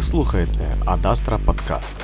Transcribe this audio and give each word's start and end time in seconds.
Ви 0.00 0.06
слухаєте 0.06 0.76
Адастра 0.84 1.38
Подкаст. 1.38 1.94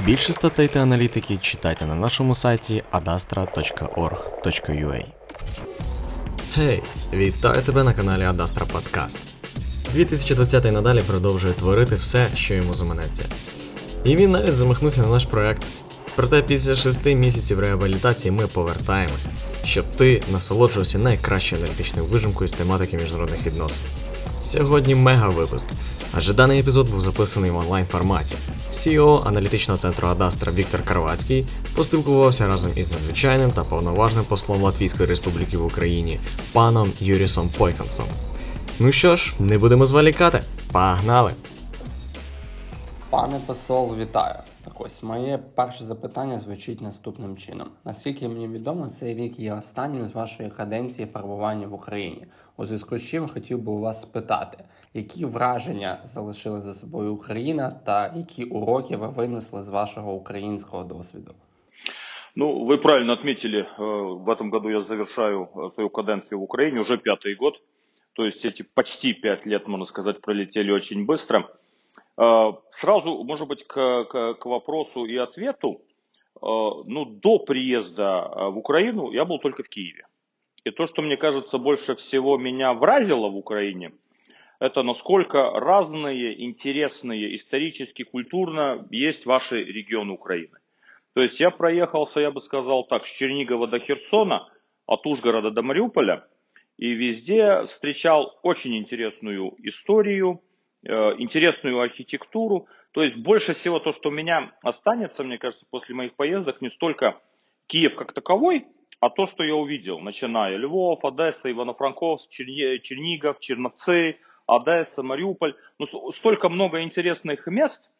Більше 0.00 0.32
статей 0.32 0.68
та 0.68 0.80
аналітики 0.80 1.36
читайте 1.36 1.86
на 1.86 1.94
нашому 1.94 2.34
сайті 2.34 2.82
adastra.org.ua 2.92 5.04
Гей, 6.56 6.82
вітаю 7.14 7.62
тебе 7.62 7.84
на 7.84 7.92
каналі 7.92 8.22
Адастра 8.22 8.66
Подкаст. 8.66 9.18
2020 9.92 10.64
й 10.64 10.70
надалі 10.70 11.02
продовжує 11.02 11.54
творити 11.54 11.94
все, 11.94 12.28
що 12.34 12.54
йому 12.54 12.74
заманеться. 12.74 13.24
І 14.04 14.16
він 14.16 14.30
навіть 14.30 14.56
замахнувся 14.56 15.02
на 15.02 15.08
наш 15.08 15.24
проект. 15.24 15.62
Проте 16.16 16.42
після 16.42 16.76
шести 16.76 17.14
місяців 17.14 17.60
реабілітації 17.60 18.30
ми 18.30 18.46
повертаємось, 18.46 19.28
щоб 19.64 19.84
ти 19.84 20.22
насолоджувався 20.32 20.98
найкращою 20.98 21.62
аналітичною 21.62 22.08
вижимкою 22.08 22.48
з 22.48 22.52
тематики 22.52 22.96
міжнародних 22.96 23.46
відносин. 23.46 23.84
Сьогодні 24.42 24.94
мега 24.94 25.28
випуск, 25.28 25.68
адже 26.12 26.34
даний 26.34 26.60
епізод 26.60 26.90
був 26.90 27.00
записаний 27.00 27.50
в 27.50 27.56
онлайн 27.56 27.86
форматі. 27.86 28.34
CEO 28.72 29.28
аналітичного 29.28 29.78
центру 29.78 30.08
Адастра 30.08 30.52
Віктор 30.52 30.82
Карвацький 30.84 31.46
поспілкувався 31.74 32.46
разом 32.46 32.72
із 32.76 32.92
надзвичайним 32.92 33.50
та 33.50 33.64
повноважним 33.64 34.24
послом 34.24 34.62
Латвійської 34.62 35.08
Республіки 35.08 35.56
в 35.56 35.66
Україні 35.66 36.20
паном 36.52 36.92
Юрісом 37.00 37.48
Пойконсом. 37.58 38.06
Ну 38.78 38.92
що 38.92 39.16
ж, 39.16 39.34
не 39.38 39.58
будемо 39.58 39.86
зволікати. 39.86 40.42
Погнали! 40.72 41.32
Пане 43.10 43.40
посол, 43.46 43.96
вітаю. 44.00 44.34
Так 44.65 44.81
ось 44.81 45.03
моє 45.03 45.37
перше 45.55 45.83
запитання 45.83 46.39
звучить 46.39 46.81
наступним 46.81 47.37
чином: 47.37 47.69
наскільки 47.85 48.27
мені 48.27 48.47
відомо, 48.47 48.87
цей 48.87 49.15
рік 49.15 49.39
є 49.39 49.53
останнім 49.53 50.05
з 50.05 50.13
вашої 50.13 50.49
каденції 50.49 51.05
перебування 51.05 51.67
в 51.67 51.73
Україні. 51.73 52.25
У 52.57 52.65
зв'язку 52.65 52.97
з 52.97 53.09
чим 53.09 53.27
хотів 53.27 53.59
би 53.59 53.71
у 53.71 53.79
вас 53.79 54.01
спитати, 54.01 54.63
які 54.93 55.25
враження 55.25 55.99
залишили 56.03 56.61
за 56.61 56.73
собою 56.73 57.13
Україна 57.13 57.71
та 57.85 58.13
які 58.15 58.43
уроки 58.43 58.97
ви 58.97 59.07
винесли 59.07 59.63
з 59.63 59.69
вашого 59.69 60.13
українського 60.13 60.83
досвіду? 60.83 61.33
Ну, 62.35 62.65
вы 62.65 62.77
правильно 62.77 63.13
отметили, 63.13 63.59
э, 63.59 63.65
в 63.77 64.29
этом 64.29 64.51
году 64.51 64.69
я 64.69 64.81
завершаю 64.81 65.49
э, 65.53 65.69
свою 65.69 65.89
каденцию 65.89 66.39
в 66.39 66.43
Украине, 66.43 66.79
уже 66.79 66.97
пятый 66.97 67.35
год. 67.35 67.61
То 68.13 68.25
есть 68.25 68.45
эти 68.45 68.63
почти 68.63 69.13
пять 69.13 69.45
лет, 69.45 69.67
можно 69.67 69.85
сказать, 69.85 70.21
пролетели 70.21 70.71
очень 70.71 71.05
быстро. 71.05 71.49
Э, 72.18 72.52
Сразу, 72.70 73.24
может 73.24 73.48
быть, 73.48 73.64
к, 73.66 74.04
к, 74.04 74.34
к 74.34 74.46
вопросу 74.46 75.04
и 75.04 75.16
ответу. 75.16 75.80
Э, 76.36 76.46
Ну, 76.86 77.04
до 77.04 77.38
приезда 77.38 78.30
э, 78.30 78.50
в 78.50 78.58
Украину 78.58 79.12
я 79.12 79.24
был 79.24 79.38
только 79.38 79.62
в 79.62 79.68
Киеве. 79.68 80.06
И 80.64 80.70
то, 80.70 80.86
что 80.86 81.02
мне 81.02 81.16
кажется 81.16 81.58
больше 81.58 81.94
всего 81.94 82.38
меня 82.38 82.72
вразило 82.74 83.28
в 83.28 83.36
Украине, 83.36 83.92
это 84.58 84.82
насколько 84.82 85.50
разные, 85.50 86.44
интересные, 86.44 87.36
исторически, 87.36 88.04
культурно 88.04 88.86
есть 88.90 89.26
ваши 89.26 89.62
регионы 89.62 90.12
Украины. 90.12 90.58
То 91.14 91.22
есть 91.22 91.40
я 91.40 91.50
проехался, 91.50 92.20
я 92.20 92.30
бы 92.30 92.40
сказал 92.40 92.84
так, 92.84 93.06
с 93.06 93.10
Чернигова 93.10 93.66
до 93.68 93.78
Херсона, 93.78 94.48
от 94.86 95.06
Ужгорода 95.06 95.50
до 95.50 95.62
Мариуполя, 95.62 96.26
и 96.78 96.88
везде 96.94 97.64
встречал 97.66 98.38
очень 98.42 98.76
интересную 98.76 99.54
историю, 99.68 100.40
интересную 100.86 101.80
архитектуру. 101.80 102.66
То 102.92 103.02
есть 103.02 103.16
больше 103.16 103.54
всего 103.54 103.78
то, 103.78 103.92
что 103.92 104.08
у 104.08 104.12
меня 104.12 104.52
останется, 104.62 105.22
мне 105.22 105.38
кажется, 105.38 105.66
после 105.70 105.94
моих 105.94 106.14
поездок, 106.14 106.60
не 106.60 106.68
столько 106.68 107.20
Киев 107.66 107.94
как 107.96 108.12
таковой, 108.12 108.66
а 109.00 109.10
то, 109.10 109.26
что 109.26 109.44
я 109.44 109.54
увидел, 109.54 110.00
начиная 110.00 110.56
Львов, 110.56 111.04
Одесса, 111.04 111.50
Ивано-Франковск, 111.50 112.30
Черни- 112.30 112.78
Чернигов, 112.78 113.40
Черновцы, 113.40 114.16
Одесса, 114.46 115.02
Мариуполь. 115.02 115.54
Ну, 115.78 116.12
столько 116.12 116.48
много 116.48 116.82
интересных 116.82 117.46
мест, 117.46 117.90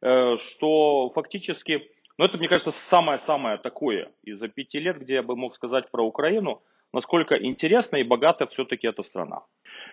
э, 0.00 0.36
что 0.36 1.10
фактически, 1.10 1.90
ну 2.16 2.24
это, 2.24 2.38
мне 2.38 2.48
кажется, 2.48 2.72
самое-самое 2.72 3.58
такое 3.58 4.10
из-за 4.22 4.48
пяти 4.48 4.78
лет, 4.78 4.98
где 4.98 5.14
я 5.14 5.22
бы 5.22 5.36
мог 5.36 5.54
сказать 5.54 5.90
про 5.90 6.02
Украину, 6.02 6.62
насколько 6.92 7.34
интересна 7.34 7.96
и 7.96 8.04
богата 8.04 8.46
все-таки 8.46 8.86
эта 8.86 9.02
страна. 9.02 9.42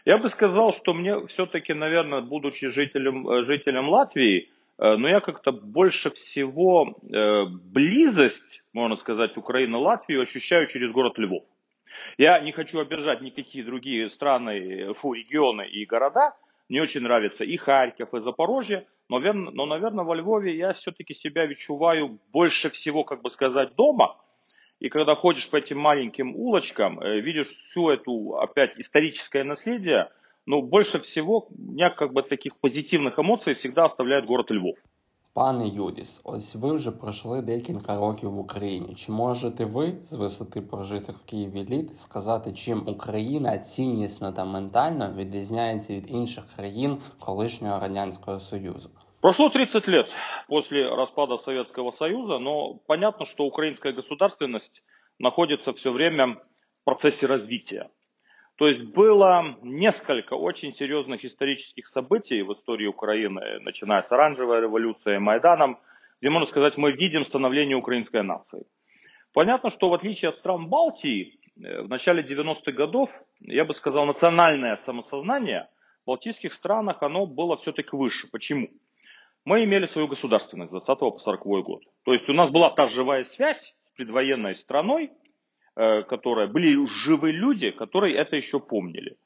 Я 0.05 0.17
бы 0.17 0.29
сказал, 0.29 0.73
что 0.73 0.93
мне 0.93 1.27
все-таки, 1.27 1.73
наверное, 1.73 2.21
будучи 2.21 2.69
жителем, 2.69 3.27
э, 3.29 3.43
жителем 3.43 3.89
Латвии, 3.89 4.49
э, 4.77 4.95
но 4.95 5.07
я 5.09 5.19
как-то 5.19 5.51
больше 5.51 6.09
всего 6.11 6.95
э, 7.13 7.45
близость, 7.45 8.63
можно 8.73 8.97
сказать, 8.97 9.37
Украины-Латвии 9.37 10.21
ощущаю 10.21 10.67
через 10.67 10.91
город 10.91 11.17
Львов. 11.17 11.43
Я 12.17 12.39
не 12.39 12.51
хочу 12.51 12.79
обижать 12.79 13.21
никакие 13.21 13.63
другие 13.63 14.09
страны, 14.09 14.93
фу, 14.93 15.13
регионы 15.13 15.67
и 15.67 15.85
города. 15.85 16.35
Мне 16.69 16.81
очень 16.81 17.01
нравится 17.01 17.43
и 17.43 17.55
Харьков, 17.57 18.13
и 18.13 18.19
Запорожье. 18.19 18.87
Но, 19.09 19.19
но 19.19 19.65
наверное, 19.65 20.05
во 20.05 20.15
Львове 20.15 20.55
я 20.55 20.73
все-таки 20.73 21.13
себя 21.13 21.45
відчуваю 21.45 22.19
больше 22.31 22.69
всего, 22.69 23.03
как 23.03 23.21
бы 23.21 23.29
сказать, 23.29 23.75
дома. 23.75 24.15
И 24.82 24.88
когда 24.88 25.14
ходишь 25.14 25.50
по 25.50 25.56
этим 25.56 25.78
маленьким 25.78 26.36
улочкам, 26.36 27.00
э, 27.00 27.20
видишь 27.20 27.48
всю 27.48 27.90
эту, 27.90 28.36
опять, 28.36 28.78
историческое 28.78 29.44
наследие, 29.44 30.08
но 30.46 30.62
больше 30.62 30.98
всего 31.00 31.48
у 31.50 31.72
меня 31.72 31.90
как 31.90 32.12
бы 32.12 32.22
таких 32.22 32.56
позитивных 32.56 33.18
эмоций 33.18 33.54
всегда 33.54 33.84
оставляет 33.84 34.26
город 34.26 34.50
Львов. 34.50 34.76
Пане 35.38 35.68
Юдіс, 35.68 36.20
ось 36.24 36.54
ви 36.54 36.72
вже 36.72 36.90
пройшли 36.90 37.42
декілька 37.42 37.96
років 37.96 38.30
в 38.30 38.38
Україні. 38.38 38.94
Чи 38.94 39.12
можете 39.12 39.64
ви 39.64 39.94
з 40.04 40.12
висоти 40.12 40.60
прожитих 40.60 41.16
в 41.16 41.24
Києві 41.24 41.66
літ 41.70 41.98
сказати, 41.98 42.52
чим 42.52 42.82
Україна 42.86 43.58
ціннісно 43.58 44.32
та 44.32 44.44
ментально 44.44 45.12
відрізняється 45.16 45.94
від 45.94 46.10
інших 46.10 46.44
країн 46.56 46.96
колишнього 47.18 47.80
радянського 47.80 48.40
союзу? 48.40 48.90
Прошло 49.23 49.49
30 49.49 49.87
лет 49.87 50.13
после 50.49 50.85
распада 50.85 51.37
Советского 51.37 51.91
Союза, 51.91 52.39
но 52.39 52.73
понятно, 52.73 53.23
что 53.23 53.45
украинская 53.45 53.93
государственность 53.93 54.83
находится 55.17 55.71
все 55.71 55.93
время 55.93 56.33
в 56.33 56.83
процессе 56.83 57.25
развития. 57.25 57.89
То 58.57 58.67
есть 58.67 58.81
было 58.81 59.55
несколько 59.61 60.33
очень 60.33 60.75
серьезных 60.75 61.23
исторических 61.23 61.87
событий 61.87 62.41
в 62.41 62.51
истории 62.51 62.85
Украины, 62.85 63.61
начиная 63.61 64.01
с 64.01 64.11
Оранжевой 64.11 64.59
революции, 64.59 65.17
Майданом, 65.19 65.79
где, 66.19 66.29
можно 66.29 66.45
сказать, 66.45 66.75
мы 66.75 66.91
видим 66.91 67.23
становление 67.23 67.77
украинской 67.77 68.23
нации. 68.23 68.65
Понятно, 69.31 69.69
что 69.69 69.87
в 69.87 69.93
отличие 69.93 70.31
от 70.31 70.35
стран 70.35 70.67
Балтии, 70.67 71.39
э, 71.55 71.83
в 71.83 71.87
начале 71.87 72.23
90-х 72.23 72.73
годов, 72.73 73.09
я 73.39 73.63
бы 73.63 73.73
сказал, 73.73 74.05
национальное 74.05 74.75
самосознание 74.75 75.69
в 76.01 76.07
балтийских 76.07 76.51
странах, 76.51 77.01
оно 77.01 77.25
было 77.25 77.55
все-таки 77.55 77.95
выше. 77.95 78.27
Почему? 78.29 78.67
Мы 79.45 79.65
имели 79.65 79.85
свою 79.85 80.07
государственность 80.07 80.69
с 80.69 80.71
20 80.71 80.99
по 80.99 81.19
40 81.19 81.43
год. 81.63 81.83
То 82.05 82.13
есть 82.13 82.29
у 82.29 82.33
нас 82.33 82.49
была 82.49 82.69
та 82.69 82.85
живая 82.85 83.23
связь 83.23 83.75
с 83.85 83.97
предвоенной 83.97 84.55
страной, 84.55 85.11
э, 85.75 86.03
которая 86.03 86.47
были 86.47 86.85
живые 87.05 87.33
люди, 87.33 87.71
которые 87.71 88.15
это 88.15 88.37
еще 88.37 88.59
помнили. 88.59 89.17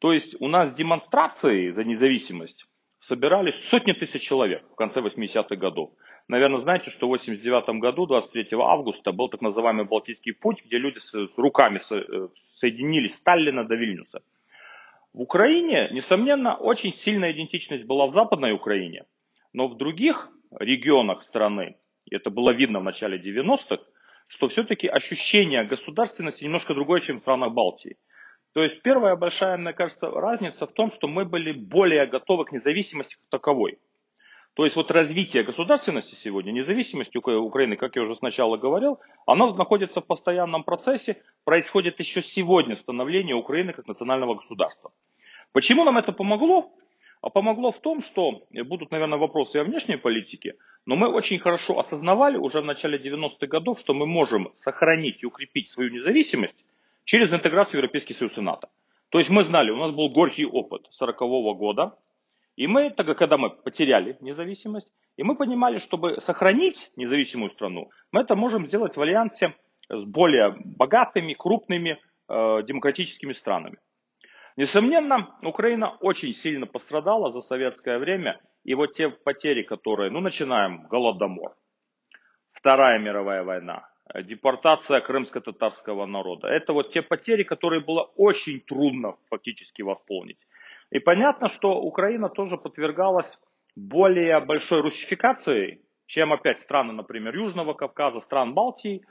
То 0.00 0.12
есть 0.12 0.34
у 0.40 0.48
нас 0.48 0.74
демонстрации 0.74 1.70
за 1.70 1.84
независимость 1.84 2.66
собирались 2.98 3.54
сотни 3.68 3.92
тысяч 3.92 4.22
человек 4.22 4.64
в 4.72 4.74
конце 4.74 5.00
80-х 5.00 5.54
годов. 5.54 5.90
Наверное, 6.26 6.60
знаете, 6.60 6.90
что 6.90 7.06
в 7.06 7.10
89 7.10 7.80
году, 7.80 8.06
23 8.06 8.48
августа, 8.58 9.12
был 9.12 9.28
так 9.28 9.42
называемый 9.42 9.84
Балтийский 9.84 10.32
путь, 10.32 10.64
где 10.64 10.78
люди 10.78 10.98
с 10.98 11.14
руками 11.36 11.78
э, 11.78 12.28
соединились 12.34 13.14
Сталина 13.14 13.64
до 13.64 13.76
Вильнюса. 13.76 14.22
В 15.12 15.20
Украине, 15.20 15.88
несомненно, 15.92 16.56
очень 16.56 16.94
сильная 16.94 17.32
идентичность 17.32 17.86
была 17.86 18.06
в 18.06 18.14
Западной 18.14 18.52
Украине, 18.52 19.04
но 19.52 19.68
в 19.68 19.76
других 19.76 20.30
регионах 20.58 21.22
страны, 21.22 21.76
это 22.10 22.30
было 22.30 22.50
видно 22.50 22.80
в 22.80 22.84
начале 22.84 23.18
90-х, 23.18 23.82
что 24.26 24.48
все-таки 24.48 24.86
ощущение 24.86 25.64
государственности 25.64 26.44
немножко 26.44 26.74
другое, 26.74 27.00
чем 27.00 27.18
в 27.18 27.20
странах 27.20 27.52
Балтии. 27.52 27.96
То 28.54 28.62
есть 28.62 28.82
первая 28.82 29.16
большая, 29.16 29.56
мне 29.56 29.72
кажется, 29.72 30.10
разница 30.10 30.66
в 30.66 30.72
том, 30.72 30.90
что 30.90 31.08
мы 31.08 31.24
были 31.24 31.52
более 31.52 32.06
готовы 32.06 32.44
к 32.44 32.52
независимости 32.52 33.14
как 33.14 33.40
таковой. 33.40 33.78
То 34.54 34.64
есть 34.64 34.76
вот 34.76 34.90
развитие 34.90 35.44
государственности 35.44 36.14
сегодня, 36.14 36.52
независимости 36.52 37.16
Ука- 37.16 37.38
Украины, 37.38 37.76
как 37.76 37.96
я 37.96 38.02
уже 38.02 38.14
сначала 38.16 38.58
говорил, 38.58 39.00
оно 39.24 39.54
находится 39.54 40.02
в 40.02 40.06
постоянном 40.06 40.64
процессе, 40.64 41.22
происходит 41.44 41.98
еще 41.98 42.20
сегодня 42.20 42.76
становление 42.76 43.34
Украины 43.34 43.72
как 43.72 43.86
национального 43.86 44.34
государства. 44.34 44.92
Почему 45.52 45.84
нам 45.84 45.96
это 45.96 46.12
помогло? 46.12 46.70
А 47.22 47.30
помогло 47.30 47.70
в 47.70 47.78
том, 47.78 48.00
что 48.00 48.42
э, 48.52 48.64
будут, 48.64 48.90
наверное, 48.90 49.18
вопросы 49.18 49.56
о 49.58 49.64
внешней 49.64 49.96
политике, 49.96 50.56
но 50.84 50.96
мы 50.96 51.08
очень 51.08 51.38
хорошо 51.38 51.78
осознавали 51.78 52.36
уже 52.36 52.60
в 52.60 52.64
начале 52.64 52.98
90-х 52.98 53.46
годов, 53.46 53.78
что 53.78 53.94
мы 53.94 54.06
можем 54.06 54.52
сохранить 54.56 55.22
и 55.22 55.26
укрепить 55.26 55.68
свою 55.68 55.90
независимость 55.90 56.64
через 57.04 57.32
интеграцию 57.32 57.72
в 57.72 57.82
Европейский 57.82 58.12
Союз 58.14 58.36
и 58.38 58.40
НАТО. 58.40 58.68
То 59.10 59.18
есть 59.18 59.30
мы 59.30 59.44
знали, 59.44 59.70
у 59.70 59.76
нас 59.76 59.92
был 59.92 60.08
горький 60.08 60.46
опыт 60.46 60.88
40 60.90 61.18
года, 61.56 61.96
и 62.56 62.66
мы, 62.66 62.90
тогда, 62.90 63.14
когда 63.14 63.38
мы 63.38 63.50
потеряли 63.50 64.16
независимость, 64.20 64.92
и 65.16 65.22
мы 65.22 65.36
понимали, 65.36 65.78
чтобы 65.78 66.20
сохранить 66.20 66.90
независимую 66.96 67.50
страну, 67.50 67.90
мы 68.10 68.22
это 68.22 68.34
можем 68.34 68.66
сделать 68.66 68.96
в 68.96 69.00
альянсе 69.00 69.54
с 69.88 70.04
более 70.04 70.56
богатыми, 70.64 71.34
крупными 71.34 72.00
э, 72.28 72.62
демократическими 72.64 73.32
странами. 73.32 73.78
Несомненно, 74.56 75.34
Украина 75.42 75.96
очень 76.00 76.32
сильно 76.32 76.66
пострадала 76.66 77.32
за 77.32 77.40
советское 77.40 77.98
время 77.98 78.40
и 78.64 78.74
вот 78.74 78.92
те 78.92 79.08
потери, 79.08 79.62
которые, 79.62 80.10
ну, 80.10 80.20
начинаем, 80.20 80.86
Голодомор, 80.88 81.56
Вторая 82.52 82.98
мировая 82.98 83.42
война, 83.42 83.88
депортация 84.14 85.00
крымско-татарского 85.00 86.06
народа. 86.06 86.48
Это 86.48 86.72
вот 86.72 86.90
те 86.90 87.02
потери, 87.02 87.44
которые 87.44 87.82
было 87.82 88.02
очень 88.16 88.60
трудно 88.60 89.16
фактически 89.30 89.82
восполнить. 89.82 90.38
И 90.90 90.98
понятно, 90.98 91.48
что 91.48 91.80
Украина 91.80 92.28
тоже 92.28 92.58
подвергалась 92.58 93.38
более 93.74 94.38
большой 94.40 94.82
русификации, 94.82 95.80
чем 96.06 96.32
опять 96.32 96.58
страны, 96.58 96.92
например, 96.92 97.34
Южного 97.34 97.72
Кавказа, 97.72 98.20
стран 98.20 98.52
Балтии. 98.52 99.02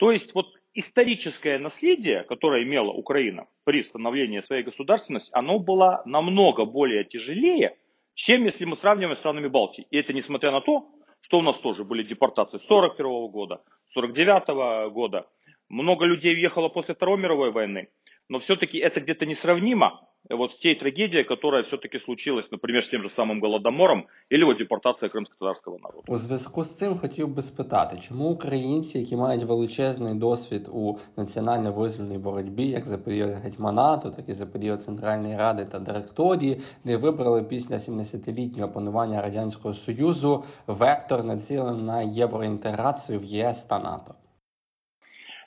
То 0.00 0.10
есть 0.10 0.34
вот 0.34 0.46
историческое 0.72 1.58
наследие, 1.58 2.24
которое 2.24 2.62
имела 2.62 2.90
Украина 2.90 3.46
при 3.64 3.82
становлении 3.82 4.40
своей 4.40 4.62
государственности, 4.62 5.28
оно 5.32 5.58
было 5.58 6.02
намного 6.06 6.64
более 6.64 7.04
тяжелее, 7.04 7.76
чем 8.14 8.46
если 8.46 8.64
мы 8.64 8.76
сравниваем 8.76 9.14
с 9.14 9.18
странами 9.18 9.48
Балтии. 9.48 9.86
И 9.90 9.98
это 9.98 10.14
несмотря 10.14 10.52
на 10.52 10.62
то, 10.62 10.88
что 11.20 11.38
у 11.38 11.42
нас 11.42 11.58
тоже 11.58 11.84
были 11.84 12.02
депортации 12.02 12.56
41 12.56 13.28
года, 13.28 13.62
49 13.88 14.90
года. 14.90 15.26
Много 15.68 16.06
людей 16.06 16.32
уехало 16.32 16.70
после 16.70 16.94
Второй 16.94 17.18
мировой 17.18 17.52
войны 17.52 17.90
но 18.30 18.38
все-таки 18.38 18.78
это 18.78 19.00
где-то 19.00 19.26
несравнимо 19.26 20.08
вот 20.36 20.52
с 20.52 20.58
тей 20.58 20.74
трагедией, 20.74 21.24
которая 21.24 21.62
все-таки 21.62 21.98
случилась, 21.98 22.50
наприклад, 22.52 22.84
з 22.84 22.88
тим 22.88 23.02
же 23.02 23.10
самим 23.10 23.40
Голодомором, 23.40 24.04
або 24.32 24.46
вот 24.46 24.58
депортація 24.58 25.08
кримськотарського 25.08 25.78
народу. 25.82 26.04
У 26.08 26.18
зв'язку 26.18 26.64
з 26.64 26.76
цим 26.76 26.96
хотів 26.96 27.28
би 27.28 27.42
спитати, 27.42 27.98
чому 28.08 28.30
українці, 28.30 28.98
які 28.98 29.16
мають 29.16 29.44
величезний 29.44 30.14
досвід 30.14 30.68
у 30.72 30.96
національно-визвольній 31.16 32.18
боротьбі, 32.18 32.66
як 32.66 32.86
за 32.86 32.98
період 32.98 33.30
гетьманату, 33.30 34.10
так 34.10 34.28
і 34.28 34.32
за 34.32 34.46
період 34.46 34.82
Центральної 34.82 35.36
Ради 35.36 35.64
та 35.64 35.78
директорії, 35.78 36.60
не 36.84 36.96
вибрали 36.96 37.42
після 37.42 37.76
70-літнього 37.76 38.72
панування 38.72 39.22
радянського 39.22 39.74
союзу 39.74 40.44
вектор 40.66 41.24
націлений 41.24 41.82
на 41.82 42.02
євроінтеграцію 42.02 43.18
в 43.18 43.24
ЄС 43.24 43.64
та 43.64 43.78
НАТО? 43.78 44.14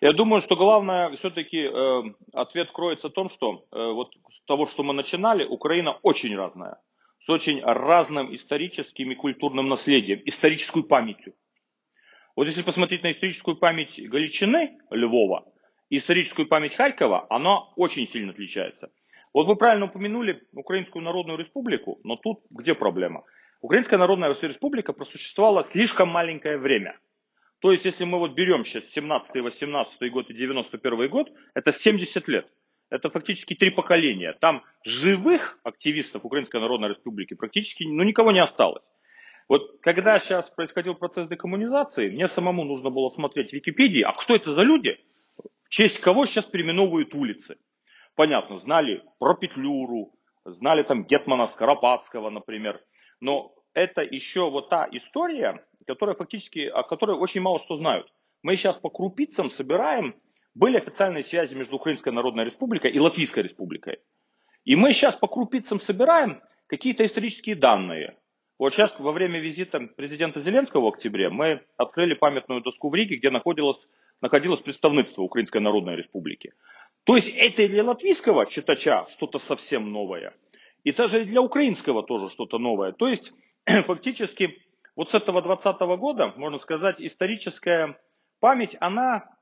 Я 0.04 0.12
думаю, 0.12 0.42
что 0.42 0.58
главное 0.58 1.12
все-таки 1.12 1.60
э, 1.60 2.04
ответ 2.34 2.72
кроется 2.74 3.08
в 3.08 3.14
том, 3.14 3.30
что 3.30 3.64
э, 3.72 3.92
вот 3.94 4.10
с 4.14 4.23
того, 4.46 4.66
что 4.66 4.84
мы 4.84 4.94
начинали, 4.94 5.46
Украина 5.46 5.94
очень 6.04 6.36
разная, 6.36 6.80
с 7.20 7.30
очень 7.30 7.62
разным 7.62 8.34
историческим 8.36 9.12
и 9.12 9.16
культурным 9.16 9.70
наследием, 9.70 10.22
исторической 10.26 10.84
памятью. 10.84 11.34
Вот 12.36 12.48
если 12.48 12.64
посмотреть 12.64 13.04
на 13.04 13.12
историческую 13.12 13.58
память 13.58 14.00
Галичины, 14.10 14.78
Львова, 14.90 15.46
и 15.90 15.98
историческую 15.98 16.48
память 16.48 16.76
Харькова, 16.76 17.28
она 17.30 17.60
очень 17.76 18.08
сильно 18.08 18.32
отличается. 18.32 18.92
Вот 19.34 19.48
вы 19.48 19.56
правильно 19.56 19.86
упомянули 19.86 20.44
Украинскую 20.54 21.04
Народную 21.04 21.38
Республику, 21.38 22.00
но 22.04 22.16
тут 22.16 22.42
где 22.50 22.74
проблема? 22.74 23.24
Украинская 23.62 24.00
Народная 24.00 24.30
Республика 24.30 24.94
просуществовала 24.94 25.66
слишком 25.66 26.10
маленькое 26.10 26.58
время– 26.58 26.98
то 27.64 27.72
есть, 27.72 27.86
если 27.86 28.04
мы 28.04 28.20
вот 28.20 28.34
берем 28.34 28.66
сейчас 28.66 28.90
17 28.92 29.42
18 29.42 30.12
год 30.12 30.30
и 30.30 30.34
91 30.34 31.10
год, 31.10 31.32
это 31.54 31.72
70 31.72 32.28
лет. 32.28 32.46
Это 32.94 33.10
фактически 33.10 33.56
три 33.56 33.72
поколения. 33.72 34.34
Там 34.40 34.64
живых 34.86 35.58
активистов 35.64 36.26
Украинской 36.26 36.62
Народной 36.62 36.90
Республики 36.90 37.34
практически 37.34 37.86
ну, 37.86 38.04
никого 38.04 38.32
не 38.32 38.40
осталось. 38.40 38.84
Вот 39.50 39.82
когда 39.82 40.20
сейчас 40.20 40.48
происходил 40.52 40.94
процесс 40.94 41.28
декоммунизации, 41.28 42.12
мне 42.12 42.28
самому 42.28 42.64
нужно 42.64 42.92
было 42.92 43.10
смотреть 43.10 43.50
в 43.50 43.54
Википедии, 43.54 44.04
а 44.04 44.14
кто 44.14 44.36
это 44.36 44.54
за 44.54 44.62
люди, 44.62 45.00
в 45.64 45.70
честь 45.70 46.02
кого 46.02 46.28
сейчас 46.28 46.46
переименовывают 46.46 47.16
улицы. 47.16 47.58
Понятно, 48.14 48.58
знали 48.58 49.02
про 49.18 49.34
Петлюру, 49.34 50.14
знали 50.46 50.84
там 50.84 51.04
Гетмана 51.06 51.48
Скоропадского, 51.48 52.30
например. 52.30 52.80
Но 53.20 53.56
это 53.74 54.02
еще 54.04 54.52
вот 54.52 54.70
та 54.70 54.88
история, 54.92 55.66
которая 55.88 56.16
фактически, 56.16 56.68
о 56.68 56.84
которой 56.84 57.18
очень 57.18 57.42
мало 57.42 57.58
что 57.58 57.74
знают. 57.74 58.06
Мы 58.44 58.56
сейчас 58.56 58.78
по 58.78 58.92
крупицам 58.92 59.50
собираем, 59.50 60.14
были 60.56 60.78
официальные 60.78 61.24
связи 61.24 61.54
между 61.54 61.76
Украинской 61.76 62.12
Народной 62.12 62.46
Республикой 62.46 62.92
и 62.92 63.00
Латвийской 63.00 63.44
Республикой. 63.44 64.00
И 64.66 64.76
мы 64.76 64.94
сейчас 64.94 65.16
по 65.16 65.28
крупицам 65.28 65.80
собираем 65.80 66.42
какие-то 66.68 67.04
исторические 67.04 67.56
данные. 67.56 68.18
Вот 68.60 68.74
сейчас 68.74 68.98
во 69.00 69.12
время 69.12 69.40
визита 69.40 69.80
президента 69.80 70.42
Зеленского 70.42 70.82
в 70.82 70.88
октябре 70.88 71.30
мы 71.30 71.62
открыли 71.76 72.14
памятную 72.14 72.62
доску 72.62 72.90
в 72.90 72.96
Риге, 72.96 73.18
где 73.18 73.30
находилось, 73.30 73.80
находилось 74.22 74.62
представительство 74.62 75.24
Украинской 75.24 75.58
Народной 75.58 75.96
Республики. 75.96 76.54
То 77.04 77.16
есть 77.16 77.34
это 77.36 77.68
для 77.68 77.84
латвийского 77.84 78.46
читача 78.46 79.06
что-то 79.10 79.40
совсем 79.40 79.92
новое. 79.92 80.34
И 80.84 80.92
даже 80.92 81.26
для 81.26 81.42
украинского 81.42 82.04
тоже 82.04 82.30
что-то 82.30 82.58
новое. 82.60 82.92
То 82.92 83.08
есть 83.08 83.34
фактически 83.66 84.62
вот 84.96 85.10
с 85.10 85.16
этого 85.16 85.42
20 85.42 85.80
года, 86.00 86.34
можно 86.38 86.60
сказать, 86.60 86.98
историческая 87.00 88.00
память, 88.40 88.78
она 88.80 89.33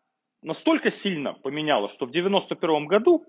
настолько 0.41 0.89
сильно 0.89 1.33
поменялась, 1.33 1.93
что 1.93 2.05
в 2.05 2.11
91 2.11 2.87
году, 2.87 3.25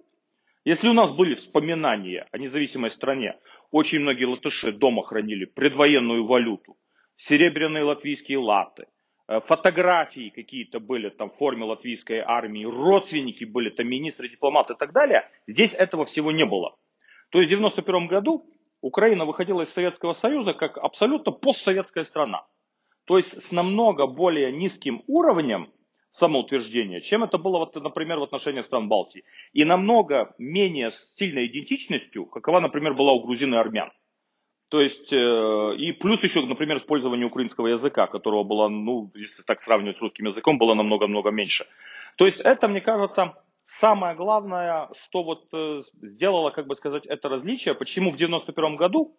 если 0.64 0.88
у 0.88 0.92
нас 0.92 1.12
были 1.12 1.34
вспоминания 1.34 2.26
о 2.30 2.38
независимой 2.38 2.90
стране, 2.90 3.38
очень 3.70 4.00
многие 4.00 4.24
латыши 4.24 4.72
дома 4.72 5.04
хранили 5.04 5.44
предвоенную 5.44 6.26
валюту, 6.26 6.76
серебряные 7.16 7.84
латвийские 7.84 8.38
латы, 8.38 8.86
э, 9.28 9.40
фотографии 9.40 10.30
какие-то 10.30 10.80
были 10.80 11.08
там 11.10 11.30
в 11.30 11.36
форме 11.36 11.64
латвийской 11.64 12.18
армии, 12.18 12.64
родственники 12.64 13.44
были 13.44 13.70
там 13.70 13.88
министры, 13.88 14.28
дипломаты 14.28 14.74
и 14.74 14.76
так 14.76 14.92
далее, 14.92 15.28
здесь 15.46 15.74
этого 15.74 16.04
всего 16.04 16.32
не 16.32 16.44
было. 16.44 16.76
То 17.30 17.38
есть 17.38 17.48
в 17.48 17.56
91 17.56 18.08
году 18.08 18.46
Украина 18.82 19.24
выходила 19.24 19.62
из 19.62 19.72
Советского 19.72 20.12
Союза 20.12 20.54
как 20.54 20.76
абсолютно 20.76 21.32
постсоветская 21.32 22.04
страна. 22.04 22.44
То 23.04 23.16
есть 23.16 23.42
с 23.42 23.52
намного 23.52 24.06
более 24.06 24.52
низким 24.52 25.02
уровнем 25.06 25.72
самоутверждения, 26.12 27.00
чем 27.00 27.24
это 27.24 27.38
было, 27.38 27.58
вот, 27.58 27.74
например, 27.74 28.18
в 28.18 28.22
отношениях 28.22 28.66
стран 28.66 28.88
Балтии. 28.88 29.24
И 29.52 29.64
намного 29.64 30.34
менее 30.38 30.90
сильной 31.16 31.46
идентичностью, 31.46 32.26
какова, 32.26 32.60
например, 32.60 32.94
была 32.94 33.12
у 33.12 33.20
грузин 33.20 33.54
и 33.54 33.58
армян. 33.58 33.90
То 34.70 34.80
есть, 34.80 35.12
э, 35.12 35.74
и 35.76 35.92
плюс 35.92 36.24
еще, 36.24 36.46
например, 36.46 36.78
использование 36.78 37.26
украинского 37.26 37.66
языка, 37.66 38.06
которого 38.06 38.42
было, 38.42 38.68
ну, 38.68 39.10
если 39.14 39.42
так 39.42 39.60
сравнивать 39.60 39.98
с 39.98 40.00
русским 40.00 40.26
языком, 40.26 40.58
было 40.58 40.74
намного-много 40.74 41.30
меньше. 41.30 41.66
То 42.16 42.24
есть 42.24 42.40
это, 42.40 42.68
мне 42.68 42.80
кажется, 42.80 43.34
самое 43.80 44.14
главное, 44.14 44.88
что 45.04 45.24
вот 45.24 45.48
э, 45.52 45.82
сделало, 46.00 46.50
как 46.50 46.66
бы 46.66 46.74
сказать, 46.74 47.06
это 47.06 47.28
различие, 47.28 47.74
почему 47.74 48.10
в 48.12 48.16
91 48.16 48.76
году, 48.76 49.14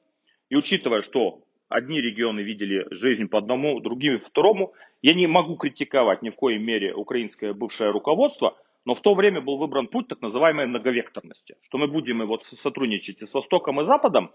и 0.49 0.55
учитывая, 0.55 1.01
что 1.01 1.43
одни 1.69 2.01
регионы 2.01 2.41
видели 2.41 2.85
жизнь 2.91 3.27
по 3.27 3.39
одному, 3.39 3.79
другими 3.79 4.17
по 4.17 4.29
второму, 4.29 4.73
я 5.01 5.13
не 5.13 5.27
могу 5.27 5.55
критиковать 5.55 6.21
ни 6.21 6.29
в 6.29 6.35
коей 6.35 6.59
мере 6.59 6.93
украинское 6.93 7.53
бывшее 7.53 7.91
руководство, 7.91 8.57
но 8.85 8.93
в 8.93 9.01
то 9.01 9.13
время 9.13 9.41
был 9.41 9.57
выбран 9.57 9.87
путь 9.87 10.07
так 10.07 10.21
называемой 10.21 10.67
многовекторности, 10.67 11.55
что 11.63 11.77
мы 11.77 11.87
будем 11.87 12.21
и 12.21 12.25
вот 12.25 12.43
сотрудничать 12.43 13.21
и 13.21 13.25
с 13.25 13.33
Востоком, 13.33 13.81
и 13.81 13.85
Западом. 13.85 14.31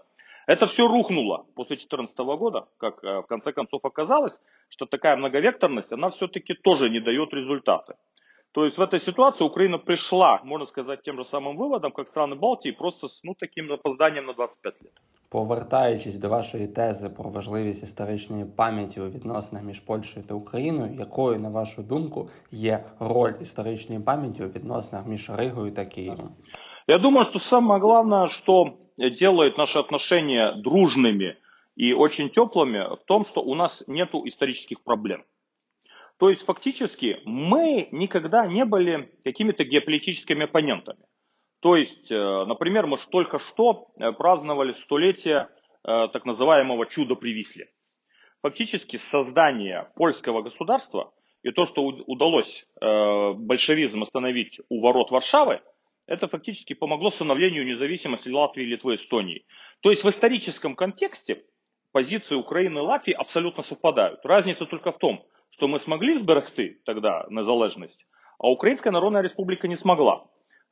Это 0.47 0.65
все 0.65 0.87
рухнуло 0.87 1.45
после 1.55 1.75
2014 1.75 2.17
года, 2.17 2.67
как 2.77 3.03
э, 3.03 3.19
в 3.21 3.27
конце 3.27 3.51
концов 3.53 3.85
оказалось, 3.85 4.41
что 4.69 4.87
такая 4.87 5.15
многовекторность, 5.15 5.91
она 5.91 6.09
все-таки 6.09 6.55
тоже 6.55 6.89
не 6.89 6.99
дает 6.99 7.31
результаты. 7.33 7.93
То 8.54 8.64
есть 8.64 8.78
в 8.78 8.82
этой 8.82 9.00
ситуации 9.00 9.44
Украина 9.44 9.78
пришла, 9.78 10.40
можно 10.44 10.66
сказать, 10.66 11.02
тем 11.02 11.16
же 11.16 11.24
самым 11.24 11.56
выводом, 11.56 11.90
как 11.90 12.06
страны 12.06 12.36
Балтии, 12.36 12.70
просто 12.70 13.08
с 13.08 13.20
ну, 13.24 13.34
таким 13.34 13.72
опозданием 13.72 14.26
на 14.26 14.32
25 14.32 14.74
лет. 14.82 14.92
Повертаючись 15.28 16.16
до 16.16 16.28
вашої 16.28 16.66
тези 16.66 17.08
про 17.08 17.30
важливість 17.30 17.82
історичної 17.82 18.44
пам'яті 18.44 19.00
у 19.00 19.08
відносинах 19.08 19.64
між 19.64 19.80
Польщею 19.80 20.26
та 20.26 20.34
Україною, 20.34 20.94
якою, 20.98 21.38
на 21.38 21.48
вашу 21.48 21.82
думку, 21.82 22.28
є 22.50 22.84
роль 23.00 23.32
історичної 23.40 24.00
пам'яті 24.00 24.44
у 24.44 24.48
відносинах 24.48 25.06
між 25.06 25.30
Ригою 25.30 25.70
та 25.70 25.84
Києвом? 25.84 26.30
Я 26.86 26.98
думаю, 26.98 27.24
что 27.24 27.38
самое 27.38 27.80
главное, 27.80 28.28
что 28.28 28.74
делает 29.20 29.58
наши 29.58 29.78
отношения 29.78 30.52
дружными 30.64 31.36
и 31.76 31.92
очень 31.92 32.28
теплыми, 32.28 32.94
в 32.94 33.04
том, 33.04 33.24
что 33.24 33.40
у 33.40 33.54
нас 33.54 33.84
нет 33.88 34.08
исторических 34.26 34.84
проблем. 34.84 35.22
То 36.19 36.29
есть 36.29 36.45
фактически 36.45 37.21
мы 37.23 37.87
никогда 37.91 38.45
не 38.45 38.65
были 38.65 39.09
какими-то 39.23 39.63
геополитическими 39.63 40.43
оппонентами. 40.43 40.99
То 41.61 41.77
есть, 41.77 42.11
э, 42.11 42.45
например, 42.45 42.87
мы 42.87 42.97
только 43.09 43.39
что 43.39 43.87
э, 43.99 44.11
праздновали 44.11 44.73
столетие 44.73 45.47
э, 45.87 46.07
так 46.11 46.25
называемого 46.25 46.85
чуда 46.87 47.15
при. 47.15 47.69
Фактически 48.41 48.97
создание 48.97 49.91
польского 49.95 50.41
государства 50.41 51.13
и 51.41 51.51
то, 51.51 51.65
что 51.65 51.83
удалось 51.83 52.65
большевизм 52.81 54.03
остановить 54.03 54.59
у 54.69 54.81
ворот 54.81 55.11
Варшавы, 55.11 55.61
это 56.05 56.27
фактически 56.27 56.73
помогло 56.73 57.11
становлению 57.11 57.65
независимости 57.65 58.29
Латвии, 58.29 58.63
Литвы, 58.63 58.95
Эстонии. 58.95 59.45
То 59.81 59.89
есть 59.89 60.03
в 60.03 60.09
историческом 60.09 60.75
контексте 60.75 61.43
позиции 61.91 62.35
Украины 62.35 62.79
и 62.79 62.81
Латвии 62.81 63.13
абсолютно 63.13 63.63
совпадают. 63.63 64.25
Разница 64.25 64.65
только 64.65 64.91
в 64.91 64.97
том, 64.97 65.25
что 65.51 65.67
мы 65.67 65.79
смогли 65.79 66.17
зберегти 66.17 66.81
тогда 66.85 67.25
незалежность, 67.29 68.05
а 68.37 68.49
Украинская 68.49 68.91
Народная 68.91 69.21
Республика 69.21 69.67
не 69.67 69.75
смогла. 69.75 70.25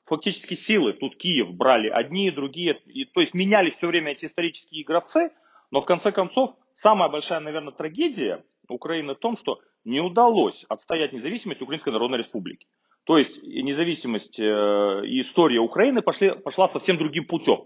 Фактически 0.05 0.53
силы, 0.53 0.93
тут 0.93 1.17
Киев 1.17 1.53
брали 1.53 1.89
одни, 1.89 2.31
другие, 2.31 2.79
и, 2.85 3.05
то 3.05 3.19
есть 3.19 3.33
менялись 3.33 3.73
все 3.73 3.87
время 3.87 4.13
эти 4.13 4.25
исторические 4.25 4.83
игровцы, 4.83 5.31
Но 5.69 5.81
в 5.81 5.85
конце 5.85 6.11
концов, 6.11 6.55
самая 6.75 7.09
большая, 7.09 7.39
наверное, 7.39 7.73
трагедия 7.73 8.43
Украины 8.69 9.15
в 9.15 9.19
том, 9.19 9.35
что 9.35 9.59
не 9.83 9.99
удалось 9.99 10.65
отстоять 10.69 11.13
независимость 11.13 11.61
Украинской 11.61 11.89
Народной 11.89 12.19
Республики. 12.19 12.67
То 13.05 13.17
есть 13.17 13.41
независимость 13.41 14.39
э, 14.39 14.43
и 15.05 15.21
история 15.21 15.59
Украины 15.59 16.01
пошли, 16.01 16.31
пошла 16.31 16.67
совсем 16.67 16.97
другим 16.97 17.25
путем. 17.25 17.65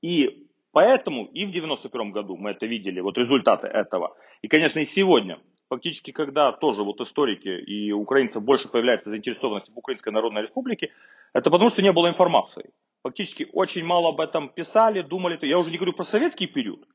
И 0.00 0.46
поэтому 0.70 1.26
и 1.26 1.46
в 1.46 1.50
91 1.50 2.12
году 2.12 2.36
мы 2.36 2.50
это 2.50 2.66
видели, 2.66 3.00
вот 3.00 3.18
результаты 3.18 3.66
этого. 3.66 4.16
И, 4.42 4.48
конечно, 4.48 4.78
и 4.78 4.84
сегодня. 4.84 5.40
Фактически, 5.68 6.12
когда 6.12 6.52
тоже 6.52 6.82
вот 6.82 7.00
историки 7.00 7.48
и 7.48 7.92
украинцев 7.92 8.42
больше 8.42 8.70
появляется 8.70 9.10
заинтересованность 9.10 9.70
в 9.70 9.76
Украинской 9.76 10.10
Народной 10.10 10.42
Республике, 10.42 10.92
это 11.34 11.50
потому 11.50 11.68
что 11.68 11.82
не 11.82 11.92
было 11.92 12.08
информации. 12.08 12.70
Фактически 13.02 13.46
очень 13.52 13.84
мало 13.84 14.08
об 14.08 14.20
этом 14.20 14.48
писали, 14.48 15.02
думали. 15.02 15.38
Я 15.42 15.58
уже 15.58 15.70
не 15.70 15.76
говорю 15.76 15.92
про 15.92 16.04
советский 16.04 16.46
период, 16.46 16.86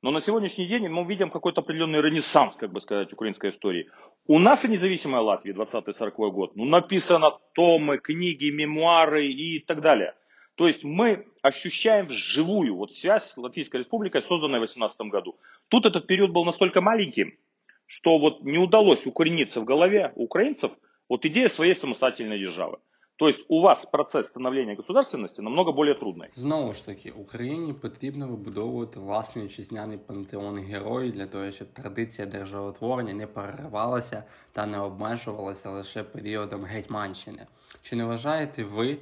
но 0.00 0.10
на 0.10 0.20
сегодняшний 0.20 0.66
день 0.66 0.88
мы 0.88 1.04
видим 1.04 1.30
какой-то 1.30 1.60
определенный 1.60 2.00
ренессанс, 2.00 2.56
как 2.56 2.72
бы 2.72 2.80
сказать, 2.80 3.12
украинской 3.12 3.50
истории. 3.50 3.90
У 4.26 4.38
нас 4.38 4.64
и 4.64 4.68
независимая 4.68 5.20
Латвия, 5.20 5.52
20-40 5.52 6.30
год, 6.30 6.56
ну, 6.56 6.64
написано 6.64 7.32
томы, 7.52 7.98
книги, 7.98 8.50
мемуары 8.50 9.26
и 9.26 9.60
так 9.60 9.82
далее. 9.82 10.14
То 10.54 10.66
есть 10.66 10.82
мы 10.82 11.26
ощущаем 11.42 12.08
живую 12.10 12.76
вот 12.76 12.94
связь 12.94 13.24
с 13.24 13.36
Латвийской 13.36 13.78
республикой, 13.78 14.22
созданной 14.22 14.60
в 14.60 14.62
18 14.62 14.98
году. 15.02 15.36
Тут 15.68 15.84
этот 15.84 16.06
период 16.06 16.30
был 16.30 16.44
настолько 16.44 16.80
маленьким, 16.80 17.36
что 17.86 18.18
вот 18.18 18.42
не 18.42 18.58
удалось 18.58 19.06
укорениться 19.06 19.60
в 19.60 19.64
голове 19.64 20.12
украинцев 20.16 20.72
вот 21.08 21.24
идея 21.24 21.48
своей 21.48 21.74
самостоятельной 21.74 22.38
державы. 22.38 22.78
То 23.16 23.28
есть 23.28 23.44
у 23.48 23.60
вас 23.60 23.86
процес 23.86 24.26
становлення 24.26 24.74
государственності 24.74 25.42
намного 25.42 25.72
більш 25.72 25.98
трудний. 25.98 26.28
Знову 26.32 26.72
ж 26.72 26.86
таки, 26.86 27.10
Україні 27.10 27.72
потрібно 27.72 28.28
вибудовувати 28.28 29.00
власний 29.00 29.44
вітчизняний 29.44 29.98
пантеон 29.98 30.58
героїв 30.58 31.12
для 31.12 31.26
того, 31.26 31.50
щоб 31.50 31.68
традиція 31.68 32.26
державотворення 32.26 33.12
не 33.12 33.26
переривалася 33.26 34.24
та 34.52 34.66
не 34.66 34.80
обмежувалася 34.80 35.70
лише 35.70 36.02
періодом 36.02 36.64
гетьманщини. 36.64 37.46
Чи 37.82 37.96
не 37.96 38.04
вважаєте 38.04 38.64
ви? 38.64 38.98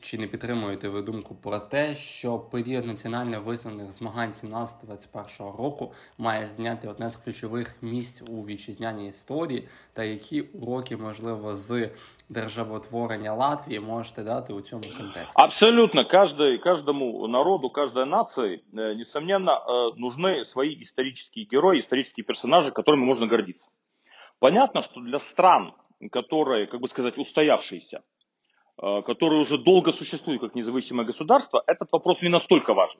Чи 0.00 0.18
не 0.18 0.26
підтримуєте 0.26 0.88
ви 0.88 1.02
думку 1.02 1.34
про 1.34 1.58
те, 1.58 1.94
що 1.94 2.38
період 2.38 2.86
національно 2.86 3.40
визваних 3.40 3.90
змагань 3.90 4.30
17-21 4.30 5.56
року 5.56 5.92
має 6.18 6.46
зняти 6.46 6.88
одне 6.88 7.10
з 7.10 7.16
ключових 7.16 7.76
місць 7.82 8.22
у 8.28 8.46
вітчизняній 8.46 9.08
історії, 9.08 9.68
та 9.92 10.04
які 10.04 10.40
уроки, 10.40 10.96
можливо, 10.96 11.54
з 11.54 11.90
державотворення 12.28 13.34
Латвії 13.34 13.80
можете 13.80 14.22
дати 14.22 14.52
у 14.52 14.60
цьому 14.60 14.82
контексті? 14.82 15.32
Абсолютно. 15.34 16.04
Каждый, 16.04 16.58
каждому 16.58 17.28
народу, 17.28 17.70
каждой 17.70 18.06
нации, 18.06 18.62
э, 18.74 18.94
несомненно, 18.94 19.50
э, 19.50 19.92
нужны 19.98 20.44
свои 20.44 20.80
исторические 20.80 21.46
герои, 21.52 21.78
исторические 21.78 22.24
персонажи, 22.24 22.70
которыми 22.70 23.04
можно 23.04 23.26
гордиться. 23.26 23.66
Понятно, 24.38 24.82
что 24.82 25.00
для 25.00 25.18
стран, 25.18 25.72
которые, 26.12 26.66
как 26.66 26.80
бы 26.80 26.88
сказать, 26.88 27.18
устоявшиеся, 27.18 28.00
Э, 28.81 29.03
которые 29.03 29.41
уже 29.41 29.59
долго 29.59 29.91
существуют 29.91 30.41
как 30.41 30.55
независимое 30.55 31.05
государство, 31.05 31.63
этот 31.67 31.91
вопрос 31.91 32.23
не 32.23 32.29
настолько 32.29 32.73
важен. 32.73 32.99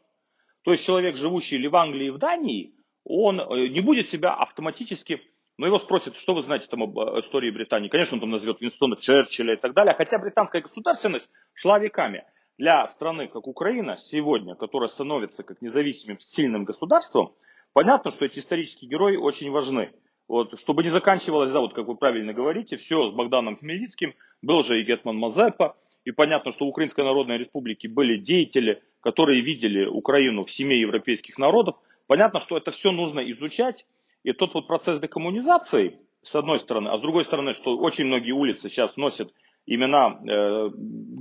То 0.63 0.71
есть 0.71 0.85
человек, 0.85 1.15
живущий 1.15 1.55
или 1.55 1.65
в 1.65 1.75
Англии, 1.75 2.07
и 2.07 2.11
в 2.11 2.19
Дании, 2.19 2.75
он 3.03 3.39
э, 3.39 3.67
не 3.69 3.81
будет 3.81 4.07
себя 4.07 4.31
автоматически, 4.35 5.21
но 5.57 5.65
его 5.65 5.79
спросят, 5.79 6.15
что 6.17 6.35
вы 6.35 6.43
знаете 6.43 6.67
там 6.67 6.83
об 6.83 6.99
э, 6.99 7.19
истории 7.19 7.49
Британии. 7.49 7.89
Конечно, 7.89 8.15
он 8.15 8.19
там 8.19 8.29
назовет 8.29 8.61
Винстона 8.61 8.95
Черчилля 8.95 9.55
и 9.55 9.57
так 9.57 9.73
далее. 9.73 9.95
Хотя 9.95 10.19
британская 10.19 10.61
государственность 10.61 11.27
шла 11.55 11.79
веками. 11.79 12.25
Для 12.59 12.85
страны, 12.87 13.27
как 13.27 13.47
Украина, 13.47 13.97
сегодня, 13.97 14.53
которая 14.53 14.87
становится 14.87 15.41
как 15.41 15.63
независимым, 15.63 16.19
сильным 16.19 16.63
государством, 16.63 17.33
понятно, 17.73 18.11
что 18.11 18.25
эти 18.25 18.37
исторические 18.37 18.87
герои 18.87 19.15
очень 19.15 19.49
важны. 19.49 19.91
Вот, 20.27 20.57
чтобы 20.57 20.83
не 20.83 20.89
заканчивалось, 20.89 21.51
да, 21.51 21.59
вот 21.59 21.73
как 21.73 21.87
вы 21.87 21.95
правильно 21.95 22.33
говорите, 22.33 22.77
все 22.77 23.09
с 23.09 23.13
Богданом 23.13 23.57
Хмельницким, 23.57 24.13
был 24.41 24.63
же 24.63 24.79
и 24.79 24.83
Гетман 24.83 25.17
Мазепа, 25.17 25.75
и 26.05 26.11
понятно, 26.11 26.51
что 26.51 26.65
в 26.65 26.69
Украинской 26.69 27.03
Народной 27.03 27.37
Республике 27.37 27.87
были 27.87 28.17
деятели, 28.17 28.81
которые 29.01 29.41
видели 29.41 29.85
Украину 29.85 30.45
в 30.45 30.51
семье 30.51 30.79
европейских 30.79 31.37
народов. 31.37 31.75
Понятно, 32.07 32.39
что 32.39 32.57
это 32.57 32.71
все 32.71 32.91
нужно 32.91 33.19
изучать, 33.31 33.85
и 34.23 34.31
тот 34.33 34.53
вот 34.53 34.67
процесс 34.67 34.99
декоммунизации, 34.99 35.99
с 36.23 36.35
одной 36.35 36.59
стороны, 36.59 36.89
а 36.89 36.97
с 36.97 37.01
другой 37.01 37.23
стороны, 37.23 37.53
что 37.53 37.77
очень 37.77 38.05
многие 38.05 38.31
улицы 38.31 38.69
сейчас 38.69 38.97
носят 38.97 39.33
имена 39.66 40.18
э, 40.26 40.70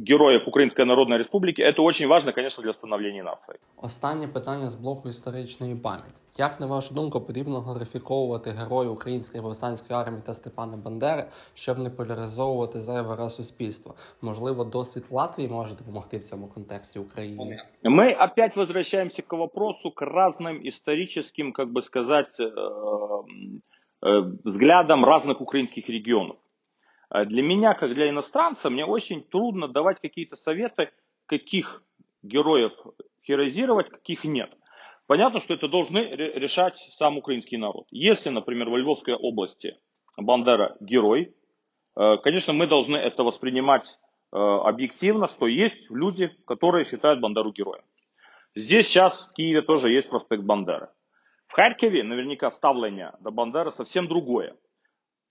героїв 0.07 0.41
Української 0.47 0.88
Народної 0.88 1.17
Республіки, 1.17 1.63
це 1.63 1.71
дуже 1.71 2.07
важливо, 2.07 2.41
звісно, 2.41 2.63
для 2.63 2.74
становлення 2.74 3.24
нації. 3.24 3.57
Останнє 3.77 4.27
питання 4.27 4.69
з 4.69 4.75
блоку 4.75 5.09
історичної 5.09 5.75
пам'яті. 5.75 6.21
Як 6.38 6.59
на 6.59 6.65
вашу 6.65 6.93
думку 6.93 7.21
потрібно 7.21 7.59
глорифіковувати 7.59 8.50
героїв 8.50 8.91
української 8.91 9.43
повстанської 9.43 10.00
армії 10.00 10.21
та 10.25 10.33
Степана 10.33 10.77
Бандери, 10.77 11.24
щоб 11.53 11.79
не 11.79 11.89
поляризовувати 11.89 12.79
зайве 12.79 13.15
раз 13.15 13.35
суспільство? 13.35 13.95
Можливо, 14.21 14.63
досвід 14.63 15.03
Латвії 15.12 15.50
може 15.50 15.75
допомогти 15.75 16.17
в 16.17 16.24
цьому 16.24 16.47
контексті 16.47 17.00
Україні? 17.00 17.57
Мы 17.83 18.25
опять 18.25 18.55
возвращаемся 18.55 19.21
к 19.21 19.38
вопросу, 19.38 19.91
к 19.91 20.05
разным 20.05 20.67
историческим, 20.67 21.51
как 21.51 21.67
бы 21.67 21.81
сказать, 21.81 22.39
э, 22.39 22.51
э, 24.01 24.31
взглядам 24.45 25.05
разных 25.05 25.41
украинских 25.41 25.89
регионов. 25.89 26.35
А 27.10 27.24
для 27.24 27.42
меня, 27.42 27.74
как 27.74 27.92
для 27.92 28.08
иностранца, 28.08 28.70
мне 28.70 28.86
очень 28.86 29.22
трудно 29.22 29.66
давать 29.66 30.00
какие-то 30.00 30.36
советы, 30.36 30.90
каких 31.26 31.82
героев 32.22 32.72
херозировать, 33.26 33.90
каких 33.90 34.24
нет. 34.24 34.50
Понятно, 35.08 35.40
что 35.40 35.54
это 35.54 35.66
должны 35.66 35.98
решать 35.98 36.78
сам 36.96 37.18
украинский 37.18 37.56
народ. 37.56 37.86
Если, 37.90 38.30
например, 38.30 38.70
во 38.70 38.78
Львовской 38.78 39.14
области 39.14 39.76
Бандера 40.16 40.76
герой, 40.78 41.34
э, 41.96 42.16
конечно, 42.22 42.52
мы 42.52 42.68
должны 42.68 42.96
это 42.96 43.24
воспринимать 43.24 43.98
э, 44.32 44.36
объективно, 44.36 45.26
что 45.26 45.48
есть 45.48 45.90
люди, 45.90 46.28
которые 46.46 46.84
считают 46.84 47.20
Бандеру 47.20 47.50
героем. 47.50 47.82
Здесь 48.54 48.86
сейчас 48.86 49.28
в 49.28 49.34
Киеве 49.34 49.62
тоже 49.62 49.92
есть 49.92 50.08
проспект 50.08 50.44
Бандеры. 50.44 50.90
В 51.48 51.54
Харькове 51.54 52.04
наверняка 52.04 52.52
ставление 52.52 53.14
до 53.18 53.32
Бандеры 53.32 53.72
совсем 53.72 54.06
другое. 54.06 54.56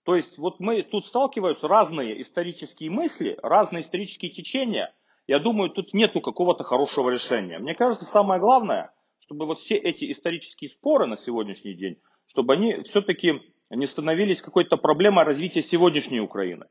То 0.04 0.16
есть 0.16 0.38
вот 0.38 0.60
мы 0.60 0.82
тут 0.82 1.04
сталкиваются 1.04 1.68
разные 1.68 2.20
исторические 2.20 2.90
мысли, 2.90 3.38
разные 3.42 3.82
исторические 3.82 4.30
течения. 4.30 4.94
Я 5.26 5.38
думаю, 5.38 5.70
тут 5.70 5.92
нету 5.92 6.20
какого-то 6.20 6.64
хорошего 6.64 7.10
решения. 7.10 7.58
Мне 7.58 7.74
кажется, 7.74 8.04
самое 8.04 8.40
главное, 8.40 8.92
чтобы 9.18 9.46
вот 9.46 9.60
все 9.60 9.76
эти 9.76 10.10
исторические 10.10 10.70
споры 10.70 11.06
на 11.06 11.16
сегодняшний 11.16 11.74
день, 11.74 12.00
чтобы 12.26 12.54
они 12.54 12.82
все-таки 12.82 13.40
не 13.70 13.86
становились 13.86 14.42
какой-то 14.42 14.76
проблемой 14.76 15.24
развития 15.24 15.62
сегодняшней 15.62 16.20
Украины. 16.20 16.66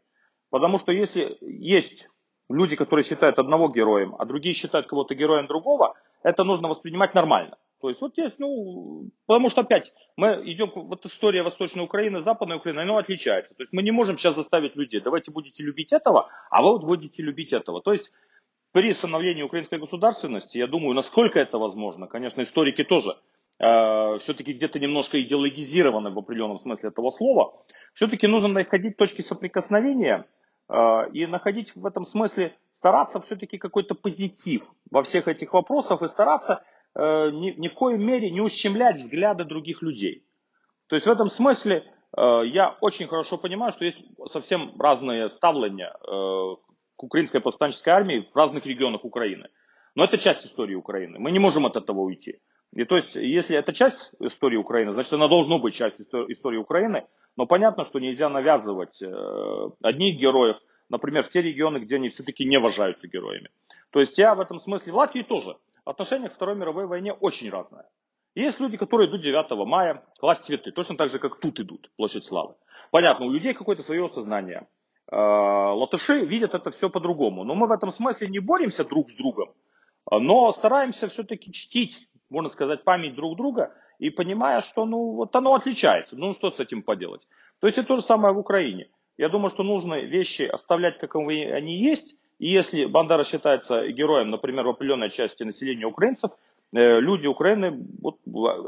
Потому 0.50 0.78
что 0.78 0.92
если 0.92 1.38
есть 1.42 2.10
люди, 2.50 2.76
которые 2.76 3.04
считают 3.04 3.38
одного 3.38 3.70
героем, 3.70 4.16
а 4.18 4.26
другие 4.26 4.56
считают 4.56 4.88
кого-то 4.88 5.16
героем 5.16 5.48
другого, 5.48 5.96
это 6.24 6.44
нужно 6.44 6.68
воспринимать 6.68 7.14
нормально. 7.14 7.58
То 7.82 7.90
есть 7.90 8.02
вот 8.02 8.14
здесь, 8.14 8.36
ну, 8.40 9.10
потому 9.26 9.50
что 9.50 9.62
опять 9.62 9.94
мы 10.18 10.42
идем, 10.52 10.72
вот 10.76 11.06
история 11.06 11.44
Восточной 11.44 11.84
Украины, 11.84 12.22
Западной 12.22 12.58
Украины, 12.58 12.82
она 12.82 13.00
отличается. 13.00 13.56
То 13.56 13.64
есть 13.64 13.72
мы 13.72 13.84
не 13.84 13.92
можем 13.92 14.18
сейчас 14.18 14.36
заставить 14.36 14.76
людей, 14.76 15.00
давайте 15.00 15.32
будете 15.32 15.64
любить 15.64 15.94
этого, 15.94 16.30
а 16.50 16.62
вы 16.62 16.74
вот 16.74 16.84
будете 16.84 17.24
любить 17.24 17.54
этого. 17.54 17.82
То 17.82 17.94
есть 17.94 18.12
при 18.74 18.94
становлении 18.94 19.44
украинской 19.44 19.80
государственности, 19.80 20.58
я 20.58 20.68
думаю, 20.68 20.94
насколько 20.94 21.40
это 21.40 21.58
возможно, 21.58 22.08
конечно, 22.08 22.42
историки 22.42 22.84
тоже 22.84 23.16
э, 23.60 24.18
все-таки 24.20 24.54
где-то 24.54 24.80
немножко 24.80 25.22
идеологизированы 25.22 26.10
в 26.12 26.20
определенном 26.20 26.60
смысле 26.60 26.90
этого 26.90 27.12
слова, 27.12 27.54
все-таки 27.94 28.28
нужно 28.28 28.50
находить 28.50 28.98
точки 28.98 29.22
соприкосновения 29.22 30.26
э, 30.68 31.10
и 31.14 31.26
находить 31.28 31.76
в 31.76 31.86
этом 31.86 32.06
смысле, 32.06 32.54
стараться 32.74 33.22
все-таки 33.22 33.58
какой-то 33.58 33.96
позитив 33.96 34.64
во 34.92 35.04
всех 35.04 35.28
этих 35.28 35.54
вопросах 35.54 36.02
и 36.02 36.08
стараться 36.08 36.64
Э, 36.96 37.30
ни, 37.32 37.52
ни 37.52 37.68
в 37.68 37.76
коей 37.76 37.98
мере 37.98 38.32
не 38.32 38.42
ущемлять 38.42 38.98
взгляды 38.98 39.44
других 39.44 39.82
людей. 39.82 40.26
То 40.88 40.96
есть 40.96 41.06
в 41.06 41.12
этом 41.12 41.30
смысле 41.30 41.84
э, 42.18 42.42
я 42.48 42.78
очень 42.82 43.08
хорошо 43.08 43.38
понимаю, 43.38 43.72
что 43.72 43.86
есть 43.86 44.00
совсем 44.32 44.74
разные 44.80 45.30
ставления 45.30 45.90
э, 45.92 46.56
к 46.96 47.04
украинской 47.04 47.40
повстанческой 47.40 47.90
армии 47.90 48.28
в 48.34 48.36
разных 48.36 48.66
регионах 48.66 49.06
Украины. 49.06 49.50
Но 49.96 50.04
это 50.04 50.18
часть 50.18 50.46
истории 50.46 50.76
Украины. 50.76 51.20
Мы 51.20 51.32
не 51.32 51.40
можем 51.40 51.66
от 51.66 51.76
этого 51.76 52.00
уйти. 52.00 52.40
И 52.74 52.84
то 52.86 52.96
есть, 52.96 53.16
если 53.16 53.58
это 53.58 53.74
часть 53.74 54.12
истории 54.20 54.58
Украины, 54.58 54.94
значит, 54.94 55.14
она 55.14 55.28
должна 55.28 55.58
быть 55.58 55.74
часть 55.74 56.02
истории 56.02 56.58
Украины. 56.58 57.06
Но 57.36 57.48
понятно, 57.48 57.86
что 57.86 58.00
нельзя 58.00 58.30
навязывать 58.30 59.02
одних 59.82 60.20
героев, 60.20 60.58
например, 60.90 61.24
в 61.24 61.30
те 61.30 61.42
регионы, 61.42 61.80
где 61.80 61.96
они 61.96 62.10
все-таки 62.10 62.46
не 62.46 62.58
уважаются 62.58 63.08
героями. 63.08 63.50
То 63.90 64.00
есть 64.00 64.20
я 64.20 64.36
в 64.36 64.40
этом 64.40 64.60
смысле, 64.60 64.94
в 64.94 64.98
Латвии 64.98 65.24
тоже 65.24 65.58
отношение 65.90 66.30
к 66.30 66.34
Второй 66.34 66.56
мировой 66.56 66.86
войне 66.86 67.14
очень 67.14 67.50
разное. 67.50 67.86
Есть 68.36 68.60
люди, 68.60 68.78
которые 68.78 69.10
идут 69.10 69.22
9 69.22 69.68
мая 69.68 70.04
класть 70.20 70.46
цветы, 70.46 70.72
точно 70.72 70.96
так 70.96 71.10
же, 71.10 71.20
как 71.20 71.40
тут 71.40 71.60
идут, 71.60 71.90
площадь 71.98 72.26
славы. 72.26 72.56
Понятно, 72.92 73.26
у 73.26 73.32
людей 73.32 73.54
какое-то 73.54 73.84
свое 73.84 74.08
сознание. 74.10 74.68
Э, 75.12 75.16
латыши 75.16 76.26
видят 76.26 76.54
это 76.54 76.70
все 76.70 76.90
по-другому. 76.90 77.44
Но 77.44 77.56
мы 77.56 77.68
в 77.68 77.72
этом 77.72 77.92
смысле 77.92 78.28
не 78.28 78.40
боремся 78.40 78.84
друг 78.86 79.10
с 79.10 79.16
другом, 79.16 79.54
но 80.10 80.52
стараемся 80.52 81.08
все-таки 81.08 81.52
чтить, 81.52 82.08
можно 82.30 82.50
сказать, 82.50 82.84
память 82.84 83.16
друг 83.16 83.36
друга 83.36 83.74
и 83.98 84.10
понимая, 84.10 84.62
что 84.62 84.86
ну, 84.86 85.14
вот 85.14 85.36
оно 85.36 85.56
отличается. 85.56 86.16
Ну, 86.16 86.34
что 86.34 86.52
с 86.52 86.60
этим 86.60 86.84
поделать? 86.84 87.28
То 87.60 87.68
есть 87.68 87.78
это 87.78 87.88
то 87.88 87.96
же 87.98 88.02
самое 88.04 88.34
в 88.34 88.38
Украине. 88.38 88.90
Я 89.18 89.30
думаю, 89.30 89.50
что 89.50 89.64
нужно 89.64 89.96
вещи 90.00 90.44
оставлять, 90.44 90.98
как 91.00 91.16
они 91.16 91.78
есть. 91.78 92.16
И 92.39 92.49
если 92.49 92.87
Бандера 92.87 93.25
считается 93.25 93.87
героем, 93.89 94.31
например, 94.31 94.67
в 94.67 94.69
определенной 94.71 95.11
части 95.11 95.45
населения 95.45 95.87
украинцев, 95.87 96.31
э, 96.77 97.01
люди 97.01 97.29
Украины, 97.29 97.73
вот, 98.03 98.17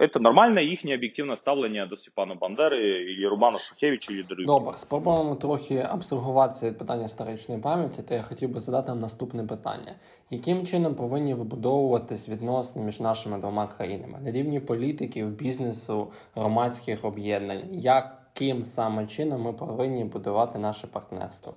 это 0.00 0.20
нормально, 0.20 0.60
їхнє 0.60 0.94
об'єктивне 0.94 1.36
ставлення 1.36 1.86
до 1.86 1.96
Степана 1.96 2.34
Бандери, 2.34 3.14
і 3.20 3.26
Романа 3.26 3.58
Шухевича, 3.58 4.12
і 4.12 4.22
других. 4.22 4.46
Добре, 4.46 4.76
спробуємо 4.76 5.34
трохи 5.34 5.86
абстрагуватися 5.90 6.66
від 6.66 6.78
питання 6.78 7.04
історичної 7.04 7.60
пам'яті, 7.60 8.02
то 8.08 8.14
я 8.14 8.22
хотів 8.22 8.50
би 8.50 8.60
задати 8.60 8.92
вам 8.92 8.98
наступне 8.98 9.44
питання: 9.44 9.94
яким 10.30 10.66
чином 10.66 10.94
повинні 10.94 11.34
вибудовуватись 11.34 12.28
відносини 12.28 12.84
між 12.84 13.00
нашими 13.00 13.38
двома 13.38 13.66
країнами 13.66 14.18
на 14.24 14.32
рівні 14.32 14.60
політиків, 14.60 15.26
бізнесу, 15.28 16.12
громадських 16.34 17.04
об'єднань? 17.04 17.62
Яким 17.72 18.64
саме 18.64 19.06
чином 19.06 19.42
ми 19.42 19.52
повинні 19.52 20.04
будувати 20.04 20.58
наше 20.58 20.86
партнерство? 20.86 21.54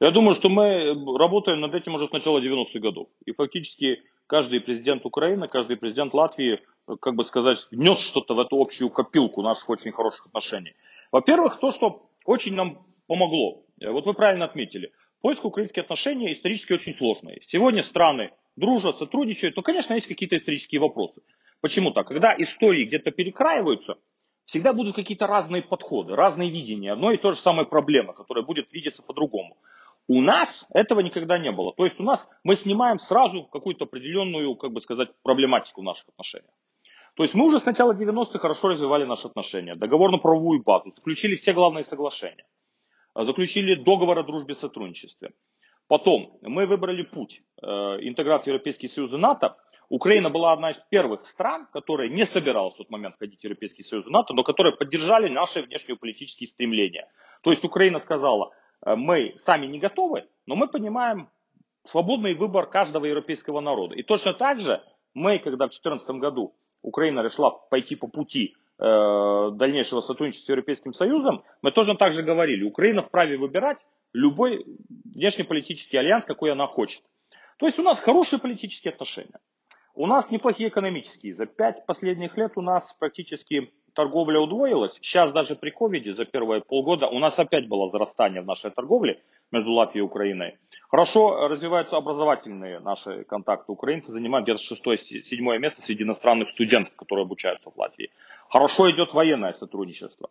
Я 0.00 0.10
думаю, 0.10 0.34
что 0.34 0.48
мы 0.48 0.94
работаем 1.18 1.60
над 1.60 1.74
этим 1.74 1.94
уже 1.94 2.06
с 2.06 2.12
начала 2.12 2.40
90-х 2.40 2.78
годов. 2.80 3.08
И 3.24 3.32
фактически 3.32 4.02
каждый 4.26 4.60
президент 4.60 5.04
Украины, 5.06 5.48
каждый 5.48 5.76
президент 5.76 6.14
Латвии, 6.14 6.60
как 7.00 7.14
бы 7.14 7.24
сказать, 7.24 7.66
внес 7.70 8.00
что-то 8.00 8.34
в 8.34 8.40
эту 8.40 8.60
общую 8.60 8.90
копилку 8.90 9.42
наших 9.42 9.68
очень 9.70 9.92
хороших 9.92 10.26
отношений. 10.26 10.74
Во-первых, 11.12 11.60
то, 11.60 11.70
что 11.70 12.08
очень 12.24 12.54
нам 12.54 12.84
помогло. 13.06 13.62
Вот 13.80 14.06
вы 14.06 14.14
правильно 14.14 14.44
отметили. 14.44 14.92
Польско-украинские 15.20 15.82
отношения 15.82 16.32
исторически 16.32 16.72
очень 16.74 16.92
сложные. 16.92 17.40
Сегодня 17.42 17.82
страны 17.82 18.32
дружат, 18.56 18.96
сотрудничают, 18.96 19.54
то, 19.54 19.62
конечно, 19.62 19.94
есть 19.94 20.06
какие-то 20.06 20.36
исторические 20.36 20.80
вопросы. 20.80 21.22
Почему 21.60 21.92
так? 21.92 22.08
Когда 22.08 22.34
истории 22.36 22.84
где-то 22.84 23.10
перекраиваются, 23.10 23.96
всегда 24.44 24.72
будут 24.74 24.94
какие-то 24.94 25.26
разные 25.26 25.62
подходы, 25.62 26.14
разные 26.14 26.50
видения 26.50 26.92
одной 26.92 27.14
и 27.14 27.18
той 27.18 27.32
же 27.32 27.38
самой 27.38 27.64
проблемы, 27.64 28.12
которая 28.12 28.44
будет 28.44 28.72
видеться 28.72 29.02
по-другому. 29.02 29.56
У 30.06 30.20
нас 30.20 30.66
этого 30.74 31.00
никогда 31.00 31.38
не 31.38 31.50
было. 31.50 31.72
То 31.72 31.84
есть 31.84 31.98
у 31.98 32.02
нас 32.02 32.28
мы 32.42 32.56
снимаем 32.56 32.98
сразу 32.98 33.44
какую-то 33.44 33.84
определенную, 33.84 34.54
как 34.56 34.72
бы 34.72 34.80
сказать, 34.80 35.08
проблематику 35.22 35.80
в 35.80 35.84
наших 35.84 36.08
отношениях. 36.08 36.52
То 37.14 37.22
есть 37.22 37.34
мы 37.34 37.46
уже 37.46 37.60
с 37.60 37.64
начала 37.64 37.94
90-х 37.94 38.38
хорошо 38.38 38.68
развивали 38.68 39.04
наши 39.04 39.28
отношения, 39.28 39.76
договорно-правовую 39.76 40.62
базу, 40.62 40.90
заключили 40.90 41.36
все 41.36 41.52
главные 41.52 41.84
соглашения, 41.84 42.44
заключили 43.14 43.76
договор 43.76 44.18
о 44.18 44.24
дружбе 44.24 44.54
и 44.54 44.56
сотрудничестве. 44.56 45.32
Потом 45.86 46.38
мы 46.42 46.66
выбрали 46.66 47.02
путь 47.02 47.42
э, 47.62 47.66
интеграции 47.66 48.50
Европейский 48.50 48.88
Союз 48.88 49.12
и 49.12 49.16
НАТО. 49.16 49.56
Украина 49.90 50.30
была 50.30 50.52
одна 50.52 50.70
из 50.70 50.78
первых 50.90 51.26
стран, 51.26 51.68
которая 51.72 52.08
не 52.08 52.24
собиралась 52.24 52.74
в 52.74 52.78
тот 52.78 52.90
момент 52.90 53.16
входить 53.16 53.40
в 53.40 53.44
Европейский 53.44 53.82
Союз 53.82 54.08
и 54.08 54.10
НАТО, 54.10 54.32
но 54.32 54.42
которые 54.42 54.74
поддержали 54.74 55.28
наши 55.28 55.62
внешнеполитические 55.62 56.48
стремления. 56.48 57.06
То 57.42 57.50
есть 57.50 57.64
Украина 57.64 58.00
сказала, 58.00 58.50
мы 58.84 59.34
сами 59.38 59.66
не 59.66 59.78
готовы, 59.78 60.26
но 60.46 60.56
мы 60.56 60.68
понимаем 60.68 61.28
свободный 61.84 62.34
выбор 62.34 62.66
каждого 62.66 63.04
европейского 63.04 63.60
народа. 63.60 63.94
И 63.94 64.02
точно 64.02 64.32
так 64.32 64.60
же 64.60 64.82
мы, 65.14 65.38
когда 65.38 65.66
в 65.66 65.70
2014 65.70 66.10
году 66.16 66.54
Украина 66.82 67.20
решила 67.20 67.50
пойти 67.50 67.96
по 67.96 68.08
пути 68.08 68.56
э, 68.78 69.50
дальнейшего 69.52 70.00
сотрудничества 70.00 70.46
с 70.46 70.48
Европейским 70.50 70.92
Союзом, 70.92 71.44
мы 71.62 71.72
тоже 71.72 71.94
так 71.94 72.12
же 72.12 72.22
говорили, 72.22 72.64
Украина 72.64 73.02
вправе 73.02 73.36
выбирать 73.36 73.78
любой 74.12 74.64
внешнеполитический 75.04 75.98
альянс, 75.98 76.24
какой 76.24 76.52
она 76.52 76.66
хочет. 76.66 77.02
То 77.58 77.66
есть 77.66 77.78
у 77.78 77.82
нас 77.82 78.00
хорошие 78.00 78.40
политические 78.40 78.92
отношения. 78.92 79.38
У 79.94 80.06
нас 80.06 80.30
неплохие 80.30 80.70
экономические. 80.70 81.34
За 81.34 81.46
пять 81.46 81.86
последних 81.86 82.36
лет 82.36 82.52
у 82.56 82.62
нас 82.62 82.92
практически 82.94 83.72
торговля 83.94 84.40
удвоилась. 84.40 84.94
Сейчас 84.94 85.32
даже 85.32 85.54
при 85.54 85.70
ковиде 85.70 86.14
за 86.14 86.24
первые 86.24 86.60
полгода 86.60 87.06
у 87.06 87.18
нас 87.18 87.38
опять 87.38 87.68
было 87.68 87.88
зарастание 87.88 88.42
в 88.42 88.46
нашей 88.46 88.70
торговле 88.70 89.22
между 89.50 89.72
Латвией 89.72 90.02
и 90.02 90.06
Украиной. 90.06 90.58
Хорошо 90.88 91.48
развиваются 91.48 91.96
образовательные 91.96 92.80
наши 92.80 93.24
контакты. 93.24 93.72
Украинцы 93.72 94.10
занимают 94.10 94.44
где-то 94.44 94.62
шестое-седьмое 94.62 95.58
место 95.58 95.82
среди 95.82 96.02
иностранных 96.02 96.48
студентов, 96.48 96.94
которые 96.96 97.24
обучаются 97.24 97.70
в 97.70 97.76
Латвии. 97.78 98.10
Хорошо 98.50 98.90
идет 98.90 99.14
военное 99.14 99.52
сотрудничество. 99.52 100.30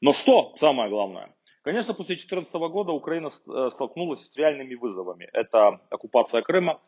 Но 0.00 0.12
что 0.12 0.54
самое 0.56 0.90
главное? 0.90 1.34
Конечно, 1.62 1.94
после 1.94 2.16
2014 2.16 2.52
года 2.54 2.92
Украина 2.92 3.28
э, 3.28 3.70
столкнулась 3.72 4.28
с 4.30 4.36
реальными 4.36 4.74
вызовами. 4.74 5.28
Это 5.32 5.80
оккупация 5.88 6.42
Крыма, 6.42 6.78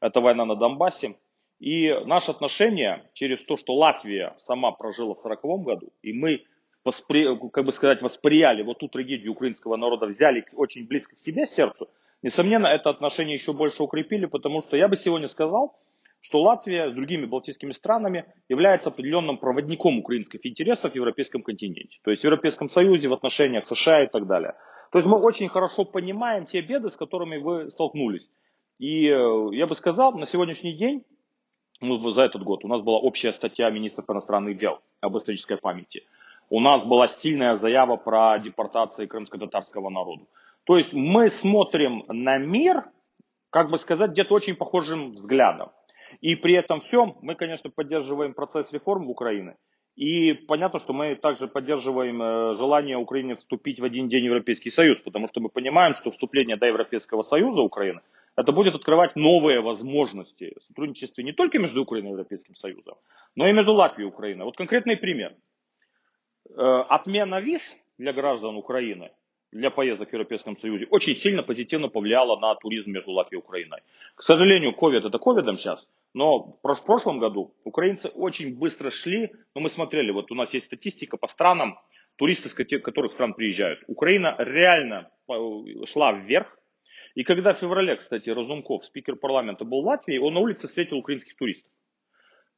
это 0.00 0.20
война 0.20 0.46
на 0.46 0.56
Донбассе, 0.56 1.16
и 1.62 1.94
наше 2.06 2.32
отношение 2.32 3.04
через 3.12 3.44
то, 3.44 3.56
что 3.56 3.72
Латвия 3.74 4.34
сама 4.46 4.72
прожила 4.72 5.14
в 5.14 5.20
1940 5.20 5.64
году, 5.64 5.92
и 6.02 6.12
мы, 6.12 6.42
воспри, 6.84 7.24
как 7.52 7.64
бы 7.64 7.70
сказать, 7.70 8.02
восприяли 8.02 8.62
вот 8.62 8.80
ту 8.80 8.88
трагедию 8.88 9.30
украинского 9.30 9.76
народа, 9.76 10.06
взяли 10.06 10.44
очень 10.54 10.88
близко 10.88 11.14
к 11.14 11.20
себе 11.20 11.46
сердцу, 11.46 11.88
несомненно, 12.20 12.66
это 12.66 12.90
отношение 12.90 13.34
еще 13.34 13.52
больше 13.52 13.84
укрепили, 13.84 14.26
потому 14.26 14.60
что 14.60 14.76
я 14.76 14.88
бы 14.88 14.96
сегодня 14.96 15.28
сказал, 15.28 15.78
что 16.20 16.42
Латвия 16.42 16.90
с 16.90 16.94
другими 16.94 17.26
балтийскими 17.26 17.70
странами 17.70 18.24
является 18.48 18.88
определенным 18.88 19.38
проводником 19.38 20.00
украинских 20.00 20.44
интересов 20.44 20.90
в 20.90 20.96
европейском 20.96 21.44
континенте. 21.44 22.00
То 22.02 22.10
есть 22.10 22.22
в 22.22 22.24
Европейском 22.24 22.70
Союзе, 22.70 23.06
в 23.06 23.12
отношениях 23.12 23.68
США 23.68 24.02
и 24.02 24.08
так 24.08 24.26
далее. 24.26 24.54
То 24.90 24.98
есть 24.98 25.06
мы 25.06 25.16
очень 25.16 25.48
хорошо 25.48 25.84
понимаем 25.84 26.44
те 26.44 26.60
беды, 26.60 26.90
с 26.90 26.96
которыми 26.96 27.36
вы 27.36 27.70
столкнулись. 27.70 28.28
И 28.80 29.06
э, 29.06 29.48
я 29.52 29.68
бы 29.68 29.76
сказал, 29.76 30.12
на 30.12 30.26
сегодняшний 30.26 30.72
день 30.72 31.04
ну, 31.82 31.98
за 32.12 32.22
этот 32.22 32.42
год 32.42 32.64
у 32.64 32.68
нас 32.68 32.80
была 32.80 32.98
общая 32.98 33.32
статья 33.32 33.68
министра 33.70 34.04
иностранных 34.08 34.56
дел 34.56 34.80
об 35.00 35.16
исторической 35.18 35.56
памяти. 35.56 36.04
У 36.48 36.60
нас 36.60 36.84
была 36.84 37.08
сильная 37.08 37.56
заява 37.56 37.96
про 37.96 38.38
депортацию 38.38 39.08
крымско-татарского 39.08 39.90
народа. 39.90 40.24
То 40.64 40.76
есть 40.76 40.94
мы 40.94 41.28
смотрим 41.28 42.04
на 42.08 42.38
мир, 42.38 42.84
как 43.50 43.70
бы 43.70 43.78
сказать, 43.78 44.12
где-то 44.12 44.34
очень 44.34 44.54
похожим 44.54 45.12
взглядом. 45.12 45.70
И 46.20 46.34
при 46.36 46.54
этом 46.54 46.80
всем 46.80 47.16
мы, 47.20 47.34
конечно, 47.34 47.70
поддерживаем 47.70 48.34
процесс 48.34 48.72
реформ 48.72 49.06
в 49.06 49.10
Украине. 49.10 49.56
И 49.96 50.32
понятно, 50.32 50.78
что 50.78 50.92
мы 50.92 51.16
также 51.16 51.48
поддерживаем 51.48 52.22
э, 52.22 52.54
желание 52.54 52.96
Украины 52.96 53.36
вступить 53.36 53.78
в 53.78 53.84
один 53.84 54.08
день 54.08 54.22
в 54.22 54.26
Европейский 54.26 54.70
Союз, 54.70 55.00
потому 55.00 55.28
что 55.28 55.40
мы 55.40 55.50
понимаем, 55.50 55.92
что 55.92 56.10
вступление 56.10 56.56
до 56.56 56.66
Европейского 56.66 57.22
Союза 57.22 57.60
Украины– 57.60 58.00
это 58.36 58.52
будет 58.52 58.74
открывать 58.74 59.16
новые 59.16 59.60
возможности 59.60 60.54
сотрудничества 60.66 61.20
не 61.22 61.32
только 61.32 61.58
между 61.58 61.82
Украиной 61.82 62.08
и 62.08 62.12
Европейским 62.12 62.54
Союзом, 62.54 62.96
но 63.36 63.46
и 63.46 63.52
между 63.52 63.74
Латвией 63.74 64.08
и 64.08 64.12
Украиной. 64.12 64.44
Вот 64.44 64.56
конкретный 64.56 64.96
пример. 64.96 65.34
Э, 66.48 66.84
отмена 66.88 67.40
виз 67.40 67.76
для 67.98 68.12
граждан 68.14 68.56
Украины 68.56 69.10
для 69.52 69.70
поездок 69.70 70.08
в 70.08 70.12
Европейском 70.14 70.56
Союзе 70.56 70.86
очень 70.90 71.14
сильно 71.14 71.42
позитивно 71.42 71.88
повлияла 71.88 72.38
на 72.38 72.54
туризм 72.54 72.90
между 72.90 73.10
Латвией 73.12 73.40
и 73.40 73.44
Украиной. 73.44 73.80
К 74.14 74.22
сожалению, 74.22 74.74
ковид 74.74 75.04
это 75.04 75.18
ковидом 75.18 75.58
сейчас, 75.58 75.86
но 76.14 76.58
в 76.62 76.84
прошлом 76.86 77.18
году 77.18 77.54
украинцы 77.64 78.08
очень 78.08 78.56
быстро 78.56 78.90
шли, 78.90 79.32
но 79.54 79.60
мы 79.60 79.68
смотрели, 79.68 80.10
вот 80.10 80.30
у 80.30 80.34
нас 80.34 80.52
есть 80.54 80.66
статистика 80.66 81.16
по 81.16 81.28
странам, 81.28 81.78
туристы 82.16 82.48
с 82.48 82.54
которых 82.54 83.12
стран 83.12 83.34
приезжают. 83.34 83.82
Украина 83.86 84.36
реально 84.38 85.10
э, 85.28 85.84
шла 85.86 86.12
вверх, 86.12 86.58
и 87.14 87.24
когда 87.24 87.52
в 87.52 87.58
феврале, 87.58 87.96
кстати, 87.96 88.30
Разумков, 88.30 88.84
спикер 88.84 89.16
парламента, 89.16 89.64
был 89.64 89.82
в 89.82 89.86
Латвии, 89.86 90.18
он 90.18 90.34
на 90.34 90.40
улице 90.40 90.66
встретил 90.66 90.98
украинских 90.98 91.36
туристов. 91.36 91.70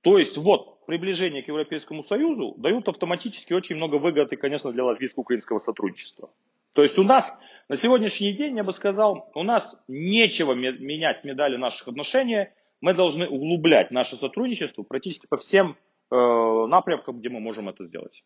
То 0.02 0.18
есть 0.18 0.36
вот 0.36 0.84
приближение 0.86 1.42
к 1.42 1.48
Европейскому 1.48 2.02
Союзу 2.02 2.54
дают 2.58 2.88
автоматически 2.88 3.52
очень 3.52 3.76
много 3.76 3.96
выгод 3.96 4.32
и, 4.32 4.36
конечно, 4.36 4.70
для 4.70 4.84
латвийско-украинского 4.84 5.60
сотрудничества. 5.60 6.30
То 6.74 6.82
есть 6.82 6.98
у 6.98 7.04
нас 7.04 7.36
на 7.68 7.76
сегодняшний 7.76 8.32
день, 8.32 8.56
я 8.56 8.64
бы 8.64 8.72
сказал, 8.72 9.30
у 9.34 9.42
нас 9.42 9.74
нечего 9.88 10.52
менять 10.52 11.24
медали 11.24 11.56
наших 11.56 11.88
отношений. 11.88 12.48
Мы 12.81 12.93
должны 12.93 13.27
углублять 13.27 13.91
наше 13.91 14.15
сотрудничество 14.15 14.83
практически 14.83 15.27
по 15.27 15.37
всем 15.37 15.75
э, 16.11 16.15
напрямкам, 16.67 17.19
где 17.19 17.29
мы 17.29 17.39
можем 17.39 17.67
это 17.69 17.85
сделать. 17.85 18.23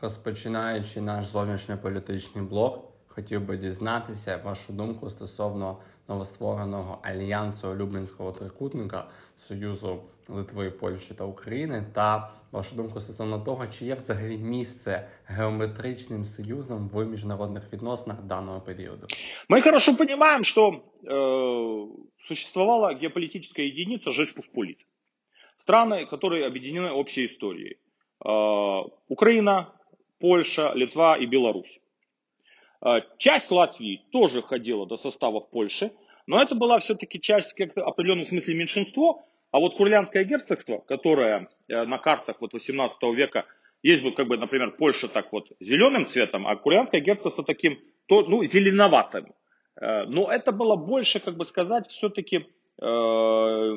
Розпочинаючи 0.00 1.00
наш 1.00 1.26
зовнішньополітичний 1.26 2.44
блок, 2.44 2.88
Хотів 3.18 3.46
би 3.46 3.56
дізнатися 3.56 4.40
вашу 4.44 4.72
думку 4.72 5.10
стосовно 5.10 5.76
новоствореного 6.08 6.98
альянсу 7.02 7.74
Люблінського 7.74 8.32
трикутника 8.32 9.04
Союзу 9.36 10.02
Литви, 10.28 10.70
Польщі 10.70 11.14
та 11.14 11.24
України, 11.24 11.84
та 11.94 12.30
вашу 12.52 12.76
думку 12.76 13.00
стосовно 13.00 13.38
того, 13.38 13.66
чи 13.66 13.84
є 13.84 13.94
взагалі 13.94 14.38
місце 14.38 15.08
геометричним 15.26 16.24
союзом 16.24 16.90
в 16.92 17.04
міжнародних 17.04 17.72
відносинах 17.72 18.22
данного 18.22 18.60
періоду. 18.60 19.06
Ми 19.48 19.62
хорошо 19.62 19.92
розуміємо, 19.98 20.44
що 20.44 20.80
э, 21.04 21.86
существовала 22.18 22.94
геополітична 22.94 23.64
единиця 23.64 24.12
Жечпосполит. 24.12 24.86
Страны, 25.66 25.98
які 25.98 26.44
об'єднані 26.46 26.90
общей 26.90 27.24
історией. 27.24 27.76
Э, 28.20 28.84
Украина, 29.08 29.66
Польша, 30.20 30.74
Литва 30.74 31.18
и 31.18 31.26
Беларусь. 31.26 31.80
А, 32.83 32.99
часть 33.17 33.49
Латвии 33.49 34.03
тоже 34.11 34.41
ходила 34.41 34.85
до 34.85 34.97
составов 34.97 35.49
Польши, 35.49 35.93
но 36.27 36.41
это 36.41 36.53
была 36.53 36.79
все-таки 36.79 37.19
часть, 37.19 37.53
как 37.53 37.75
в 37.75 37.79
определенном 37.79 38.25
смысле, 38.25 38.55
меньшинство. 38.55 39.23
А 39.51 39.59
вот 39.59 39.77
Курлянское 39.77 40.25
герцогство, 40.25 40.79
которое 40.79 41.47
э, 41.69 41.85
на 41.85 41.97
картах 41.97 42.41
вот 42.41 42.53
18 42.53 42.97
века 43.15 43.45
есть 43.83 44.03
вот 44.03 44.15
как 44.15 44.27
бы, 44.27 44.37
например, 44.37 44.71
Польша 44.71 45.07
так 45.07 45.31
вот 45.31 45.47
зеленым 45.61 46.07
цветом, 46.07 46.45
а 46.45 46.55
Курлянское 46.57 46.99
герцогство 46.99 47.43
таким, 47.45 47.79
то, 48.07 48.23
ну, 48.23 48.43
зеленоватым. 48.43 49.33
Э, 49.79 50.03
но 50.03 50.29
это 50.29 50.51
было 50.51 50.75
больше, 50.75 51.21
как 51.21 51.37
бы 51.37 51.45
сказать, 51.45 51.87
все-таки, 51.87 52.47
э, 52.81 53.75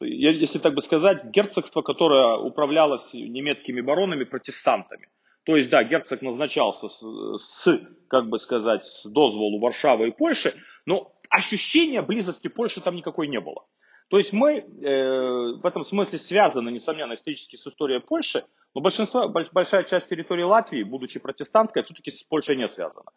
если 0.00 0.58
так 0.60 0.74
бы 0.74 0.80
сказать, 0.80 1.24
герцогство, 1.26 1.82
которое 1.82 2.38
управлялось 2.38 3.12
немецкими 3.12 3.82
баронами, 3.82 4.24
протестантами. 4.24 5.08
То 5.44 5.56
есть, 5.56 5.70
да, 5.70 5.82
герцог 5.84 6.22
назначался 6.22 6.88
с, 6.88 7.00
с 7.38 7.80
как 8.08 8.28
бы 8.28 8.38
сказать, 8.38 8.84
с 8.84 9.04
дозволу 9.08 9.58
Варшавы 9.58 10.08
и 10.08 10.12
Польши, 10.12 10.52
но 10.86 11.12
ощущения 11.30 12.02
близости 12.02 12.48
Польши 12.48 12.80
там 12.80 12.96
никакой 12.96 13.28
не 13.28 13.40
было. 13.40 13.64
То 14.08 14.18
есть 14.18 14.32
мы 14.32 14.58
э, 14.58 14.62
в 14.62 15.64
этом 15.64 15.84
смысле 15.84 16.18
связаны, 16.18 16.70
несомненно, 16.70 17.14
исторически 17.14 17.56
с 17.56 17.66
историей 17.66 18.00
Польши, 18.00 18.42
но 18.74 18.80
большинство, 18.80 19.28
большая 19.28 19.84
часть 19.84 20.08
территории 20.08 20.42
Латвии, 20.42 20.82
будучи 20.82 21.20
протестантской, 21.20 21.82
все-таки 21.84 22.10
с 22.10 22.22
Польшей 22.24 22.56
не 22.56 22.68
связана. 22.68 23.10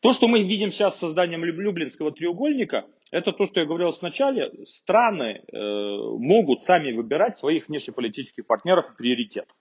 То, 0.00 0.12
что 0.12 0.28
мы 0.28 0.44
видим 0.44 0.70
сейчас 0.70 0.94
с 0.94 1.00
созданием 1.00 1.44
Люблинского 1.44 2.12
треугольника, 2.12 2.86
это 3.10 3.32
то, 3.32 3.46
что 3.46 3.58
я 3.58 3.66
говорил 3.66 3.92
сначала. 3.92 4.48
Страны 4.64 5.42
э, 5.52 5.56
могут 5.56 6.62
сами 6.62 6.92
выбирать 6.92 7.36
своих 7.36 7.66
внешнеполитических 7.66 8.46
партнеров 8.46 8.92
и 8.92 8.96
приоритетов. 8.96 9.56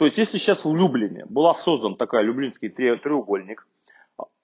То 0.00 0.06
есть, 0.06 0.16
если 0.16 0.38
сейчас 0.38 0.64
в 0.64 0.74
Люблине 0.74 1.26
была 1.28 1.52
создан 1.52 1.94
такой 1.94 2.24
Люблинский 2.24 2.70
треугольник, 2.70 3.66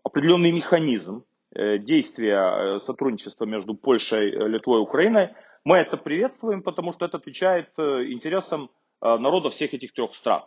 определенный 0.05 0.53
механизм 0.53 1.25
э, 1.55 1.79
действия 1.79 2.75
э, 2.75 2.79
сотрудничества 2.79 3.47
между 3.47 3.75
Польшей, 3.75 4.33
э, 4.33 4.49
Литвой 4.49 4.81
и 4.81 4.83
Украиной, 4.83 5.31
мы 5.64 5.79
это 5.79 5.97
приветствуем, 5.97 6.62
потому 6.62 6.92
что 6.92 7.07
это 7.07 7.16
отвечает 7.16 7.71
интересам 7.79 8.71
народа 9.01 9.49
всех 9.49 9.73
этих 9.73 9.95
трех 9.95 10.12
стран. 10.12 10.42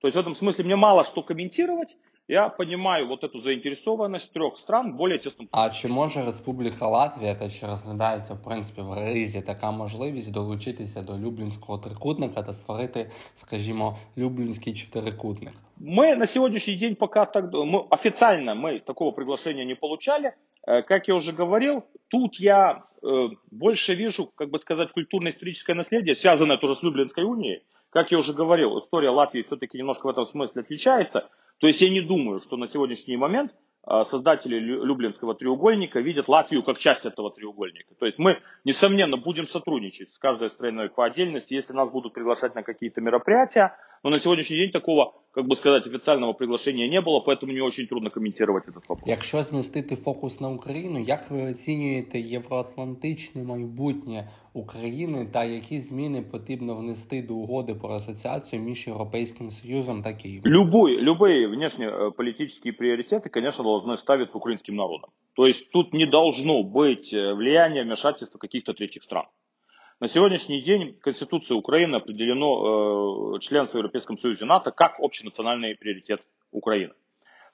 То 0.00 0.06
есть 0.06 0.16
в 0.16 0.20
этом 0.20 0.36
смысле 0.36 0.64
мне 0.64 0.76
мало 0.76 1.02
что 1.02 1.24
комментировать 1.24 1.96
Я 2.29 2.49
понимаю 2.49 3.07
вот 3.07 3.23
эту 3.23 3.37
заинтересованность 3.37 4.33
трех 4.33 4.57
стран 4.57 4.91
в 4.91 4.95
более 4.97 5.17
тесном 5.17 5.47
А 5.51 5.69
чи 5.69 5.87
може 5.87 6.25
Республіка 6.25 6.87
Латвія 6.87 7.35
та 7.35 7.49
чи 7.49 7.67
розглядається 7.67 8.33
в 8.33 8.43
принципі 8.43 8.81
в 8.81 8.93
ризі 8.93 9.41
така 9.41 9.71
можливість 9.71 10.31
долучитися 10.31 11.01
до 11.01 11.17
Люблінського 11.17 11.77
трикутника 11.77 12.43
та 12.43 12.53
створити, 12.53 13.11
скажімо, 13.35 13.97
Люблінський 14.17 14.73
чотирикутник? 14.73 15.53
Мы 15.79 16.15
на 16.15 16.27
сегодняшний 16.27 16.75
день 16.75 16.95
пока 16.95 17.25
так, 17.25 17.45
мы, 17.53 17.85
официально 17.89 18.55
мы 18.55 18.79
такого 18.79 19.11
приглашения 19.11 19.65
не 19.65 19.75
получали. 19.75 20.33
Э, 20.67 20.81
как 20.81 21.07
я 21.07 21.15
уже 21.15 21.31
говорил, 21.31 21.83
тут 22.09 22.39
я 22.39 22.83
э, 23.03 23.29
больше 23.51 23.95
вижу, 23.95 24.27
как 24.35 24.49
бы 24.49 24.59
сказать, 24.59 24.91
культурно-историческое 24.91 25.75
наследие, 25.75 26.15
связанное 26.15 26.57
тоже 26.57 26.75
с 26.75 26.83
Люблинской 26.83 27.23
унией. 27.23 27.61
Как 27.89 28.11
я 28.11 28.19
уже 28.19 28.33
говорил, 28.33 28.77
история 28.77 29.11
Латвии 29.11 29.41
все-таки 29.41 29.77
немножко 29.77 30.07
в 30.07 30.09
этом 30.09 30.25
смысле 30.25 30.61
отличается. 30.61 31.29
То 31.62 31.68
есть 31.68 31.80
я 31.80 31.90
не 31.90 32.00
думаю, 32.00 32.40
что 32.40 32.56
на 32.56 32.66
сегодняшний 32.66 33.16
момент 33.16 33.54
а, 33.84 34.04
создатели 34.04 34.58
Люблинского 34.58 35.36
треугольника 35.36 36.00
видят 36.00 36.26
Латвию 36.26 36.64
как 36.64 36.78
часть 36.78 37.06
этого 37.06 37.30
треугольника. 37.30 37.94
То 38.00 38.06
есть 38.06 38.18
мы, 38.18 38.40
несомненно, 38.64 39.16
будем 39.16 39.46
сотрудничать 39.46 40.10
с 40.10 40.18
каждой 40.18 40.50
страной 40.50 40.88
по 40.88 41.04
отдельности, 41.04 41.54
если 41.54 41.72
нас 41.72 41.88
будут 41.88 42.14
приглашать 42.14 42.56
на 42.56 42.64
какие-то 42.64 43.00
мероприятия. 43.00 43.76
Но 44.03 44.11
на 44.11 44.19
сегодняшний 44.19 44.57
день 44.57 44.71
такого, 44.71 45.13
как 45.31 45.45
бы 45.47 45.55
сказать, 45.55 45.85
официального 45.85 46.33
приглашения 46.33 46.87
не 46.87 47.01
было, 47.01 47.19
поэтому 47.19 47.51
мне 47.51 47.61
очень 47.61 47.87
трудно 47.87 48.09
комментировать 48.09 48.63
этот 48.67 48.87
вопрос. 48.87 49.07
Якщо 49.07 49.43
змістити 49.43 49.95
фокус 49.95 50.41
на 50.41 50.49
Україну, 50.49 50.99
як 51.07 51.31
ви 51.31 51.51
оцінюєте 51.51 52.19
євроатлантичне 52.19 53.43
майбутнє 53.43 54.29
України 54.53 55.27
та 55.33 55.43
які 55.43 55.79
зміни 55.79 56.21
потрібно 56.21 56.75
внести 56.75 57.21
до 57.21 57.35
угоди 57.35 57.75
про 57.75 57.89
асоціацію 57.89 58.61
між 58.61 58.87
Європейським 58.87 59.51
Союзом 59.51 60.01
та 60.01 60.13
Києвом? 60.13 60.51
Любой, 60.51 61.01
любые 61.01 61.47
внешнеполитические 61.47 62.73
приоритеты, 62.73 63.29
конечно, 63.29 63.63
должны 63.63 63.97
ставиться 63.97 64.37
украинским 64.37 64.75
народом. 64.75 65.09
То 65.35 65.47
есть 65.47 65.71
тут 65.71 65.93
не 65.93 66.05
должно 66.05 66.63
быть 66.63 67.13
э, 67.13 67.33
влияния, 67.33 67.83
вмешательства 67.83 68.39
каких-то 68.39 68.73
третьих 68.73 69.03
стран. 69.03 69.25
На 70.02 70.08
сегодняшний 70.08 70.60
день 70.60 70.98
Конституцией 71.00 71.56
Украины 71.56 71.94
определено 71.94 73.36
э, 73.36 73.38
членство 73.38 73.78
в 73.78 73.82
Европейском 73.82 74.18
Союзе 74.18 74.44
НАТО 74.44 74.72
как 74.72 74.98
общенациональный 74.98 75.76
приоритет 75.76 76.26
Украины. 76.50 76.92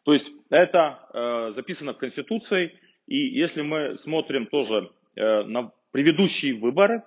То 0.03 0.15
есть 0.15 0.33
это 0.49 0.99
э, 1.13 1.53
записано 1.55 1.93
в 1.93 1.99
Конституции, 1.99 2.73
и 3.07 3.19
если 3.19 3.61
мы 3.61 3.99
смотрим 3.99 4.47
тоже 4.47 4.91
э, 5.15 5.43
на 5.43 5.73
предыдущие 5.91 6.55
выборы, 6.55 7.03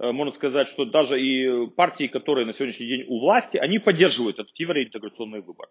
э, 0.00 0.10
можно 0.10 0.34
сказать, 0.34 0.66
что 0.66 0.84
даже 0.86 1.22
и 1.22 1.68
партии, 1.68 2.08
которые 2.08 2.44
на 2.44 2.52
сегодняшний 2.52 2.88
день 2.88 3.04
у 3.06 3.20
власти, 3.20 3.58
они 3.58 3.78
поддерживают 3.78 4.40
этот 4.40 4.58
евроинтеграционный 4.58 5.40
выбор. 5.40 5.68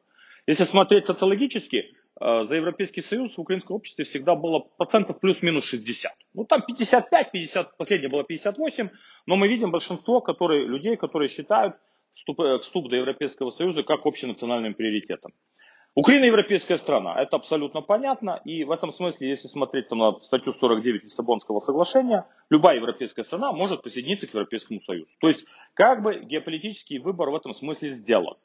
Если 0.47 0.63
смотреть 0.63 1.07
социологически, 1.07 1.93
за 2.23 2.55
Европейский 2.55 3.01
Союз 3.01 3.37
в 3.37 3.41
украинском 3.41 3.75
обществе 3.75 4.05
всегда 4.05 4.35
было 4.35 4.59
процентов 4.77 5.19
плюс-минус 5.19 5.65
60. 5.65 6.11
Ну 6.33 6.45
там 6.45 6.61
55, 6.61 7.31
50, 7.31 7.77
последнее 7.77 8.09
было 8.09 8.23
58, 8.23 8.89
но 9.25 9.35
мы 9.35 9.47
видим 9.47 9.71
большинство 9.71 10.21
которые, 10.21 10.65
людей, 10.65 10.95
которые 10.95 11.27
считают 11.27 11.75
вступ, 12.13 12.39
э, 12.39 12.57
вступ 12.59 12.89
до 12.89 12.95
Европейского 12.95 13.49
Союза 13.49 13.83
как 13.83 14.05
общенациональным 14.05 14.73
приоритетом. 14.73 15.33
Украина 15.95 16.25
европейская 16.25 16.79
страна, 16.79 17.21
это 17.21 17.35
абсолютно 17.35 17.81
понятно, 17.81 18.41
и 18.45 18.63
в 18.63 18.71
этом 18.71 18.91
смысле, 18.91 19.29
если 19.29 19.47
смотреть 19.47 19.89
там, 19.89 19.99
на 19.99 20.19
статью 20.21 20.51
49 20.51 21.03
Лиссабонского 21.03 21.59
соглашения, 21.59 22.25
любая 22.49 22.77
европейская 22.77 23.23
страна 23.23 23.51
может 23.51 23.83
присоединиться 23.83 24.25
к 24.25 24.33
Европейскому 24.33 24.79
Союзу. 24.79 25.13
То 25.19 25.27
есть, 25.27 25.45
как 25.75 26.01
бы 26.01 26.23
геополитический 26.23 26.97
выбор 26.97 27.29
в 27.29 27.35
этом 27.35 27.53
смысле 27.53 27.93
сделан. 27.93 28.37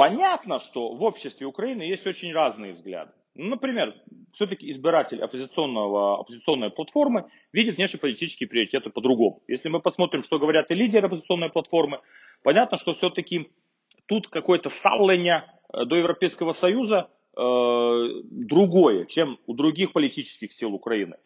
Понятно, 0.00 0.58
что 0.58 0.94
в 0.94 1.02
обществе 1.02 1.46
Украины 1.46 1.82
есть 1.82 2.06
очень 2.06 2.32
разные 2.32 2.72
взгляды. 2.72 3.12
Ну, 3.34 3.50
например, 3.50 3.94
все-таки 4.32 4.70
избиратель 4.72 5.22
оппозиционного, 5.22 6.20
оппозиционной 6.20 6.70
платформы 6.70 7.26
видит 7.52 7.76
внешнеполитические 7.76 8.48
приоритеты 8.48 8.90
по-другому. 8.90 9.42
Если 9.46 9.68
мы 9.68 9.80
посмотрим, 9.80 10.22
что 10.22 10.38
говорят 10.38 10.70
и 10.70 10.74
лидеры 10.74 11.06
оппозиционной 11.06 11.50
платформы, 11.50 12.00
понятно, 12.42 12.76
что 12.78 12.92
все-таки 12.92 13.50
тут 14.06 14.28
какое-то 14.28 14.68
ставление 14.70 15.44
Э, 15.72 15.84
до 15.84 15.96
Европейского 15.96 16.52
Союза 16.52 17.10
э, 17.36 17.42
другое, 18.24 19.04
чем 19.06 19.38
у 19.46 19.54
других 19.54 19.92
политических 19.92 20.52
сил 20.52 20.74
Украины. 20.74 21.16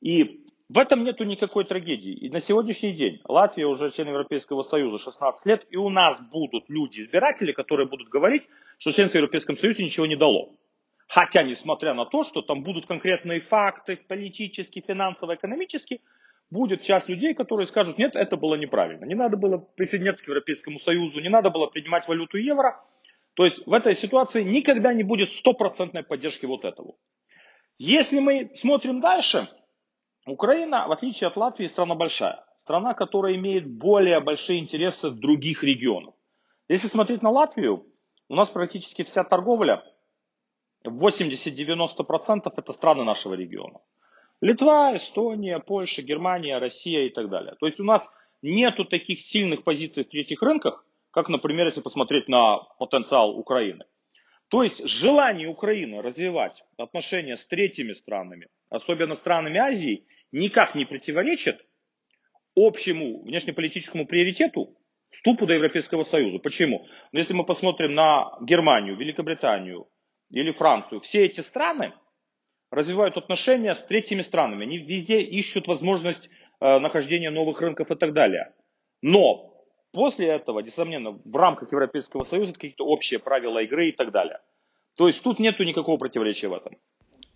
И 0.00 0.43
в 0.68 0.78
этом 0.78 1.04
нету 1.04 1.24
никакой 1.24 1.64
трагедии. 1.64 2.12
И 2.12 2.30
на 2.30 2.40
сегодняшний 2.40 2.92
день 2.92 3.20
Латвия 3.24 3.66
уже 3.66 3.90
член 3.90 4.08
Европейского 4.08 4.62
Союза 4.62 5.02
16 5.02 5.46
лет, 5.46 5.66
и 5.70 5.76
у 5.76 5.90
нас 5.90 6.20
будут 6.20 6.64
люди, 6.68 7.00
избиратели, 7.00 7.52
которые 7.52 7.86
будут 7.86 8.08
говорить, 8.08 8.44
что 8.78 8.92
членство 8.92 9.18
в 9.18 9.20
Европейском 9.20 9.56
Союзе 9.56 9.84
ничего 9.84 10.06
не 10.06 10.16
дало. 10.16 10.52
Хотя, 11.06 11.42
несмотря 11.42 11.92
на 11.92 12.06
то, 12.06 12.22
что 12.22 12.40
там 12.40 12.62
будут 12.62 12.86
конкретные 12.86 13.40
факты, 13.40 13.96
политические, 14.08 14.82
финансово, 14.86 15.34
экономические, 15.34 16.00
будет 16.50 16.82
часть 16.82 17.08
людей, 17.08 17.34
которые 17.34 17.66
скажут, 17.66 17.98
нет, 17.98 18.16
это 18.16 18.36
было 18.36 18.54
неправильно. 18.54 19.04
Не 19.04 19.14
надо 19.14 19.36
было 19.36 19.58
присоединяться 19.58 20.24
к 20.24 20.28
Европейскому 20.28 20.78
Союзу, 20.78 21.20
не 21.20 21.28
надо 21.28 21.50
было 21.50 21.66
принимать 21.66 22.08
валюту 22.08 22.38
евро, 22.38 22.80
то 23.34 23.44
есть 23.44 23.66
в 23.66 23.72
этой 23.72 23.94
ситуации 23.94 24.42
никогда 24.42 24.94
не 24.94 25.02
будет 25.02 25.28
стопроцентной 25.28 26.04
поддержки 26.04 26.46
вот 26.46 26.64
этого. 26.64 26.94
Если 27.78 28.20
мы 28.20 28.52
смотрим 28.54 29.00
дальше, 29.00 29.48
Украина, 30.26 30.86
в 30.88 30.92
отличие 30.92 31.28
от 31.28 31.36
Латвии, 31.36 31.66
страна 31.66 31.94
большая. 31.94 32.44
Страна, 32.60 32.94
которая 32.94 33.34
имеет 33.34 33.70
более 33.70 34.20
большие 34.20 34.58
интересы 34.58 35.10
других 35.10 35.62
регионах. 35.62 36.14
Если 36.68 36.88
смотреть 36.88 37.22
на 37.22 37.30
Латвию, 37.30 37.86
у 38.28 38.34
нас 38.34 38.48
практически 38.48 39.02
вся 39.02 39.22
торговля, 39.22 39.84
80-90% 40.86 42.52
это 42.56 42.72
страны 42.72 43.04
нашего 43.04 43.34
региона. 43.34 43.80
Литва, 44.40 44.96
Эстония, 44.96 45.58
Польша, 45.58 46.02
Германия, 46.02 46.58
Россия 46.58 47.06
и 47.06 47.10
так 47.10 47.28
далее. 47.28 47.54
То 47.60 47.66
есть 47.66 47.80
у 47.80 47.84
нас 47.84 48.10
нету 48.42 48.84
таких 48.84 49.20
сильных 49.20 49.62
позиций 49.62 50.04
в 50.04 50.08
третьих 50.08 50.42
рынках, 50.42 50.84
как, 51.10 51.28
например, 51.28 51.66
если 51.66 51.80
посмотреть 51.80 52.28
на 52.28 52.58
потенциал 52.78 53.38
Украины. 53.38 53.84
То 54.54 54.62
есть 54.62 54.88
желание 54.88 55.48
Украины 55.48 56.00
развивать 56.00 56.62
отношения 56.76 57.36
с 57.36 57.44
третьими 57.44 57.90
странами, 57.90 58.46
особенно 58.70 59.16
странами 59.16 59.58
Азии, 59.58 60.06
никак 60.30 60.76
не 60.76 60.84
противоречит 60.84 61.66
общему 62.54 63.24
внешнеполитическому 63.24 64.06
приоритету 64.06 64.78
вступу 65.10 65.46
до 65.46 65.54
Европейского 65.54 66.04
Союза. 66.04 66.38
Почему? 66.38 66.86
Ну, 67.10 67.18
если 67.18 67.34
мы 67.34 67.44
посмотрим 67.44 67.94
на 67.94 68.38
Германию, 68.42 68.96
Великобританию 68.96 69.88
или 70.30 70.52
Францию, 70.52 71.00
все 71.00 71.24
эти 71.24 71.40
страны 71.40 71.92
развивают 72.70 73.16
отношения 73.16 73.74
с 73.74 73.84
третьими 73.84 74.22
странами. 74.22 74.66
Они 74.66 74.78
везде 74.78 75.20
ищут 75.20 75.66
возможность 75.66 76.30
э, 76.60 76.78
нахождения 76.78 77.30
новых 77.30 77.60
рынков 77.60 77.90
и 77.90 77.96
так 77.96 78.12
далее. 78.12 78.54
Но 79.02 79.53
После 79.93 80.27
этого, 80.27 80.59
несомненно, 80.59 81.19
в 81.25 81.35
рамках 81.35 81.71
Европейского 81.71 82.23
Союза 82.23 82.53
какие-то 82.53 82.85
общие 82.85 83.19
правила 83.19 83.59
игры 83.63 83.89
и 83.89 83.91
так 83.91 84.11
далее. 84.11 84.39
То 84.97 85.07
есть 85.07 85.23
тут 85.23 85.39
нету 85.39 85.63
никакого 85.63 85.97
противоречия 85.97 86.47
в 86.47 86.53
этом. 86.53 86.77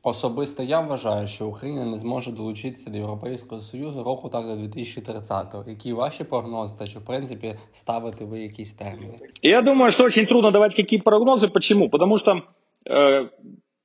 Особисто 0.04 0.64
я 0.64 0.82
вважаю, 0.82 1.28
що 1.28 1.48
Україна 1.48 1.86
не 1.86 1.98
зможе 1.98 2.32
долучитися 2.32 2.90
до 2.90 2.98
Європейського 2.98 3.62
Союзу 3.62 4.04
року 4.04 4.30
так 4.30 4.46
до 4.46 4.54
2030-го. 4.54 5.70
Які 5.70 5.94
ваші 5.94 6.24
прогнози, 6.24 6.76
та 6.80 6.88
чи 6.88 7.00
в 7.00 7.06
принципі 7.06 7.56
ставите 7.72 8.26
ви 8.26 8.40
якісь 8.40 8.74
терміни? 8.74 9.20
Я 9.42 9.62
думаю, 9.62 9.92
что 9.92 10.04
очень 10.04 10.26
трудно 10.26 10.52
давать 10.52 10.76
какие 10.76 11.00
прогнозы. 11.00 11.48
Почему? 11.48 11.90
Потому 11.90 12.18
что 12.18 12.42
э, 12.86 13.30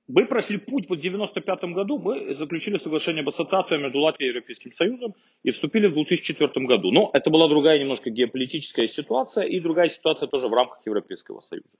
мы 0.07 0.25
прошли 0.25 0.57
путь 0.57 0.89
вот 0.89 0.99
в 0.99 1.01
95 1.01 1.63
году, 1.73 1.97
мы 1.97 2.33
заключили 2.33 2.77
соглашение 2.77 3.21
об 3.21 3.29
ассоциации 3.29 3.77
между 3.77 3.99
Латвией 3.99 4.29
и 4.29 4.33
Европейским 4.33 4.73
Союзом 4.73 5.15
и 5.43 5.51
вступили 5.51 5.87
в 5.87 5.93
2004 5.93 6.65
году. 6.65 6.91
Но 6.91 7.09
это 7.13 7.29
была 7.29 7.47
другая 7.47 7.79
немножко 7.79 8.09
геополитическая 8.09 8.87
ситуация 8.87 9.45
и 9.45 9.59
другая 9.59 9.89
ситуация 9.89 10.27
тоже 10.27 10.47
в 10.47 10.53
рамках 10.53 10.85
Европейского 10.85 11.41
Союза. 11.41 11.77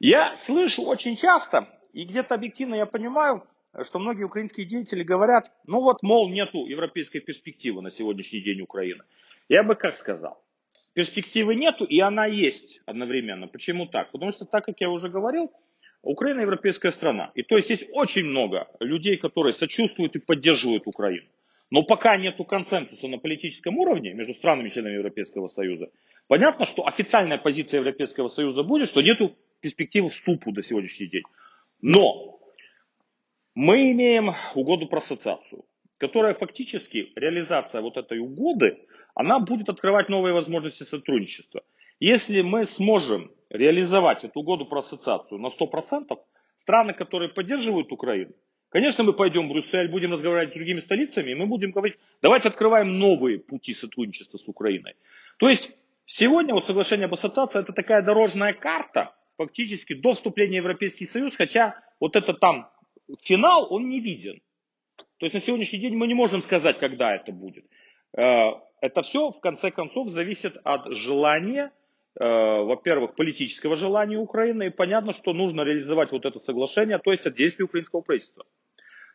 Я 0.00 0.36
слышу 0.36 0.82
очень 0.82 1.16
часто, 1.16 1.68
и 1.92 2.04
где-то 2.04 2.34
объективно 2.34 2.74
я 2.74 2.86
понимаю, 2.86 3.46
что 3.82 3.98
многие 3.98 4.24
украинские 4.24 4.66
деятели 4.66 5.02
говорят, 5.02 5.50
ну 5.66 5.80
вот, 5.80 6.02
мол, 6.02 6.28
нету 6.30 6.66
европейской 6.66 7.20
перспективы 7.20 7.82
на 7.82 7.90
сегодняшний 7.90 8.40
день 8.40 8.62
Украины. 8.62 9.04
Я 9.48 9.62
бы 9.62 9.74
как 9.74 9.96
сказал, 9.96 10.42
перспективы 10.94 11.54
нету, 11.56 11.84
и 11.84 12.00
она 12.00 12.26
есть 12.26 12.80
одновременно. 12.86 13.48
Почему 13.48 13.86
так? 13.86 14.12
Потому 14.12 14.30
что, 14.32 14.46
так 14.46 14.64
как 14.64 14.80
я 14.80 14.88
уже 14.88 15.08
говорил, 15.08 15.52
Украина 16.04 16.40
европейская 16.40 16.90
страна. 16.90 17.30
И 17.34 17.42
то 17.42 17.56
есть 17.56 17.70
есть 17.70 17.88
очень 17.92 18.26
много 18.26 18.68
людей, 18.80 19.16
которые 19.16 19.52
сочувствуют 19.52 20.16
и 20.16 20.20
поддерживают 20.20 20.86
Украину. 20.86 21.26
Но 21.70 21.82
пока 21.82 22.16
нет 22.16 22.36
консенсуса 22.46 23.08
на 23.08 23.18
политическом 23.18 23.78
уровне 23.78 24.12
между 24.12 24.34
странами-членами 24.34 24.94
Европейского 24.94 25.48
Союза, 25.48 25.90
понятно, 26.28 26.66
что 26.66 26.86
официальная 26.86 27.38
позиция 27.38 27.80
Европейского 27.80 28.28
Союза 28.28 28.62
будет, 28.62 28.88
что 28.88 29.02
нет 29.02 29.18
перспективы 29.60 30.10
вступу 30.10 30.52
до 30.52 30.62
сегодняшний 30.62 31.06
день. 31.06 31.24
Но 31.80 32.38
мы 33.54 33.90
имеем 33.92 34.34
угоду 34.54 34.86
про 34.86 34.98
ассоциацию, 34.98 35.64
которая 35.98 36.34
фактически, 36.34 37.12
реализация 37.16 37.80
вот 37.80 37.96
этой 37.96 38.18
угоды, 38.18 38.78
она 39.14 39.38
будет 39.38 39.68
открывать 39.68 40.08
новые 40.08 40.34
возможности 40.34 40.82
сотрудничества. 40.82 41.62
Если 42.00 42.42
мы 42.42 42.64
сможем 42.64 43.30
реализовать 43.50 44.24
эту 44.24 44.40
угоду 44.40 44.66
про 44.66 44.80
ассоциацию 44.80 45.38
на 45.38 45.48
100%, 45.48 46.18
страны, 46.60 46.92
которые 46.94 47.30
поддерживают 47.30 47.92
Украину, 47.92 48.32
конечно, 48.70 49.04
мы 49.04 49.12
пойдем 49.12 49.48
в 49.48 49.52
Брюссель, 49.52 49.88
будем 49.88 50.12
разговаривать 50.12 50.52
с 50.52 50.54
другими 50.54 50.80
столицами, 50.80 51.30
и 51.30 51.34
мы 51.34 51.46
будем 51.46 51.70
говорить, 51.70 51.96
давайте 52.22 52.48
открываем 52.48 52.98
новые 52.98 53.38
пути 53.38 53.72
сотрудничества 53.72 54.38
с 54.38 54.48
Украиной. 54.48 54.94
То 55.38 55.48
есть 55.48 55.70
сегодня 56.06 56.54
вот 56.54 56.64
соглашение 56.64 57.06
об 57.06 57.14
ассоциации 57.14 57.60
это 57.60 57.72
такая 57.72 58.02
дорожная 58.02 58.52
карта, 58.52 59.14
фактически 59.36 59.94
до 59.94 60.12
вступления 60.12 60.60
в 60.60 60.64
Европейский 60.64 61.06
Союз, 61.06 61.36
хотя 61.36 61.80
вот 62.00 62.16
это 62.16 62.34
там 62.34 62.70
финал, 63.22 63.72
он 63.72 63.88
не 63.88 64.00
виден. 64.00 64.40
То 65.18 65.26
есть 65.26 65.34
на 65.34 65.40
сегодняшний 65.40 65.78
день 65.78 65.96
мы 65.96 66.06
не 66.06 66.14
можем 66.14 66.42
сказать, 66.42 66.78
когда 66.78 67.14
это 67.14 67.32
будет. 67.32 67.64
Э, 68.16 68.52
это 68.80 69.02
все, 69.02 69.30
в 69.30 69.40
конце 69.40 69.70
концов, 69.70 70.08
зависит 70.08 70.56
от 70.64 70.92
желания, 70.92 71.72
во-первых, 72.16 73.14
политического 73.16 73.76
желания 73.76 74.18
Украины, 74.18 74.68
и 74.68 74.70
понятно, 74.70 75.12
что 75.12 75.32
нужно 75.32 75.62
реализовать 75.62 76.12
вот 76.12 76.24
это 76.24 76.38
соглашение, 76.38 76.98
то 76.98 77.10
есть 77.10 77.26
от 77.26 77.34
действий 77.34 77.64
украинского 77.64 78.02
правительства. 78.02 78.44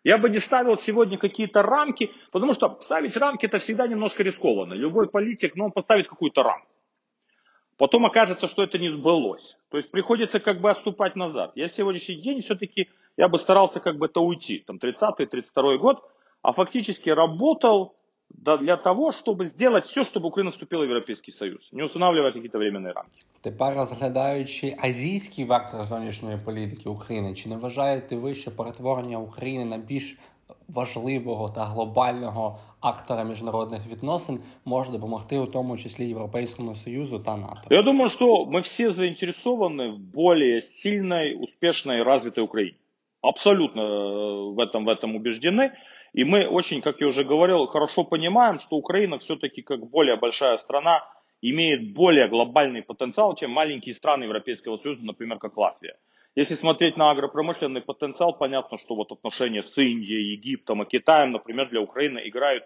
Я 0.03 0.17
бы 0.17 0.29
не 0.29 0.39
ставил 0.39 0.77
сегодня 0.77 1.17
какие-то 1.17 1.62
рамки, 1.62 2.12
потому 2.31 2.53
что 2.53 2.77
ставить 2.81 3.17
рамки 3.17 3.45
это 3.45 3.59
всегда 3.59 3.88
немножко 3.88 4.23
рискованно. 4.23 4.73
Любой 4.73 5.09
политик, 5.09 5.55
ну, 5.55 5.65
он 5.65 5.71
поставит 5.71 6.07
какую-то 6.07 6.43
рамку. 6.43 6.67
Потом 7.77 8.05
окажется, 8.05 8.47
что 8.47 8.63
это 8.63 8.77
не 8.77 8.89
сбылось. 8.89 9.57
То 9.69 9.77
есть 9.77 9.89
приходится 9.89 10.39
как 10.39 10.59
бы 10.59 10.69
отступать 10.69 11.15
назад. 11.15 11.53
Я 11.55 11.69
сегодняшний 11.69 12.15
день 12.15 12.41
все-таки, 12.41 12.89
я 13.15 13.29
бы 13.29 13.39
старался 13.39 13.79
как 13.79 13.97
бы 13.97 14.07
это 14.07 14.19
уйти. 14.19 14.63
Там 14.67 14.77
30-32 14.77 15.77
год, 15.77 16.03
а 16.41 16.51
фактически 16.53 17.09
работал 17.09 17.95
для 18.30 18.76
того, 18.76 19.10
чтобы 19.10 19.46
сделать 19.46 19.87
все, 19.87 20.04
чтобы 20.04 20.28
Украина 20.28 20.50
вступила 20.50 20.82
в 20.84 20.88
Европейский 20.88 21.32
Союз, 21.32 21.68
не 21.72 21.82
устанавливая 21.82 22.32
какие-то 22.32 22.58
временные 22.58 22.92
рамки. 22.92 23.22
Тепер 23.40 23.74
розглядаючи 23.76 24.76
азійський 24.82 25.44
вектор 25.44 25.84
зовнішньої 25.84 26.38
політики 26.44 26.88
України, 26.88 27.34
чи 27.34 27.48
не 27.48 27.56
вважаєте 27.56 28.16
ви, 28.16 28.34
що 28.34 28.56
перетворення 28.56 29.18
України 29.18 29.64
на 29.64 29.78
більш 29.78 30.16
важливого 30.68 31.48
та 31.48 31.64
глобального 31.64 32.58
актора 32.80 33.24
міжнародних 33.24 33.87
відносин 33.87 34.40
може 34.64 34.92
допомогти 34.92 35.38
у 35.38 35.46
тому 35.46 35.78
числі 35.78 36.08
Європейському 36.08 36.74
Союзу 36.74 37.18
та 37.18 37.37
НАТО? 37.37 37.60
Я 37.70 37.82
думаю, 37.82 38.08
что 38.08 38.46
мы 38.46 38.60
все 38.60 38.90
заинтересованы 38.90 39.90
в 39.90 39.98
более 39.98 40.60
сильной, 40.62 41.34
успешной, 41.34 42.02
развитой 42.02 42.44
Украине. 42.44 42.76
Абсолютно 43.22 43.80
э, 43.80 44.54
в 44.54 44.60
этом, 44.60 44.84
в 44.84 44.88
этом 44.88 45.16
убеждены. 45.16 45.70
И 46.13 46.23
мы 46.23 46.47
очень, 46.47 46.81
как 46.81 46.99
я 47.01 47.07
уже 47.07 47.23
говорил, 47.23 47.67
хорошо 47.67 48.03
понимаем, 48.03 48.57
что 48.57 48.75
Украина 48.75 49.17
все-таки 49.19 49.61
как 49.61 49.87
более 49.89 50.15
большая 50.17 50.57
страна 50.57 51.03
имеет 51.41 51.93
более 51.93 52.27
глобальный 52.27 52.81
потенциал, 52.81 53.35
чем 53.35 53.51
маленькие 53.51 53.93
страны 53.93 54.23
Европейского 54.23 54.77
Союза, 54.77 55.05
например, 55.05 55.37
как 55.37 55.55
Латвия. 55.57 55.95
Если 56.35 56.55
смотреть 56.55 56.97
на 56.97 57.11
агропромышленный 57.11 57.81
потенциал, 57.81 58.33
понятно, 58.33 58.77
что 58.77 58.95
вот 58.95 59.11
отношения 59.11 59.63
с 59.63 59.77
Индией, 59.77 60.33
Египтом 60.33 60.83
и 60.83 60.85
Китаем, 60.85 61.31
например, 61.31 61.69
для 61.69 61.81
Украины 61.81 62.21
играют 62.25 62.65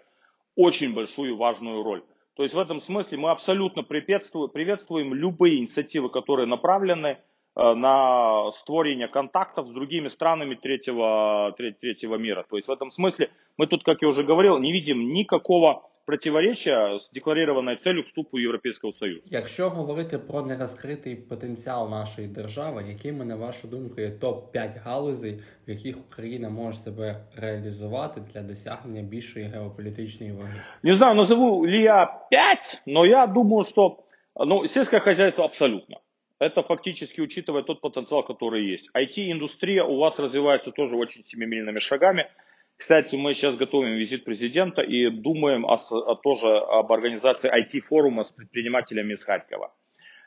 очень 0.56 0.94
большую 0.94 1.36
важную 1.36 1.82
роль. 1.82 2.02
То 2.36 2.42
есть 2.42 2.54
в 2.54 2.58
этом 2.58 2.80
смысле 2.80 3.18
мы 3.18 3.30
абсолютно 3.30 3.82
приветствуем, 3.82 5.14
любые 5.14 5.58
инициативы, 5.58 6.10
которые 6.10 6.46
направлены 6.46 7.18
на 7.55 8.51
створение 8.51 9.07
контактов 9.07 9.67
с 9.67 9.71
другими 9.71 10.07
странами 10.07 10.55
третьего, 10.55 11.53
третьего 11.57 12.15
мира. 12.15 12.45
То 12.49 12.55
есть 12.55 12.67
в 12.67 12.71
этом 12.71 12.89
смысле 12.89 13.29
мы 13.57 13.67
тут, 13.67 13.83
как 13.83 14.01
я 14.01 14.07
уже 14.07 14.23
говорил, 14.23 14.59
не 14.59 14.71
видим 14.71 15.13
никакого 15.13 15.89
противоречия 16.09 16.97
з 16.97 17.11
декларованою 17.11 17.77
целью 17.77 18.03
вступу 18.03 18.39
Європейського 18.39 18.93
Союзу. 18.93 19.21
Якщо 19.25 19.69
говорити 19.69 20.17
про 20.17 20.41
нерозкритий 20.41 21.15
потенціал 21.15 21.89
нашої 21.89 22.27
держави, 22.27 22.83
якими 22.87 23.25
на 23.25 23.35
вашу 23.35 23.67
думку 23.67 24.01
є 24.01 24.11
топ 24.11 24.51
5 24.51 24.71
галузей, 24.83 25.39
в 25.67 25.69
яких 25.69 25.97
Україна 26.07 26.49
може 26.49 26.77
себе 26.77 27.15
реалізувати 27.35 28.21
для 28.33 28.41
досягнення 28.41 29.01
більшої 29.01 29.45
геополітичної 29.45 30.31
ваги? 30.31 30.61
Не 30.83 30.93
знаю, 30.93 31.15
назову 31.15 31.67
ли 31.67 31.81
я 31.81 32.19
5, 32.31 32.81
но 32.87 33.05
я 33.05 33.27
думаю, 33.27 33.63
что 33.63 33.97
ну, 34.45 34.67
сельское 34.67 34.99
хозяйство 34.99 35.45
абсолютно. 35.45 35.97
Это 36.44 36.62
фактически 36.62 37.22
учитывая 37.22 37.62
тот 37.62 37.80
потенциал, 37.80 38.22
который 38.22 38.66
есть. 38.66 38.90
IT-индустрия 38.94 39.82
у 39.82 39.96
вас 39.96 40.18
развивается 40.18 40.72
тоже 40.72 40.94
очень 40.94 41.24
семимильными 41.24 41.78
шагами. 41.78 42.28
Кстати, 42.76 43.16
мы 43.16 43.32
сейчас 43.32 43.56
готовим 43.56 43.94
визит 43.94 44.24
президента 44.24 44.82
и 44.82 45.08
думаем 45.08 45.64
о, 45.64 45.76
о, 45.76 46.16
тоже 46.16 46.48
об 46.48 46.92
организации 46.92 47.50
IT-форума 47.50 48.24
с 48.24 48.30
предпринимателями 48.30 49.14
из 49.14 49.24
Харькова. 49.24 49.74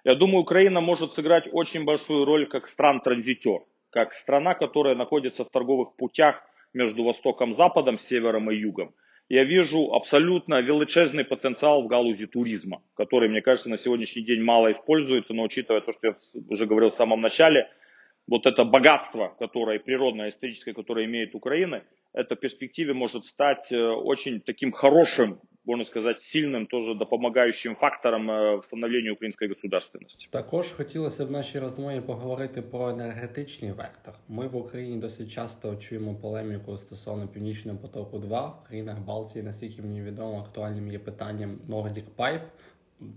Я 0.04 0.16
думаю, 0.16 0.42
Украина 0.42 0.82
может 0.82 1.12
сыграть 1.12 1.50
очень 1.52 1.86
большую 1.86 2.26
роль 2.26 2.48
как 2.48 2.66
стран-транзитер, 2.66 3.60
как 3.92 4.16
страна, 4.16 4.56
которая 4.56 4.96
находится 4.96 5.46
в 5.46 5.52
торговых 5.52 5.96
путях 5.98 6.42
между 6.74 7.04
Востоком, 7.04 7.54
Западом, 7.54 8.00
Севером 8.00 8.50
и 8.50 8.56
Югом. 8.56 8.96
Я 9.30 9.44
вижу 9.44 9.94
абсолютно 9.94 10.62
величезный 10.62 11.26
потенциал 11.26 11.84
в 11.84 11.88
галузе 11.88 12.28
туризма, 12.28 12.82
который, 12.96 13.28
мне 13.28 13.42
кажется, 13.42 13.70
на 13.70 13.78
сегодняшний 13.78 14.24
день 14.24 14.42
мало 14.42 14.72
используется, 14.72 15.34
но 15.34 15.44
учитывая 15.44 15.82
то, 15.82 15.92
что 15.92 16.08
я 16.08 16.16
уже 16.50 16.66
говорил 16.66 16.92
в 16.92 16.94
самом 16.94 17.20
начале, 17.20 17.70
вот 18.26 18.46
это 18.46 18.64
богатство, 18.64 19.36
которое 19.40 19.80
природное, 19.80 20.30
историческое, 20.30 20.74
которое 20.74 21.06
имеет 21.06 21.36
Украина, 21.36 21.84
это 22.14 22.36
в 22.36 22.40
перспективе 22.40 22.94
может 22.94 23.26
стать 23.26 23.72
э, 23.72 23.78
очень 23.78 24.40
таким 24.42 24.72
хорошим, 24.72 25.40
можно 25.67 25.85
сказать, 25.85 26.21
сильным, 26.21 26.67
тоже 26.67 26.95
допомагаючим 26.95 27.77
фактором 27.77 28.31
э, 28.31 28.57
в 28.57 28.65
становлении 28.65 29.11
української 29.11 29.51
государственности. 29.51 30.27
Також 30.31 30.73
хотілося 30.73 31.25
б 31.25 31.29
в 31.29 31.31
нашій 31.31 31.59
розмові 31.59 32.01
поговорити 32.01 32.63
про 32.63 32.89
енергетичний 32.89 33.73
вектор. 33.73 34.15
Ми 34.29 34.47
в 34.47 34.57
Україні 34.57 34.99
досить 34.99 35.33
часто 35.33 35.77
чуємо 35.77 36.15
полеміку 36.15 36.77
стосовно 36.77 37.29
північного 37.29 37.79
потоку. 37.79 38.19
2 38.19 38.47
в 38.47 38.69
країнах 38.69 38.99
Балтії, 38.99 39.45
наскільки 39.45 39.83
мені 39.83 40.03
відомо, 40.03 40.39
актуальним 40.39 40.91
є 40.91 40.99
питанням 40.99 41.59
Nordic 41.69 42.05
Pipe, 42.17 42.43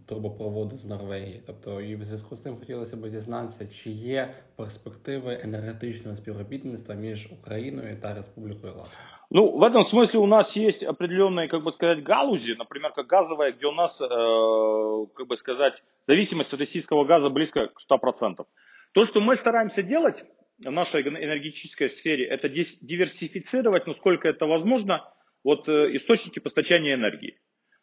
трубопроводу 0.05 0.77
з 0.77 0.85
Норвегії. 0.85 1.41
Тобто, 1.45 1.81
і 1.81 1.95
в 1.95 2.03
зв'язку 2.03 2.35
з 2.35 2.43
цим 2.43 2.57
хотілося 2.57 2.97
б 2.97 3.09
дізнатися, 3.09 3.67
чи 3.67 3.91
є 3.91 4.33
перспективи 4.55 5.41
энергетичного 5.45 6.15
співробітництва 6.15 6.95
між 6.95 7.31
Україною 7.31 7.97
та 8.01 8.13
Республікою 8.13 8.73
Латвія. 8.73 9.15
Ну, 9.32 9.56
в 9.56 9.62
этом 9.62 9.82
смысле 9.82 10.18
у 10.18 10.26
нас 10.26 10.56
есть 10.56 10.82
определенные, 10.82 11.46
как 11.46 11.62
бы 11.62 11.72
сказать, 11.72 12.02
галузи, 12.02 12.54
например, 12.54 12.90
как 12.92 13.06
газовая, 13.06 13.52
где 13.52 13.66
у 13.66 13.72
нас, 13.72 14.00
э, 14.00 15.06
как 15.14 15.28
бы 15.28 15.36
сказать, 15.36 15.84
зависимость 16.08 16.52
от 16.52 16.58
российского 16.58 17.04
газа 17.04 17.28
близко 17.28 17.68
к 17.68 17.80
100%. 17.80 18.44
То, 18.92 19.04
что 19.04 19.20
мы 19.20 19.36
стараемся 19.36 19.84
делать 19.84 20.24
в 20.58 20.68
нашей 20.68 21.02
энергетической 21.02 21.88
сфере, 21.88 22.26
это 22.26 22.48
диверсифицировать, 22.48 23.86
насколько 23.86 24.28
это 24.28 24.46
возможно, 24.46 25.08
вот 25.44 25.68
э, 25.68 25.94
источники 25.94 26.40
постачания 26.40 26.94
энергии. 26.94 27.38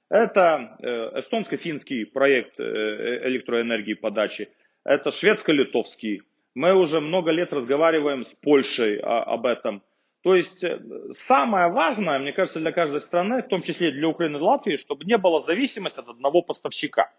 Это 0.09 0.77
э, 0.79 1.19
эстонско-финский 1.19 2.05
проект 2.05 2.59
э, 2.59 3.27
электроэнергии 3.27 3.93
подачи, 3.93 4.49
это 4.83 5.11
шведско-литовский. 5.11 6.23
Мы 6.55 6.73
уже 6.75 6.99
много 6.99 7.31
лет 7.31 7.53
разговариваем 7.53 8.25
с 8.25 8.33
Польшей 8.33 8.99
об 8.99 9.45
этом. 9.45 9.83
То 10.27 10.35
есть 10.35 10.61
э, 10.61 10.77
самое 11.13 11.71
важное, 11.71 12.19
мне 12.19 12.33
кажется, 12.33 12.59
для 12.59 12.73
каждой 12.73 12.99
страны, 12.99 13.43
в 13.43 13.47
том 13.47 13.61
числе 13.61 13.91
для 13.91 14.09
Украины 14.09 14.35
и 14.35 14.41
Латвии, 14.41 14.75
чтобы 14.75 15.05
не 15.05 15.17
было 15.17 15.41
зависимости 15.45 16.01
от 16.01 16.09
одного 16.09 16.41
поставщика. 16.41 17.13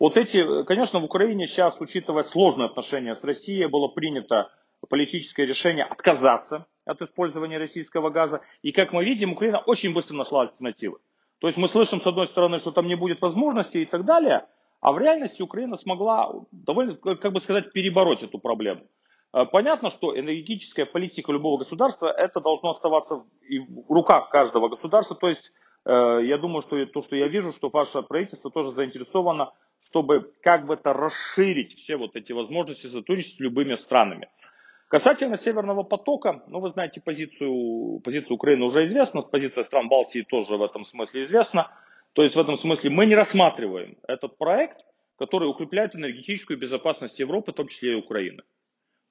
Вот 0.00 0.16
эти, 0.16 0.64
конечно, 0.64 0.98
в 0.98 1.04
Украине 1.04 1.46
сейчас, 1.46 1.80
учитывая 1.80 2.24
сложные 2.24 2.66
отношения 2.66 3.14
с 3.14 3.22
Россией, 3.22 3.66
было 3.66 3.86
принято 3.86 4.50
политическое 4.88 5.46
решение 5.46 5.84
отказаться 5.84 6.66
от 6.84 7.00
использования 7.02 7.56
российского 7.56 8.10
газа. 8.10 8.40
И 8.62 8.72
как 8.72 8.92
мы 8.92 9.04
видим, 9.04 9.34
Украина 9.34 9.60
очень 9.60 9.94
быстро 9.94 10.16
нашла 10.16 10.40
альтернативы. 10.40 10.98
То 11.38 11.46
есть 11.46 11.56
мы 11.56 11.68
слышим 11.68 12.00
с 12.00 12.06
одной 12.08 12.26
стороны, 12.26 12.58
что 12.58 12.72
там 12.72 12.88
не 12.88 12.96
будет 12.96 13.20
возможности 13.20 13.78
и 13.78 13.86
так 13.86 14.04
далее, 14.04 14.44
а 14.80 14.90
в 14.90 14.98
реальности 14.98 15.40
Украина 15.40 15.76
смогла 15.76 16.32
довольно, 16.50 16.96
как 16.96 17.32
бы 17.32 17.38
сказать, 17.38 17.72
перебороть 17.72 18.24
эту 18.24 18.40
проблему. 18.40 18.88
Э, 19.32 19.44
понятно, 19.46 19.90
что 19.90 20.18
энергетическая 20.18 20.86
политика 20.86 21.32
любого 21.32 21.58
государства, 21.58 22.08
это 22.08 22.40
должно 22.40 22.70
оставаться 22.70 23.24
и 23.48 23.58
в 23.58 23.90
руках 23.90 24.30
каждого 24.30 24.68
государства. 24.68 25.16
То 25.16 25.28
есть 25.28 25.52
э, 25.84 26.20
я 26.24 26.38
думаю, 26.38 26.62
что 26.62 26.84
то, 26.86 27.00
что 27.00 27.16
я 27.16 27.28
вижу, 27.28 27.52
что 27.52 27.68
ваше 27.68 28.02
правительство 28.02 28.50
тоже 28.50 28.72
заинтересовано, 28.72 29.52
чтобы 29.80 30.32
как 30.42 30.66
бы 30.66 30.74
это 30.74 30.92
расширить 30.92 31.74
все 31.74 31.96
вот 31.96 32.16
эти 32.16 32.32
возможности 32.32 32.86
сотрудничать 32.86 33.36
с 33.36 33.40
любыми 33.40 33.74
странами. 33.76 34.28
Касательно 34.88 35.38
Северного 35.38 35.84
потока, 35.84 36.42
ну 36.48 36.58
вы 36.58 36.70
знаете 36.70 37.00
позицию, 37.00 38.00
позицию 38.00 38.34
Украины 38.34 38.64
уже 38.64 38.84
известна, 38.86 39.22
позиция 39.22 39.62
стран 39.62 39.88
Балтии 39.88 40.22
тоже 40.22 40.56
в 40.56 40.62
этом 40.64 40.84
смысле 40.84 41.24
известна. 41.26 41.70
То 42.12 42.22
есть 42.22 42.34
в 42.34 42.40
этом 42.40 42.56
смысле 42.56 42.90
мы 42.90 43.06
не 43.06 43.14
рассматриваем 43.14 43.96
этот 44.08 44.36
проект, 44.36 44.84
который 45.16 45.48
укрепляет 45.48 45.94
энергетическую 45.94 46.58
безопасность 46.58 47.20
Европы, 47.20 47.52
в 47.52 47.54
том 47.54 47.68
числе 47.68 47.92
и 47.92 47.94
Украины. 47.94 48.42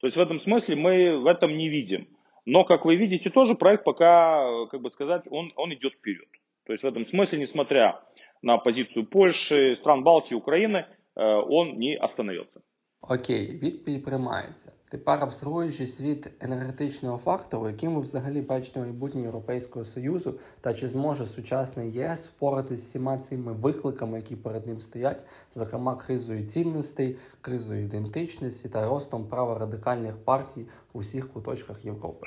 То 0.00 0.06
есть 0.06 0.16
в 0.16 0.20
этом 0.20 0.38
смысле 0.38 0.76
мы 0.76 1.18
в 1.18 1.26
этом 1.26 1.56
не 1.56 1.68
видим. 1.68 2.06
Но, 2.46 2.64
как 2.64 2.84
вы 2.84 2.96
видите, 2.96 3.30
тоже 3.30 3.54
проект 3.54 3.84
пока, 3.84 4.66
как 4.66 4.80
бы 4.80 4.90
сказать, 4.90 5.22
он, 5.30 5.52
он 5.56 5.72
идет 5.72 5.94
вперед. 5.94 6.28
То 6.66 6.72
есть 6.72 6.84
в 6.84 6.86
этом 6.86 7.04
смысле, 7.04 7.38
несмотря 7.38 8.00
на 8.42 8.58
позицию 8.58 9.06
Польши, 9.06 9.76
стран 9.76 10.02
Балтии, 10.02 10.34
Украины, 10.34 10.84
э, 11.16 11.24
он 11.24 11.78
не 11.78 11.96
остановился. 11.96 12.60
Окей, 13.00 13.58
відповідь 13.58 14.04
приймається. 14.04 14.72
Тепер 14.90 15.18
абстрагуючи 15.22 15.86
світ 15.86 16.30
енергетичного 16.40 17.18
фактору, 17.18 17.68
яким 17.68 17.94
ви 17.94 18.00
взагалі 18.00 18.40
бачите 18.40 18.80
майбутнє 18.80 19.20
Європейського 19.20 19.84
Союзу, 19.84 20.38
та 20.60 20.74
чи 20.74 20.88
зможе 20.88 21.26
сучасний 21.26 21.92
ЄС 21.92 22.26
впоратися 22.26 22.82
з 22.82 22.88
всіма 22.88 23.18
цими 23.18 23.52
викликами, 23.52 24.18
які 24.18 24.36
перед 24.36 24.66
ним 24.66 24.80
стоять, 24.80 25.24
зокрема 25.52 25.96
кризою 25.96 26.46
цінностей, 26.46 27.16
кризою 27.40 27.82
ідентичності 27.82 28.68
та 28.68 28.88
ростом 28.88 29.28
права 29.28 29.58
радикальних 29.58 30.16
партій 30.24 30.66
у 30.92 30.98
всіх 30.98 31.28
куточках 31.28 31.84
Європи? 31.84 32.26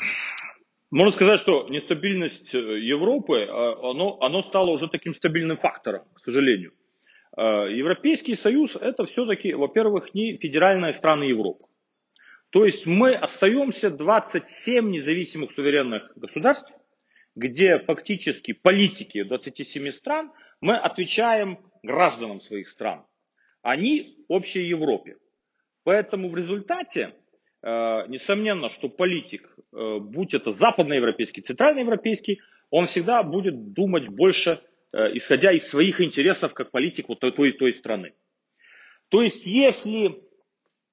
Можно 0.91 1.11
сказать, 1.11 1.39
что 1.39 1.67
нестабильность 1.69 2.55
Европы, 2.55 3.45
оно, 3.83 4.17
оно 4.21 4.41
стало 4.41 4.71
уже 4.71 4.87
таким 4.87 5.13
стабильным 5.13 5.57
фактором, 5.57 6.01
к 6.13 6.19
сожалению. 6.19 6.71
Э, 7.37 7.67
Европейский 7.69 8.35
Союз 8.35 8.75
это 8.75 9.05
все-таки, 9.05 9.53
во-первых, 9.53 10.13
не 10.13 10.37
федеральные 10.37 10.93
страны 10.93 11.25
Европы. 11.25 11.65
То 12.52 12.64
есть 12.64 12.86
мы 12.86 13.14
остаемся 13.14 13.90
27 13.90 14.90
независимых 14.90 15.50
суверенных 15.50 16.12
государств, 16.16 16.72
где 17.34 17.78
фактически 17.80 18.52
политики 18.52 19.24
27 19.24 19.90
стран 19.90 20.32
мы 20.60 20.76
отвечаем 20.76 21.58
гражданам 21.82 22.40
своих 22.40 22.68
стран. 22.68 23.04
Они 23.62 24.24
общей 24.28 24.64
Европе. 24.64 25.16
Поэтому 25.82 26.28
в 26.28 26.36
результате, 26.36 27.14
э, 27.62 28.06
несомненно, 28.08 28.68
что 28.68 28.88
политик, 28.88 29.56
э, 29.72 29.98
будь 29.98 30.34
это 30.34 30.52
западноевропейский, 30.52 31.42
центральноевропейский, 31.42 32.40
он 32.70 32.86
всегда 32.86 33.22
будет 33.22 33.72
думать 33.72 34.08
больше 34.08 34.60
Э, 34.92 35.08
исходя 35.14 35.52
из 35.52 35.66
своих 35.66 36.02
интересов 36.02 36.52
как 36.52 36.70
политик 36.70 37.08
вот 37.08 37.20
той, 37.20 37.32
той, 37.32 37.52
той 37.52 37.72
страны. 37.72 38.12
То 39.08 39.22
есть, 39.22 39.46
если, 39.46 40.22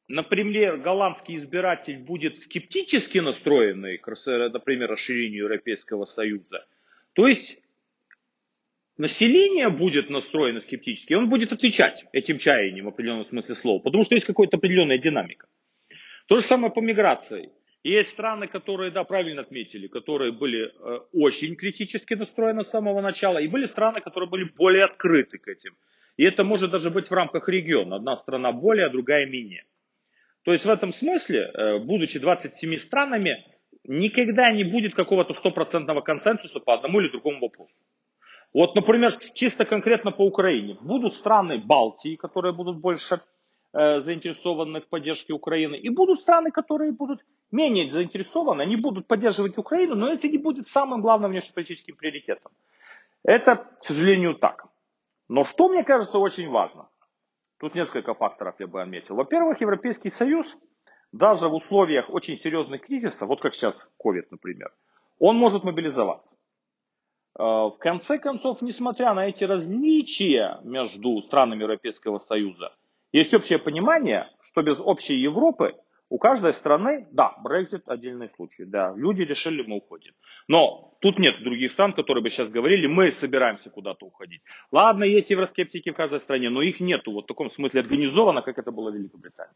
например, 0.10 0.78
голландский 0.78 1.38
избиратель 1.38 1.98
будет 1.98 2.40
скептически 2.40 3.20
настроенный 3.20 3.98
к, 3.98 4.08
например, 4.08 4.90
расширению 4.90 5.46
Европейского 5.46 6.06
Союза, 6.06 6.66
то 7.14 7.28
есть 7.28 7.60
население 8.98 9.70
будет 9.70 10.10
настроено 10.10 10.60
скептически, 10.60 11.14
он 11.14 11.30
будет 11.30 11.54
отвечать 11.54 12.06
этим 12.12 12.38
чаяниям 12.38 12.88
в 12.88 12.90
определенном 12.90 13.26
смысле 13.26 13.56
слова, 13.56 13.80
потому 13.80 14.04
что 14.04 14.16
есть 14.16 14.28
какая-то 14.28 14.58
определенная 14.58 14.98
динамика. 14.98 15.48
То 16.28 16.36
же 16.36 16.42
самое 16.42 16.74
по 16.74 16.80
миграции. 16.80 17.52
Есть 17.82 18.10
страны, 18.10 18.48
которые, 18.48 18.92
да, 18.92 19.06
правильно 19.06 19.42
отметили, 19.42 19.88
которые 19.88 20.34
были 20.34 20.68
э, 20.68 21.00
очень 21.14 21.56
критически 21.56 22.14
настроены 22.14 22.66
с 22.66 22.70
самого 22.70 23.00
начала, 23.00 23.38
и 23.38 23.48
были 23.48 23.66
страны, 23.66 24.02
которые 24.02 24.30
были 24.30 24.44
более 24.44 24.84
открыты 24.84 25.38
к 25.38 25.48
этим. 25.48 25.78
И 26.18 26.24
это 26.26 26.44
может 26.44 26.72
даже 26.72 26.90
быть 26.90 27.10
в 27.10 27.14
рамках 27.14 27.48
региона. 27.48 27.96
Одна 27.96 28.18
страна 28.18 28.52
более, 28.52 28.88
а 28.88 28.90
другая 28.90 29.26
менее. 29.26 29.64
То 30.50 30.54
есть 30.54 30.66
в 30.66 30.70
этом 30.72 30.92
смысле, 30.92 31.42
э, 31.42 31.78
будучи 31.78 32.18
27 32.18 32.78
странами, 32.78 33.46
никогда 33.84 34.52
не 34.52 34.64
будет 34.64 34.96
какого-то 34.96 35.34
стопроцентного 35.34 36.02
консенсуса 36.02 36.60
по 36.60 36.74
одному 36.74 37.02
или 37.02 37.12
другому 37.12 37.40
вопросу. 37.40 37.84
Вот, 38.52 38.74
например, 38.74 39.16
чисто 39.36 39.66
конкретно 39.66 40.12
по 40.12 40.24
Украине. 40.26 40.76
Будут 40.82 41.14
страны 41.14 41.60
Балтии, 41.60 42.16
которые 42.16 42.52
будут 42.52 42.82
больше 42.82 43.22
э, 43.74 44.02
заинтересованы 44.02 44.82
в 44.82 44.88
поддержке 44.88 45.34
Украины, 45.34 45.76
и 45.76 45.90
будут 45.90 46.20
страны, 46.20 46.50
которые 46.50 46.94
будут 46.94 47.24
менее 47.52 47.92
заинтересованы, 47.92 48.64
они 48.64 48.76
будут 48.76 49.06
поддерживать 49.06 49.60
Украину, 49.60 49.94
но 49.94 50.12
это 50.12 50.28
не 50.28 50.40
будет 50.40 50.68
самым 50.68 51.02
главным 51.02 51.30
внешнеполитическим 51.30 51.96
приоритетом. 51.96 52.52
Это, 53.24 53.56
к 53.56 53.84
сожалению, 53.84 54.34
так. 54.34 54.66
Но 55.28 55.44
что 55.44 55.70
мне 55.70 55.84
кажется 55.84 56.18
очень 56.18 56.50
важно? 56.50 56.88
Тут 57.60 57.76
несколько 57.76 58.14
факторов 58.14 58.56
я 58.60 58.68
бы 58.68 58.82
отметил. 58.82 59.16
Во-первых, 59.16 59.60
Европейский 59.60 60.10
Союз, 60.10 60.58
даже 61.12 61.50
в 61.50 61.54
условиях 61.54 62.10
очень 62.10 62.38
серьезных 62.38 62.82
кризисов, 62.82 63.28
вот 63.28 63.42
как 63.42 63.54
сейчас 63.54 63.90
COVID, 64.04 64.28
например, 64.32 64.72
он 65.20 65.36
может 65.36 65.64
мобилизоваться. 65.66 66.36
Э, 67.38 67.44
в 67.44 67.78
конце 67.80 68.18
концов, 68.18 68.62
несмотря 68.62 69.14
на 69.14 69.28
эти 69.28 69.44
различия 69.44 70.60
между 70.64 71.20
странами 71.22 71.64
Европейского 71.64 72.18
Союза, 72.20 72.74
есть 73.12 73.34
общее 73.34 73.60
понимание, 73.60 74.30
что 74.40 74.62
без 74.62 74.80
общей 74.80 75.20
Европы 75.20 75.76
у 76.10 76.18
каждой 76.18 76.54
страны, 76.54 77.08
да, 77.12 77.36
Brexit 77.46 77.84
отдельный 77.86 78.28
случай, 78.28 78.66
да, 78.66 78.94
люди 78.96 79.22
решили, 79.22 79.62
мы 79.62 79.78
уходим. 79.78 80.14
Но 80.48 80.98
тут 81.02 81.20
нет 81.20 81.36
других 81.44 81.72
стран, 81.72 81.94
которые 81.94 82.24
бы 82.24 82.30
сейчас 82.30 82.50
говорили, 82.50 82.88
мы 82.88 83.12
собираемся 83.12 83.70
куда-то 83.70 84.08
уходить. 84.08 84.42
Ладно, 84.72 85.04
есть 85.04 85.30
евроскептики 85.30 85.92
в 85.92 85.96
каждой 85.96 86.20
стране, 86.20 86.50
но 86.50 86.64
их 86.64 86.80
нету 86.80 87.12
вот 87.12 87.26
в 87.26 87.28
таком 87.28 87.50
смысле 87.50 87.82
организовано, 87.82 88.42
как 88.42 88.58
это 88.58 88.72
было 88.72 88.90
в 88.90 88.96
Великобритании. 88.96 89.54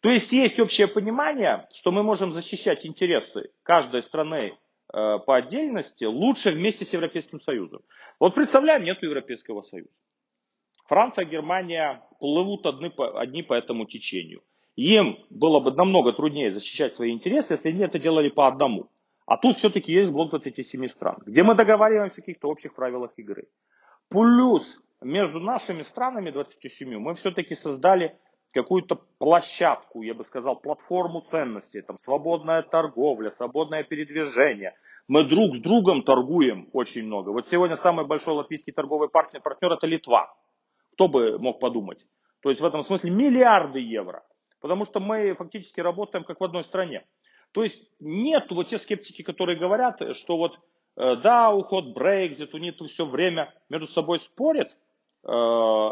То 0.00 0.10
есть 0.10 0.32
есть 0.32 0.58
общее 0.58 0.88
понимание, 0.88 1.66
что 1.72 1.92
мы 1.92 2.02
можем 2.02 2.32
защищать 2.32 2.84
интересы 2.84 3.50
каждой 3.62 4.02
страны 4.02 4.58
э, 4.92 5.18
по 5.24 5.36
отдельности 5.36 6.04
лучше 6.04 6.50
вместе 6.50 6.84
с 6.84 6.92
Европейским 6.92 7.40
Союзом. 7.40 7.82
Вот 8.18 8.34
представляем, 8.34 8.82
нет 8.82 9.02
Европейского 9.02 9.62
Союза. 9.62 9.90
Франция, 10.86 11.24
Германия 11.24 12.02
плывут 12.18 12.66
одни 12.66 12.90
по, 12.90 13.18
одни 13.20 13.42
по 13.42 13.54
этому 13.54 13.86
течению. 13.86 14.42
Им 14.76 15.18
было 15.30 15.58
бы 15.58 15.72
намного 15.72 16.12
труднее 16.12 16.52
защищать 16.52 16.94
свои 16.94 17.10
интересы, 17.10 17.54
если 17.54 17.70
они 17.70 17.82
это 17.82 17.98
делали 17.98 18.28
по 18.28 18.46
одному. 18.46 18.90
А 19.26 19.38
тут 19.38 19.56
все-таки 19.56 19.92
есть 19.92 20.12
блок 20.12 20.30
27 20.30 20.86
стран, 20.86 21.16
где 21.26 21.42
мы 21.42 21.54
договариваемся 21.54 22.20
о 22.20 22.22
каких-то 22.22 22.48
общих 22.48 22.74
правилах 22.74 23.10
игры. 23.16 23.48
Плюс 24.10 24.80
между 25.00 25.40
нашими 25.40 25.82
странами 25.82 26.30
27 26.30 26.98
мы 26.98 27.14
все-таки 27.14 27.54
создали 27.54 28.18
какую-то 28.52 29.00
площадку, 29.18 30.02
я 30.02 30.14
бы 30.14 30.24
сказал, 30.24 30.56
платформу 30.56 31.22
ценностей, 31.22 31.80
там 31.80 31.98
свободная 31.98 32.62
торговля, 32.62 33.30
свободное 33.30 33.82
передвижение. 33.82 34.74
Мы 35.08 35.24
друг 35.24 35.54
с 35.54 35.58
другом 35.58 36.02
торгуем 36.02 36.68
очень 36.72 37.04
много. 37.04 37.30
Вот 37.30 37.48
сегодня 37.48 37.76
самый 37.76 38.06
большой 38.06 38.34
латвийский 38.34 38.72
торговый 38.72 39.08
партнер, 39.08 39.40
партнер 39.40 39.72
это 39.72 39.86
Литва. 39.86 40.34
Кто 40.92 41.08
бы 41.08 41.38
мог 41.38 41.60
подумать? 41.60 42.04
То 42.42 42.50
есть 42.50 42.60
в 42.60 42.64
этом 42.64 42.82
смысле 42.82 43.10
миллиарды 43.10 43.80
евро. 43.80 44.22
Потому 44.60 44.84
что 44.84 45.00
мы 45.00 45.34
фактически 45.34 45.80
работаем 45.80 46.24
как 46.24 46.40
в 46.40 46.44
одной 46.44 46.64
стране. 46.64 47.06
То 47.52 47.62
есть 47.62 47.82
нет 48.00 48.50
вот 48.50 48.68
те 48.68 48.78
скептики, 48.78 49.22
которые 49.22 49.58
говорят, 49.58 50.00
что 50.16 50.36
вот 50.36 50.58
э, 50.96 51.16
да, 51.16 51.52
уход 51.52 51.94
Брекзит, 51.94 52.54
у 52.54 52.58
них 52.58 52.74
все 52.86 53.06
время 53.06 53.54
между 53.68 53.86
собой 53.86 54.18
спорят. 54.18 54.76
Э, 55.26 55.90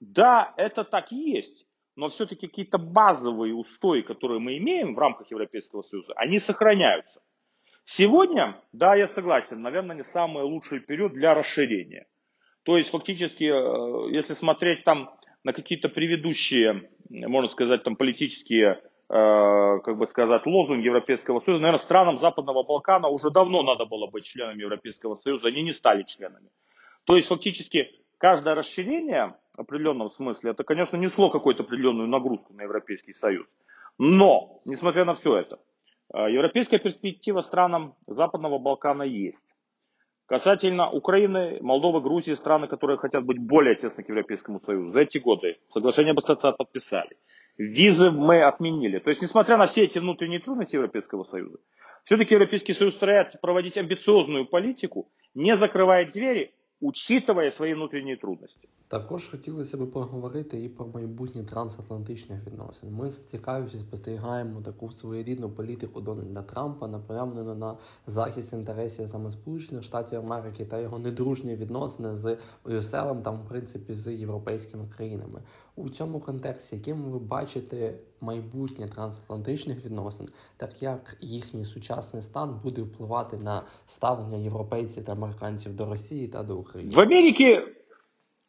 да, 0.00 0.54
это 0.56 0.84
так 0.84 1.12
и 1.12 1.16
есть. 1.16 1.66
Но 1.96 2.08
все-таки 2.08 2.48
какие-то 2.48 2.78
базовые 2.78 3.54
устои, 3.54 4.00
которые 4.00 4.40
мы 4.40 4.56
имеем 4.58 4.94
в 4.94 4.98
рамках 4.98 5.30
Европейского 5.30 5.82
Союза, 5.82 6.12
они 6.16 6.38
сохраняются. 6.38 7.22
Сегодня, 7.84 8.60
да, 8.72 8.94
я 8.94 9.06
согласен, 9.08 9.60
наверное, 9.60 9.96
не 9.96 10.02
самый 10.02 10.42
лучший 10.42 10.80
период 10.80 11.12
для 11.12 11.34
расширения. 11.34 12.06
То 12.64 12.76
есть 12.78 12.90
фактически, 12.90 13.44
э, 13.44 14.12
если 14.12 14.34
смотреть 14.34 14.84
там 14.84 15.14
на 15.44 15.52
какие-то 15.52 15.88
предыдущие, 15.88 16.90
можно 17.08 17.48
сказать, 17.48 17.84
там 17.84 17.96
политические 17.96 18.82
как 19.06 19.98
бы 19.98 20.06
сказать, 20.06 20.46
лозунг 20.46 20.82
Европейского 20.82 21.38
Союза. 21.38 21.60
Наверное, 21.60 21.78
странам 21.78 22.18
Западного 22.18 22.62
Балкана 22.62 23.08
уже 23.08 23.30
давно 23.30 23.62
надо 23.62 23.84
было 23.84 24.06
быть 24.06 24.24
членами 24.24 24.62
Европейского 24.62 25.14
Союза, 25.14 25.48
они 25.48 25.62
не 25.62 25.72
стали 25.72 26.04
членами. 26.04 26.48
То 27.04 27.14
есть 27.14 27.28
фактически 27.28 27.90
каждое 28.16 28.54
расширение 28.54 29.36
в 29.56 29.60
определенном 29.60 30.08
смысле, 30.08 30.52
это, 30.52 30.64
конечно, 30.64 30.96
несло 30.96 31.28
какую-то 31.28 31.64
определенную 31.64 32.08
нагрузку 32.08 32.54
на 32.54 32.62
Европейский 32.62 33.12
Союз. 33.12 33.54
Но, 33.98 34.62
несмотря 34.64 35.04
на 35.04 35.12
все 35.12 35.36
это, 35.38 35.60
европейская 36.12 36.78
перспектива 36.78 37.42
странам 37.42 37.94
Западного 38.06 38.58
Балкана 38.58 39.02
есть. 39.02 39.54
Касательно 40.26 40.90
Украины, 40.90 41.58
Молдовы, 41.60 42.00
Грузии, 42.00 42.32
страны, 42.32 42.66
которые 42.66 42.96
хотят 42.96 43.24
быть 43.24 43.38
более 43.38 43.74
тесно 43.74 44.02
к 44.02 44.08
Европейскому 44.08 44.58
Союзу, 44.58 44.88
за 44.88 45.02
эти 45.02 45.18
годы 45.18 45.58
соглашение 45.72 46.12
об 46.12 46.18
ассоциации 46.20 46.56
подписали. 46.56 47.16
Визы 47.58 48.10
мы 48.10 48.42
отменили. 48.42 48.98
То 48.98 49.10
есть, 49.10 49.20
несмотря 49.20 49.58
на 49.58 49.66
все 49.66 49.84
эти 49.84 49.98
внутренние 49.98 50.40
трудности 50.40 50.76
Европейского 50.76 51.24
Союза, 51.24 51.58
все-таки 52.04 52.34
Европейский 52.34 52.72
Союз 52.72 52.94
старается 52.94 53.38
проводить 53.38 53.76
амбициозную 53.76 54.46
политику, 54.46 55.10
не 55.34 55.54
закрывая 55.56 56.06
двери 56.06 56.54
учитывая 56.80 57.50
свої 57.50 57.74
внутрішні 57.74 58.16
трудності. 58.16 58.68
Також 58.88 59.28
хотілося 59.28 59.76
б 59.76 59.90
поговорити 59.90 60.62
і 60.62 60.68
про 60.68 60.86
майбутні 60.86 61.44
трансатлантичних 61.44 62.46
відносин. 62.46 62.92
Ми 62.92 63.10
з 63.10 63.24
цікавістю 63.24 63.78
спостерігаємо 63.78 64.60
таку 64.60 64.92
своєрідну 64.92 65.50
політику 65.50 66.00
Дональда 66.00 66.42
Трампа, 66.42 66.88
напрямлену 66.88 67.54
на 67.54 67.76
захист 68.06 68.52
інтересів 68.52 69.08
саме 69.08 69.30
Сполучених 69.30 69.82
Штатів 69.82 70.18
Америки 70.18 70.64
та 70.64 70.80
його 70.80 70.98
недружні 70.98 71.56
відносини 71.56 72.16
з 72.16 72.36
Брюсселем, 72.64 73.22
там, 73.22 73.36
в 73.36 73.48
принципі, 73.48 73.94
з 73.94 74.12
європейськими 74.12 74.88
країнами. 74.96 75.42
У 75.75 75.89
цьому 75.89 76.19
контексті, 76.19 76.75
яким 76.75 76.97
ви 76.97 77.19
бачите 77.19 77.93
майбутнє 78.21 78.87
трансатлантичних 78.87 79.85
відносин, 79.85 80.27
так 80.57 80.83
як 80.83 81.17
їхній 81.19 81.65
сучасний 81.65 82.21
стан 82.21 82.59
буде 82.63 82.81
впливати 82.81 83.37
на 83.37 83.63
ставлення 83.85 84.37
європейців 84.37 85.05
та 85.05 85.11
американців 85.11 85.75
до 85.75 85.85
Росії 85.85 86.27
та 86.27 86.43
до 86.43 86.57
України? 86.57 86.95
В 86.95 86.99
Америке, 86.99 87.67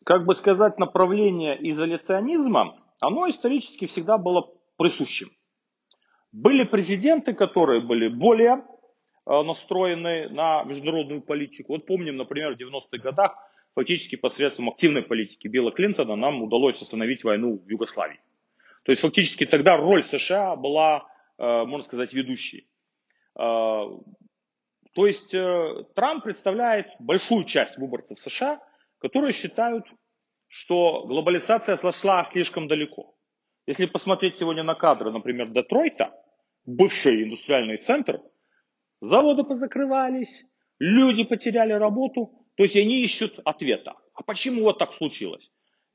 как 0.05 0.26
бы 0.26 0.34
сказать, 0.34 0.78
направление 0.78 1.70
изоляционизма, 1.70 2.74
оно 3.01 3.28
исторически 3.28 3.86
всегда 3.86 4.18
было 4.18 4.42
присущим. 4.76 5.28
Были 6.32 6.64
президенты, 6.64 7.32
которые 7.34 7.80
были 7.80 8.09
более 8.09 8.62
э, 9.26 9.42
настроены 9.42 10.28
на 10.28 10.64
международную 10.64 11.22
политику. 11.22 11.72
Вот 11.72 11.86
помним, 11.86 12.16
например, 12.16 12.55
в 12.55 12.61
90-х 12.61 13.03
годах 13.03 13.36
фактически 13.76 14.15
посредством 14.15 14.69
активной 14.69 15.03
политики 15.03 15.47
Билла 15.47 15.71
Клинтона 15.71 16.15
нам 16.15 16.41
удалось 16.41 16.82
остановить 16.82 17.23
войну 17.23 17.57
в 17.57 17.69
Югославии. 17.69 18.19
То 18.84 18.91
есть 18.91 19.01
фактически 19.01 19.45
тогда 19.45 19.76
роль 19.76 20.03
США 20.03 20.55
была, 20.55 21.07
э, 21.38 21.65
можно 21.65 21.84
сказать, 21.84 22.13
ведущей. 22.13 22.67
Э, 23.38 23.86
то 24.93 25.07
есть 25.07 25.34
э, 25.36 25.84
Трамп 25.93 26.23
представляет 26.23 26.88
большую 26.99 27.43
часть 27.43 27.78
выборцев 27.78 28.19
США, 28.19 28.61
которые 28.99 29.34
считают, 29.34 29.86
что 30.47 31.05
глобализация 31.05 31.76
сошла 31.76 32.26
слишком 32.26 32.67
далеко. 32.67 33.13
Если 33.67 33.88
посмотреть 33.88 34.38
сегодня 34.38 34.63
на 34.63 34.76
кадры, 34.76 35.11
например, 35.11 35.49
Детройта, 35.49 36.13
бывший 36.65 37.23
индустриальный 37.23 37.78
центр, 37.78 38.21
заводы 39.01 39.43
позакрывались, 39.43 40.45
люди 40.80 41.23
потеряли 41.26 41.73
работу, 41.73 42.44
то 42.56 42.64
есть 42.64 42.76
они 42.76 43.01
ищут 43.01 43.39
ответа. 43.43 43.95
А 44.14 44.24
почему 44.24 44.64
вот 44.64 44.78
так 44.78 44.93
случилось? 44.93 45.51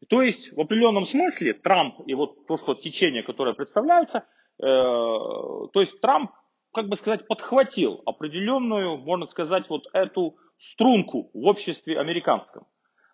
То 0.09 0.23
есть 0.23 0.53
в 0.53 0.61
определенном 0.61 1.05
смысле 1.05 1.55
Трамп 1.55 2.01
и 2.07 2.15
вот 2.15 2.47
то, 2.47 2.57
что 2.57 2.75
течение, 2.75 3.23
которое 3.23 3.55
представляется, 3.55 4.25
э, 4.59 4.63
то 4.63 5.71
есть 5.75 6.01
Трамп, 6.01 6.31
как 6.73 6.89
бы 6.89 6.97
сказать, 6.97 7.27
подхватил 7.27 8.03
определенную, 8.07 8.97
можно 8.99 9.27
сказать, 9.27 9.69
вот 9.69 9.89
эту 9.93 10.37
струнку 10.59 11.31
в 11.35 11.47
обществе 11.47 11.99
американском. 11.99 12.67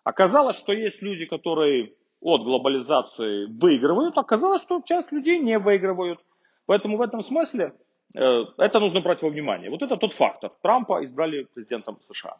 Оказалось, 0.03 0.57
что 0.57 0.73
есть 0.73 1.01
люди, 1.01 1.25
которые 1.25 1.93
от 2.21 2.43
глобализации 2.43 3.45
выигрывают, 3.45 4.17
оказалось, 4.17 4.61
что 4.61 4.81
часть 4.81 5.11
людей 5.11 5.39
не 5.39 5.59
выигрывают. 5.59 6.19
Поэтому 6.65 6.97
в 6.97 7.01
этом 7.01 7.21
смысле 7.21 7.73
э, 8.15 8.43
это 8.57 8.79
нужно 8.79 9.01
брать 9.01 9.21
во 9.21 9.29
внимание. 9.29 9.69
Вот 9.69 9.81
это 9.81 9.97
тот 9.97 10.13
фактор. 10.13 10.51
Трампа 10.61 11.03
избрали 11.03 11.43
президентом 11.43 11.99
США. 12.09 12.37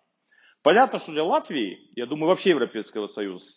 Понятно, 0.61 0.99
что 0.99 1.11
для 1.11 1.23
Латвии, 1.23 1.89
я 1.95 2.05
думаю, 2.05 2.29
вообще 2.29 2.51
Европейского 2.51 3.07
Союза, 3.07 3.49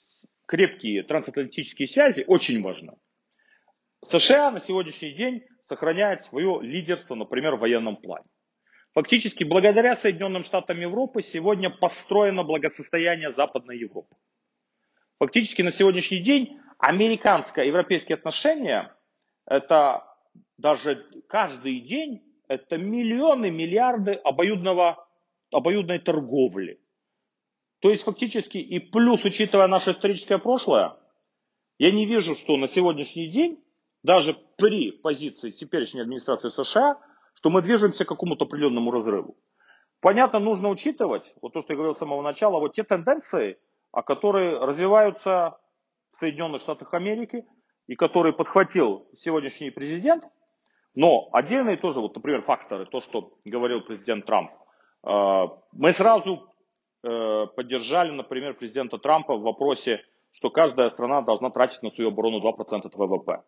крепкие 0.46 1.02
трансатлантические 1.02 1.86
связи 1.86 2.24
очень 2.26 2.62
важно. 2.62 2.94
США 4.04 4.50
на 4.50 4.60
сегодняшний 4.60 5.12
день 5.12 5.42
сохраняет 5.68 6.24
свое 6.24 6.60
лидерство, 6.62 7.14
например, 7.14 7.56
в 7.56 7.60
военном 7.60 7.96
плане. 7.96 8.26
Фактически, 8.94 9.44
благодаря 9.44 9.94
Соединенным 9.94 10.42
Штатам 10.42 10.80
Европы 10.80 11.22
сегодня 11.22 11.70
построено 11.70 12.42
благосостояние 12.42 13.32
Западной 13.32 13.78
Европы. 13.78 14.16
Фактически 15.20 15.62
на 15.62 15.70
сегодняшний 15.70 16.18
день 16.18 16.58
американско-европейские 16.78 18.16
отношения, 18.16 18.96
это 19.46 20.04
даже 20.58 21.06
каждый 21.28 21.80
день, 21.80 22.22
это 22.48 22.78
миллионы, 22.78 23.50
миллиарды 23.50 24.14
обоюдного, 24.14 25.06
обоюдной 25.52 26.00
торговли. 26.00 26.79
То 27.80 27.90
есть 27.90 28.04
фактически 28.04 28.58
и 28.58 28.78
плюс, 28.78 29.24
учитывая 29.24 29.66
наше 29.66 29.90
историческое 29.90 30.38
прошлое, 30.38 30.96
я 31.78 31.90
не 31.90 32.06
вижу, 32.06 32.34
что 32.34 32.56
на 32.56 32.68
сегодняшний 32.68 33.28
день, 33.28 33.62
даже 34.02 34.36
при 34.56 34.92
позиции 34.92 35.50
теперешней 35.50 36.02
администрации 36.02 36.48
США, 36.48 36.98
что 37.34 37.50
мы 37.50 37.62
движемся 37.62 38.04
к 38.04 38.08
какому-то 38.08 38.44
определенному 38.44 38.90
разрыву. 38.90 39.36
Понятно, 40.00 40.38
нужно 40.38 40.68
учитывать, 40.68 41.34
вот 41.42 41.52
то, 41.52 41.60
что 41.60 41.72
я 41.72 41.76
говорил 41.76 41.94
с 41.94 41.98
самого 41.98 42.22
начала, 42.22 42.58
вот 42.58 42.72
те 42.72 42.82
тенденции, 42.82 43.58
которые 44.06 44.58
развиваются 44.58 45.58
в 46.12 46.16
Соединенных 46.16 46.62
Штатах 46.62 46.94
Америки, 46.94 47.44
и 47.86 47.96
которые 47.96 48.32
подхватил 48.32 49.08
сегодняшний 49.16 49.70
президент. 49.70 50.24
Но 50.94 51.28
отдельные 51.32 51.76
тоже, 51.76 52.00
вот, 52.00 52.14
например, 52.14 52.42
факторы, 52.42 52.86
то, 52.86 53.00
что 53.00 53.38
говорил 53.44 53.80
президент 53.80 54.26
Трамп. 54.26 54.52
Э, 55.02 55.48
мы 55.72 55.92
сразу 55.92 56.49
поддержали, 57.02 58.10
например, 58.10 58.54
президента 58.54 58.98
Трампа 58.98 59.36
в 59.36 59.42
вопросе, 59.42 60.04
что 60.32 60.50
каждая 60.50 60.88
страна 60.90 61.22
должна 61.22 61.50
тратить 61.50 61.82
на 61.82 61.90
свою 61.90 62.10
оборону 62.10 62.40
2% 62.40 62.80
от 62.84 62.94
ВВП. 62.94 63.42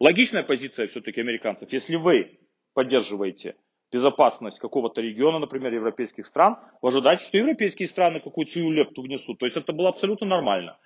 Логичная 0.00 0.44
позиция 0.44 0.86
все-таки 0.86 1.20
американцев. 1.20 1.72
Если 1.72 1.96
вы 1.96 2.38
поддерживаете 2.74 3.56
безопасность 3.90 4.58
какого-то 4.58 5.00
региона, 5.00 5.38
например, 5.38 5.72
европейских 5.72 6.26
стран, 6.26 6.58
вы 6.82 6.90
ожидаете, 6.90 7.24
что 7.24 7.38
европейские 7.38 7.88
страны 7.88 8.20
какую-то 8.20 8.52
свою 8.52 8.70
лепту 8.70 9.02
внесут. 9.02 9.38
То 9.38 9.46
есть 9.46 9.56
это 9.56 9.72
было 9.72 9.88
абсолютно 9.88 10.26
нормально. 10.26 10.78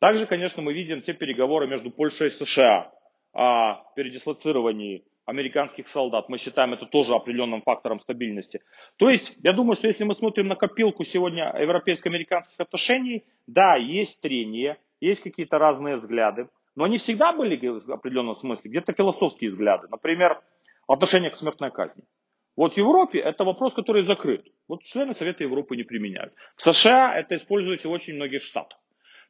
Также, 0.00 0.26
конечно, 0.26 0.62
мы 0.62 0.72
видим 0.72 1.02
те 1.02 1.12
переговоры 1.12 1.66
между 1.66 1.90
Польшей 1.90 2.28
и 2.28 2.30
США 2.30 2.92
о 3.32 3.84
передислоцировании 3.94 5.04
американских 5.28 5.88
солдат. 5.88 6.28
Мы 6.30 6.38
считаем 6.38 6.72
это 6.72 6.86
тоже 6.86 7.12
определенным 7.12 7.60
фактором 7.60 8.00
стабильности. 8.00 8.62
То 8.96 9.10
есть, 9.10 9.36
я 9.42 9.52
думаю, 9.52 9.76
что 9.76 9.86
если 9.86 10.04
мы 10.04 10.14
смотрим 10.14 10.48
на 10.48 10.56
копилку 10.56 11.04
сегодня 11.04 11.54
европейско-американских 11.58 12.58
отношений, 12.58 13.24
да, 13.46 13.76
есть 13.76 14.20
трения, 14.22 14.78
есть 15.00 15.22
какие-то 15.22 15.58
разные 15.58 15.96
взгляды, 15.96 16.48
но 16.74 16.84
они 16.84 16.96
всегда 16.96 17.32
были 17.34 17.56
в 17.56 17.92
определенном 17.92 18.34
смысле, 18.34 18.70
где-то 18.70 18.94
философские 18.94 19.50
взгляды. 19.50 19.86
Например, 19.90 20.40
отношение 20.86 21.30
к 21.30 21.36
смертной 21.36 21.70
казни. 21.70 22.04
Вот 22.56 22.74
в 22.74 22.78
Европе 22.78 23.18
это 23.18 23.44
вопрос, 23.44 23.74
который 23.74 24.02
закрыт. 24.02 24.46
Вот 24.66 24.82
члены 24.82 25.12
Совета 25.12 25.44
Европы 25.44 25.76
не 25.76 25.82
применяют. 25.82 26.32
В 26.56 26.62
США 26.62 27.14
это 27.14 27.34
используется 27.34 27.88
в 27.88 27.92
очень 27.92 28.14
многих 28.14 28.42
штатах. 28.42 28.78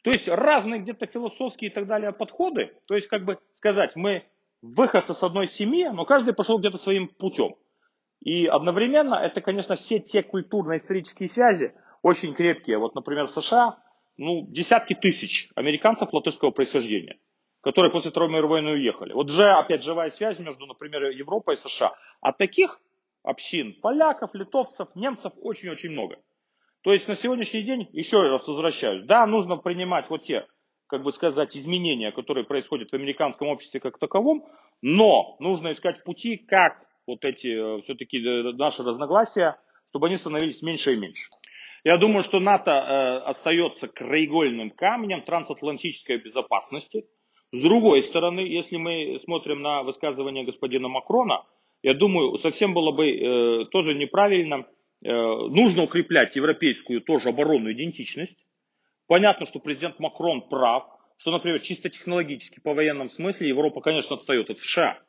То 0.02 0.12
есть 0.12 0.28
разные 0.28 0.80
где-то 0.80 1.06
философские 1.06 1.70
и 1.70 1.74
так 1.74 1.88
далее 1.88 2.12
подходы. 2.12 2.70
То 2.86 2.94
есть, 2.94 3.08
как 3.08 3.24
бы 3.24 3.38
сказать, 3.54 3.96
мы 3.96 4.22
выходцы 4.62 5.14
с 5.14 5.22
одной 5.22 5.46
семьи, 5.46 5.88
но 5.88 6.04
каждый 6.04 6.34
пошел 6.34 6.58
где-то 6.58 6.78
своим 6.78 7.08
путем. 7.08 7.56
И 8.20 8.46
одновременно 8.46 9.14
это, 9.14 9.40
конечно, 9.40 9.76
все 9.76 10.00
те 10.00 10.22
культурно-исторические 10.22 11.28
связи 11.28 11.74
очень 12.02 12.34
крепкие. 12.34 12.78
Вот, 12.78 12.94
например, 12.94 13.26
в 13.26 13.30
США, 13.30 13.78
ну, 14.16 14.46
десятки 14.48 14.94
тысяч 14.94 15.50
американцев 15.54 16.12
латышского 16.12 16.50
происхождения, 16.50 17.18
которые 17.60 17.92
после 17.92 18.10
Второй 18.10 18.30
мировой 18.30 18.62
войны 18.62 18.72
уехали. 18.72 19.12
Вот 19.12 19.30
же, 19.30 19.44
опять, 19.44 19.84
живая 19.84 20.10
связь 20.10 20.38
между, 20.38 20.66
например, 20.66 21.10
Европой 21.10 21.54
и 21.54 21.58
США. 21.58 21.94
А 22.20 22.32
таких 22.32 22.80
общин, 23.22 23.74
поляков, 23.80 24.34
литовцев, 24.34 24.88
немцев 24.94 25.32
очень-очень 25.40 25.90
много. 25.90 26.16
То 26.82 26.92
есть 26.92 27.08
на 27.08 27.14
сегодняшний 27.14 27.62
день, 27.62 27.88
еще 27.92 28.22
раз 28.22 28.46
возвращаюсь, 28.46 29.04
да, 29.04 29.26
нужно 29.26 29.56
принимать 29.56 30.08
вот 30.10 30.22
те 30.22 30.46
как 30.88 31.02
бы 31.02 31.12
сказать, 31.12 31.56
изменения, 31.56 32.10
которые 32.12 32.44
происходят 32.44 32.90
в 32.90 32.94
американском 32.94 33.48
обществе 33.48 33.80
как 33.80 33.98
таковом, 33.98 34.46
но 34.82 35.36
нужно 35.38 35.70
искать 35.70 36.02
пути, 36.02 36.36
как 36.36 36.84
вот 37.06 37.24
эти 37.24 37.48
э, 37.48 37.80
все-таки 37.82 38.18
э, 38.18 38.52
наши 38.54 38.82
разногласия, 38.82 39.56
чтобы 39.88 40.08
они 40.08 40.16
становились 40.16 40.62
меньше 40.62 40.94
и 40.94 40.96
меньше. 40.96 41.30
Я 41.84 41.96
думаю, 41.96 42.22
что 42.22 42.40
НАТО 42.40 42.70
э, 42.70 43.28
остается 43.28 43.88
краеугольным 43.88 44.70
камнем 44.70 45.22
трансатлантической 45.22 46.18
безопасности. 46.18 47.06
С 47.52 47.62
другой 47.62 48.02
стороны, 48.02 48.40
если 48.40 48.76
мы 48.76 49.18
смотрим 49.18 49.62
на 49.62 49.82
высказывание 49.82 50.44
господина 50.44 50.88
Макрона, 50.88 51.44
я 51.82 51.94
думаю, 51.94 52.36
совсем 52.36 52.74
было 52.74 52.92
бы 52.92 53.10
э, 53.10 53.64
тоже 53.66 53.94
неправильно, 53.94 54.66
э, 55.02 55.10
нужно 55.10 55.84
укреплять 55.84 56.36
европейскую 56.36 57.00
тоже 57.00 57.28
оборонную 57.28 57.74
идентичность. 57.74 58.44
Понятно, 59.07 59.45
что 59.45 59.59
президент 59.59 59.99
Макрон 59.99 60.47
прав, 60.49 60.83
что, 61.17 61.31
например, 61.31 61.59
чисто 61.59 61.89
технологически, 61.89 62.59
по 62.59 62.73
военном 62.73 63.09
смысле, 63.09 63.49
Европа, 63.49 63.81
конечно, 63.81 64.15
отстает 64.15 64.49
от 64.49 64.57
США. 64.57 64.99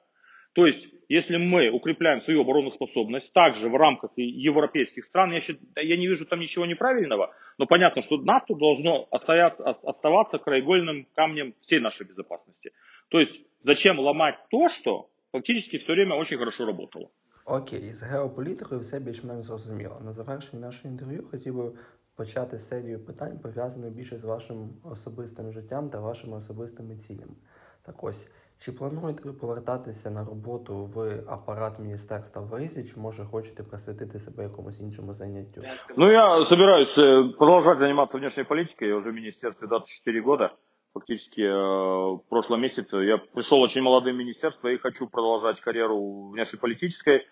То 0.54 0.66
есть, 0.66 0.88
если 1.08 1.36
мы 1.36 1.68
укрепляем 1.70 2.20
свою 2.20 2.42
обороноспособность 2.42 3.32
также 3.32 3.68
в 3.68 3.74
рамках 3.76 4.12
европейских 4.16 5.04
стран, 5.04 5.32
я, 5.32 5.40
считаю, 5.40 5.86
я 5.86 5.96
не 5.96 6.06
вижу 6.06 6.26
там 6.26 6.38
ничего 6.40 6.64
неправильного, 6.64 7.34
но 7.58 7.66
понятно, 7.66 8.02
что 8.02 8.18
НАТО 8.18 8.54
должно 8.54 9.08
оставаться, 9.10 9.64
оставаться 9.64 10.38
краеугольным 10.38 11.06
камнем 11.14 11.54
всей 11.60 11.80
нашей 11.80 12.06
безопасности. 12.06 12.70
То 13.08 13.18
есть, 13.18 13.44
зачем 13.60 13.98
ломать 13.98 14.36
то, 14.50 14.68
что 14.68 15.08
фактически 15.32 15.78
все 15.78 15.92
время 15.92 16.14
очень 16.14 16.38
хорошо 16.38 16.66
работало. 16.66 17.10
Окей, 17.46 17.92
з 17.92 18.02
геополітикою 18.02 18.80
все 18.80 19.00
більш-менш 19.00 19.44
зрозуміло. 19.44 20.00
На 20.04 20.12
завершення 20.12 20.66
нашого 20.66 20.90
інтерв'ю 20.90 21.24
хотів 21.30 21.56
би 21.56 21.72
почати 22.18 22.58
серію 22.58 23.04
питань, 23.04 23.38
пов'язаних 23.38 23.90
більше 23.90 24.18
з 24.18 24.24
вашим 24.24 24.70
особистим 24.82 25.52
життям 25.52 25.90
та 25.90 26.00
вашими 26.00 26.36
особистими 26.36 26.96
цілями. 26.96 27.34
Так 27.82 28.04
ось, 28.04 28.28
чи 28.58 28.72
плануєте 28.72 29.22
ви 29.24 29.32
повертатися 29.32 30.10
на 30.10 30.24
роботу 30.24 30.76
в 30.76 31.22
апарат 31.26 31.78
міністерства 31.78 32.42
в 32.42 32.54
Ризі, 32.54 32.84
чи 32.84 33.00
може 33.00 33.24
хочете 33.24 33.62
присвятити 33.62 34.18
себе 34.18 34.42
якомусь 34.42 34.80
іншому 34.80 35.14
заняттю? 35.14 35.62
Ну, 35.96 36.12
я 36.12 36.44
собираюсь 36.44 36.98
э, 36.98 37.32
продолжать 37.38 37.78
заниматься 37.78 38.18
внешней 38.18 38.44
политикой. 38.44 38.88
Я 38.88 38.96
уже 38.96 39.10
в 39.10 39.14
министерстве 39.14 39.68
24 39.68 40.20
года. 40.20 40.50
Фактически 40.94 41.42
э, 41.42 41.52
в 41.52 42.22
прошлом 42.28 42.60
месяце 42.60 42.96
я 42.96 43.18
пришел 43.18 43.60
очень 43.62 43.82
молодым 43.82 44.14
в 44.14 44.18
министерство 44.18 44.68
и 44.68 44.78
хочу 44.78 45.08
продолжать 45.08 45.60
карьеру 45.60 46.30
внешнеполитической. 46.30 47.26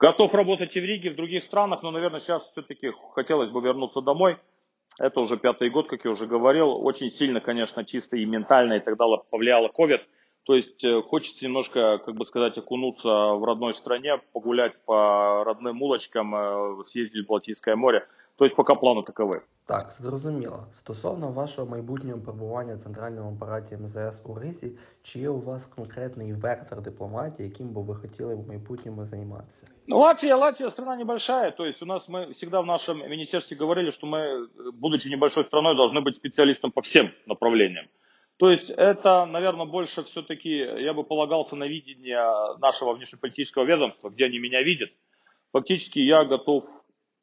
Готов 0.00 0.32
работать 0.34 0.74
и 0.76 0.80
в 0.80 0.84
Риге, 0.84 1.10
и 1.10 1.12
в 1.12 1.16
других 1.16 1.44
странах, 1.44 1.82
но, 1.82 1.90
наверное, 1.90 2.20
сейчас 2.20 2.50
все-таки 2.50 2.90
хотелось 3.14 3.50
бы 3.50 3.60
вернуться 3.60 4.00
домой. 4.00 4.38
Это 4.98 5.20
уже 5.20 5.36
пятый 5.36 5.68
год, 5.68 5.88
как 5.88 6.06
я 6.06 6.10
уже 6.10 6.26
говорил. 6.26 6.70
Очень 6.70 7.10
сильно, 7.10 7.40
конечно, 7.40 7.84
чисто 7.84 8.16
и 8.16 8.24
ментально 8.24 8.74
и 8.74 8.80
так 8.80 8.96
далее 8.96 9.18
повлияло 9.30 9.68
COVID. 9.68 10.00
То 10.44 10.56
есть 10.56 10.82
э, 10.84 11.02
хочется 11.02 11.44
немножко, 11.44 11.98
как 11.98 12.14
бы 12.14 12.24
сказать, 12.24 12.56
окунуться 12.56 13.08
в 13.08 13.44
родной 13.44 13.74
стране, 13.74 14.18
погулять 14.32 14.72
по 14.86 15.44
родным 15.44 15.82
улочкам, 15.82 16.34
э, 16.34 16.84
съездить 16.86 17.26
в 17.26 17.28
Балтийское 17.28 17.76
море. 17.76 18.08
То 18.39 18.45
есть 18.45 18.55
пока 18.55 18.75
планы 18.75 19.03
таковы. 19.03 19.41
Так, 19.67 19.91
зрозуміло. 19.91 20.67
Стосовно 20.73 21.31
вашого 21.31 21.71
майбутнього 21.71 22.19
перебування 22.19 22.75
в 22.75 22.79
центральному 22.79 23.35
апараті 23.35 23.77
МЗС 23.77 24.21
у 24.25 24.39
Ризі, 24.39 24.71
чи 25.01 25.19
є 25.19 25.29
у 25.29 25.41
вас 25.41 25.65
конкретний 25.65 26.33
вектор 26.33 26.81
дипломатії, 26.81 27.49
яким 27.49 27.69
би 27.69 27.81
ви 27.81 27.95
хотіли 27.95 28.35
в 28.35 28.47
майбутньому 28.47 29.05
займатися? 29.05 29.67
Ну, 29.87 29.99
Латвия, 29.99 30.35
Латвия 30.35 30.69
страна 30.69 30.95
небольшая, 30.95 31.51
то 31.51 31.65
есть 31.65 31.83
у 31.83 31.85
нас 31.85 32.09
мы 32.09 32.33
всегда 32.33 32.61
в 32.61 32.65
нашем 32.65 33.09
министерстве 33.09 33.57
говорили, 33.57 33.91
что 33.91 34.07
мы, 34.07 34.47
будучи 34.73 35.09
небольшой 35.09 35.43
страной, 35.43 35.75
должны 35.75 36.01
быть 36.01 36.15
специалистом 36.15 36.71
по 36.71 36.81
всем 36.81 37.09
направлениям. 37.27 37.85
То 38.37 38.51
есть 38.51 38.69
это, 38.69 39.25
наверное, 39.25 39.65
больше 39.65 40.03
все-таки 40.03 40.49
я 40.83 40.93
бы 40.93 41.03
полагался 41.03 41.55
на 41.55 41.67
видение 41.67 42.57
нашего 42.59 42.93
внешнеполитического 42.93 43.63
ведомства, 43.63 44.09
где 44.09 44.25
они 44.25 44.39
меня 44.39 44.61
видят. 44.61 44.89
Фактически 45.53 45.99
я 45.99 46.25
готов 46.25 46.65
к 46.65 46.78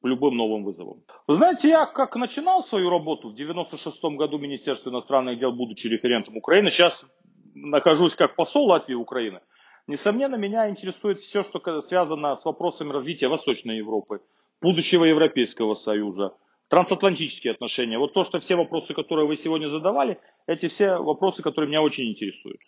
любым 0.07 0.35
новым 0.35 0.63
вызовам. 0.63 1.03
Вы 1.27 1.35
знаете, 1.35 1.69
я 1.69 1.85
как 1.85 2.15
начинал 2.15 2.63
свою 2.63 2.89
работу 2.89 3.29
в 3.29 3.35
96 3.35 4.03
году 4.15 4.37
в 4.37 4.41
Министерстве 4.41 4.91
иностранных 4.91 5.39
дел, 5.39 5.51
будучи 5.51 5.87
референтом 5.87 6.37
Украины, 6.37 6.71
сейчас 6.71 7.05
нахожусь 7.53 8.15
как 8.15 8.35
посол 8.35 8.67
Латвии 8.67 8.93
и 8.93 8.95
Украины. 8.95 9.41
Несомненно, 9.87 10.35
меня 10.35 10.69
интересует 10.69 11.19
все, 11.19 11.43
что 11.43 11.81
связано 11.81 12.35
с 12.35 12.43
вопросами 12.43 12.91
развития 12.91 13.29
Восточной 13.29 13.77
Европы, 13.77 14.21
будущего 14.61 15.05
Европейского 15.05 15.75
Союза, 15.75 16.33
трансатлантические 16.67 17.53
отношения. 17.53 17.97
Вот 17.97 18.13
то, 18.13 18.23
что 18.23 18.39
все 18.39 18.55
вопросы, 18.55 18.93
которые 18.93 19.27
вы 19.27 19.37
сегодня 19.37 19.67
задавали, 19.67 20.19
эти 20.45 20.67
все 20.67 20.97
вопросы, 20.97 21.41
которые 21.41 21.69
меня 21.69 21.81
очень 21.81 22.09
интересуют. 22.09 22.59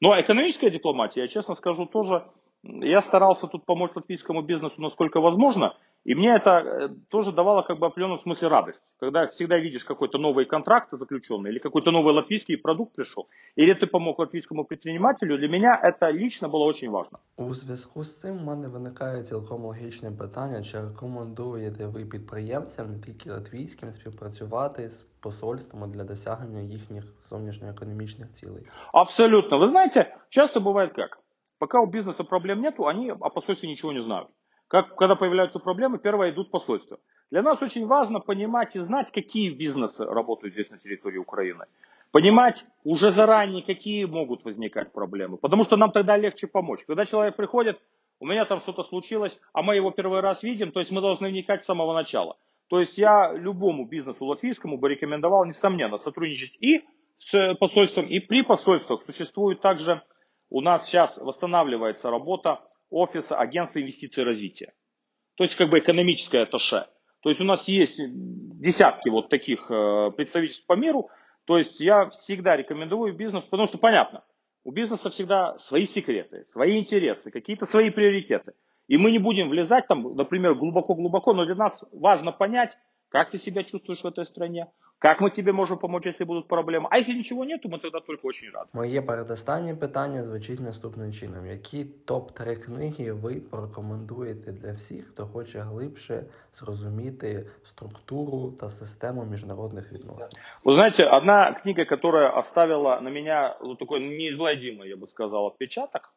Ну 0.00 0.12
а 0.12 0.20
экономическая 0.20 0.70
дипломатия, 0.70 1.22
я 1.22 1.28
честно 1.28 1.54
скажу, 1.54 1.86
тоже 1.86 2.24
я 2.63 3.01
старался 3.01 3.47
тут 3.47 3.65
помочь 3.65 3.91
латвийскому 3.95 4.41
бизнесу 4.41 4.81
насколько 4.81 5.19
возможно. 5.19 5.75
И 6.05 6.15
мне 6.15 6.35
это 6.35 6.49
э, 6.51 6.89
тоже 7.09 7.31
давало 7.31 7.61
как 7.61 7.77
бы 7.77 7.87
в 7.87 7.91
определенном 7.91 8.19
смысле 8.19 8.49
радость. 8.49 8.81
Когда 8.99 9.25
всегда 9.27 9.57
видишь 9.57 9.85
какой-то 9.85 10.17
новый 10.17 10.45
контракт 10.45 10.89
заключенный, 10.91 11.49
или 11.51 11.59
какой-то 11.59 11.91
новый 11.91 12.13
латвийский 12.13 12.57
продукт 12.57 12.95
пришел, 12.95 13.27
или 13.55 13.73
ты 13.73 13.87
помог 13.87 14.19
латвійському 14.19 14.65
предпринимателю, 14.65 15.37
для 15.37 15.47
меня 15.47 15.79
это 15.81 16.11
лично 16.11 16.49
было 16.49 16.65
очень 16.65 16.89
важно. 16.89 17.19
У 17.37 17.53
зв'язку 17.53 18.03
з 18.03 18.19
цим 18.19 18.37
в 18.37 18.43
мене 18.43 18.67
виникає 18.67 19.23
цілком 19.23 19.65
логічне 19.65 20.11
питання, 20.11 20.63
чи 20.63 20.81
рекомендуєте 20.81 21.87
ви 21.87 22.05
підприємцям, 22.05 22.91
не 22.91 22.99
тільки 22.99 23.31
латвійським, 23.31 23.93
співпрацювати 23.93 24.89
з 24.89 25.01
посольствами 25.19 25.87
для 25.87 26.03
досягнення 26.03 26.61
їхніх 26.61 27.03
зовнішньоекономічних 27.29 28.31
цілей? 28.31 28.63
Абсолютно. 28.93 29.57
Вы 29.57 29.67
знаете, 29.67 30.15
часто 30.29 30.59
бывает 30.59 30.93
как? 30.95 31.23
Пока 31.58 31.80
у 31.80 31.86
бизнеса 31.86 32.24
проблем 32.24 32.60
нету, 32.60 32.86
они 32.86 33.10
о 33.10 33.30
посольстве 33.30 33.68
ничего 33.68 33.92
не 33.92 34.00
знают. 34.00 34.28
Как, 34.68 34.94
когда 34.96 35.16
появляются 35.16 35.58
проблемы, 35.58 35.98
первое 35.98 36.30
идут 36.30 36.50
посольства. 36.50 36.98
Для 37.30 37.42
нас 37.42 37.62
очень 37.62 37.86
важно 37.86 38.20
понимать 38.20 38.76
и 38.76 38.80
знать, 38.80 39.10
какие 39.10 39.50
бизнесы 39.50 40.04
работают 40.04 40.52
здесь 40.52 40.70
на 40.70 40.78
территории 40.78 41.18
Украины. 41.18 41.64
Понимать 42.10 42.64
уже 42.84 43.10
заранее, 43.10 43.62
какие 43.62 44.04
могут 44.04 44.44
возникать 44.44 44.92
проблемы. 44.92 45.36
Потому 45.36 45.64
что 45.64 45.76
нам 45.76 45.90
тогда 45.90 46.16
легче 46.16 46.46
помочь. 46.46 46.84
Когда 46.86 47.04
человек 47.04 47.36
приходит, 47.36 47.80
у 48.20 48.26
меня 48.26 48.44
там 48.44 48.60
что-то 48.60 48.82
случилось, 48.82 49.38
а 49.52 49.62
мы 49.62 49.76
его 49.76 49.90
первый 49.90 50.20
раз 50.20 50.42
видим, 50.42 50.72
то 50.72 50.80
есть 50.80 50.90
мы 50.90 51.00
должны 51.00 51.28
вникать 51.28 51.62
с 51.62 51.66
самого 51.66 51.94
начала. 51.94 52.36
То 52.68 52.80
есть 52.80 52.98
я 52.98 53.32
любому 53.32 53.86
бизнесу 53.86 54.26
латвийскому 54.26 54.78
бы 54.78 54.88
рекомендовал, 54.88 55.44
несомненно, 55.44 55.96
сотрудничать 55.96 56.56
и 56.60 56.84
с 57.18 57.54
посольством, 57.54 58.06
и 58.06 58.20
при 58.20 58.42
посольствах. 58.42 59.02
Существует 59.02 59.60
также, 59.60 60.02
у 60.50 60.60
нас 60.60 60.86
сейчас 60.86 61.16
восстанавливается 61.18 62.10
работа 62.10 62.60
офиса 62.90 63.36
агентства 63.36 63.80
инвестиций 63.80 64.22
и 64.22 64.26
развития. 64.26 64.72
То 65.36 65.44
есть 65.44 65.56
как 65.56 65.70
бы 65.70 65.78
экономическое 65.78 66.42
атташе. 66.42 66.86
То 67.20 67.28
есть 67.28 67.40
у 67.40 67.44
нас 67.44 67.68
есть 67.68 67.98
десятки 67.98 69.08
вот 69.08 69.28
таких 69.28 69.70
э, 69.70 70.10
представительств 70.16 70.66
по 70.66 70.74
миру. 70.74 71.10
То 71.44 71.58
есть 71.58 71.80
я 71.80 72.08
всегда 72.10 72.56
рекомендую 72.56 73.14
бизнесу, 73.14 73.48
потому 73.50 73.66
что 73.66 73.78
понятно, 73.78 74.24
у 74.64 74.72
бизнеса 74.72 75.10
всегда 75.10 75.56
свои 75.58 75.86
секреты, 75.86 76.44
свои 76.46 76.78
интересы, 76.78 77.30
какие-то 77.30 77.66
свои 77.66 77.90
приоритеты. 77.90 78.52
И 78.86 78.96
мы 78.96 79.10
не 79.10 79.18
будем 79.18 79.48
влезать 79.48 79.86
там, 79.86 80.14
например, 80.14 80.54
глубоко-глубоко, 80.54 81.34
но 81.34 81.44
для 81.44 81.54
нас 81.54 81.84
важно 81.92 82.32
понять, 82.32 82.76
как 83.08 83.30
ты 83.30 83.38
себя 83.38 83.62
чувствуешь 83.64 84.00
в 84.00 84.06
этой 84.06 84.24
стране, 84.24 84.66
как 85.03 85.19
мы 85.19 85.31
тебе 85.31 85.51
можем 85.51 85.77
помочь, 85.77 86.05
если 86.05 86.23
будут 86.23 86.47
проблемы. 86.47 86.87
А 86.89 86.97
если 86.97 87.13
ничего 87.13 87.43
нету, 87.43 87.67
мы 87.67 87.79
тогда 87.79 87.99
только 87.99 88.25
очень 88.25 88.49
рады. 88.51 88.69
Моє 88.73 89.01
передостаннє 89.01 89.75
питання 89.75 90.23
звучить 90.23 90.59
наступним 90.59 91.13
чином: 91.13 91.47
які 91.47 91.85
топ-3 92.07 92.55
книги 92.55 93.11
ви 93.11 93.35
порекомендуєте 93.39 94.51
для 94.51 94.71
всіх, 94.71 95.07
хто 95.07 95.25
хоче 95.25 95.59
глибше 95.59 96.25
зрозуміти 96.53 97.49
структуру 97.63 98.51
та 98.51 98.69
систему 98.69 99.25
міжнародних 99.25 99.91
відносин? 99.91 100.39
Вы 100.63 100.73
знаете, 100.73 101.03
одна 101.17 101.53
книга, 101.53 101.85
которая 101.85 102.29
оставила 102.29 103.01
на 103.01 103.09
меня 103.09 103.57
вот 103.61 103.79
такой 103.79 103.99
неизгладимый, 103.99 104.87
я 104.89 104.95
бы 104.95 105.07
сказал, 105.07 105.47
отпечаток, 105.47 106.13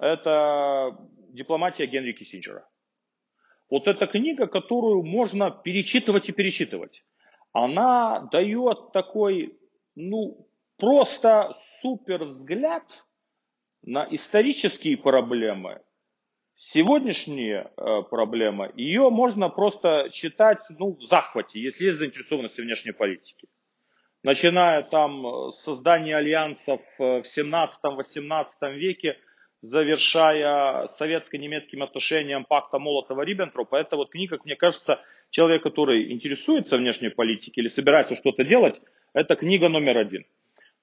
это 0.00 0.96
«Дипломатия 1.28 1.86
Генри 1.86 2.12
Киссинджера». 2.12 2.66
Вот 3.70 3.86
эта 3.86 4.06
книга, 4.06 4.46
которую 4.46 5.04
можно 5.04 5.50
перечитывать 5.50 6.28
и 6.28 6.32
перечитывать. 6.32 7.04
Она 7.53 8.27
дает 8.31 8.91
такой, 8.93 9.57
ну, 9.95 10.47
просто 10.77 11.51
супер 11.81 12.25
взгляд 12.25 12.83
на 13.83 14.07
исторические 14.09 14.97
проблемы, 14.97 15.81
сегодняшние 16.55 17.71
э, 17.75 18.01
проблемы. 18.09 18.71
Ее 18.75 19.09
можно 19.09 19.49
просто 19.49 20.09
читать, 20.11 20.63
ну, 20.69 20.95
в 20.95 21.03
захвате, 21.03 21.59
если 21.59 21.85
есть 21.85 21.97
заинтересованность 21.97 22.55
в 22.55 22.61
внешней 22.61 22.93
политике. 22.93 23.47
Начиная 24.23 24.83
там 24.83 25.51
с 25.51 25.63
создания 25.63 26.15
альянсов 26.15 26.79
в 26.97 27.23
17-18 27.23 28.73
веке– 28.73 29.17
завершая 29.61 30.87
советско-немецким 30.87 31.83
отношениям 31.83 32.45
пакта 32.45 32.77
Молотова-Риббентропа. 32.77 33.77
Это 33.77 33.95
вот 33.95 34.11
книга, 34.11 34.39
мне 34.43 34.55
кажется, 34.55 34.99
человек, 35.31 35.63
который 35.63 36.11
интересуется 36.11 36.77
внешней 36.77 37.09
политикой 37.09 37.61
или 37.61 37.67
собирается 37.67 38.15
что-то 38.15 38.43
делать, 38.43 38.81
это 39.13 39.35
книга 39.35 39.69
номер 39.69 39.97
один. 39.97 40.25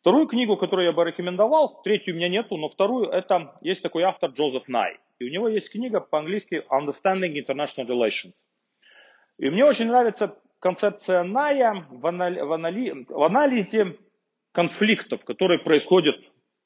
Вторую 0.00 0.26
книгу, 0.26 0.56
которую 0.56 0.86
я 0.86 0.92
бы 0.92 1.04
рекомендовал, 1.04 1.82
третью 1.82 2.14
у 2.14 2.16
меня 2.16 2.28
нету, 2.28 2.56
но 2.56 2.68
вторую, 2.68 3.08
это 3.08 3.54
есть 3.62 3.82
такой 3.82 4.02
автор 4.02 4.30
Джозеф 4.30 4.68
Най. 4.68 4.98
И 5.18 5.24
у 5.24 5.28
него 5.30 5.48
есть 5.48 5.70
книга 5.70 6.00
по-английски 6.00 6.64
Understanding 6.70 7.34
International 7.34 7.86
Relations. 7.86 8.34
И 9.38 9.50
мне 9.50 9.64
очень 9.64 9.86
нравится 9.86 10.36
концепция 10.60 11.24
Ная 11.24 11.86
в, 11.90 12.06
анали- 12.06 12.40
в, 12.40 12.52
анали- 12.52 13.06
в 13.08 13.22
анализе 13.22 13.96
конфликтов, 14.52 15.24
которые 15.24 15.58
происходят 15.58 16.16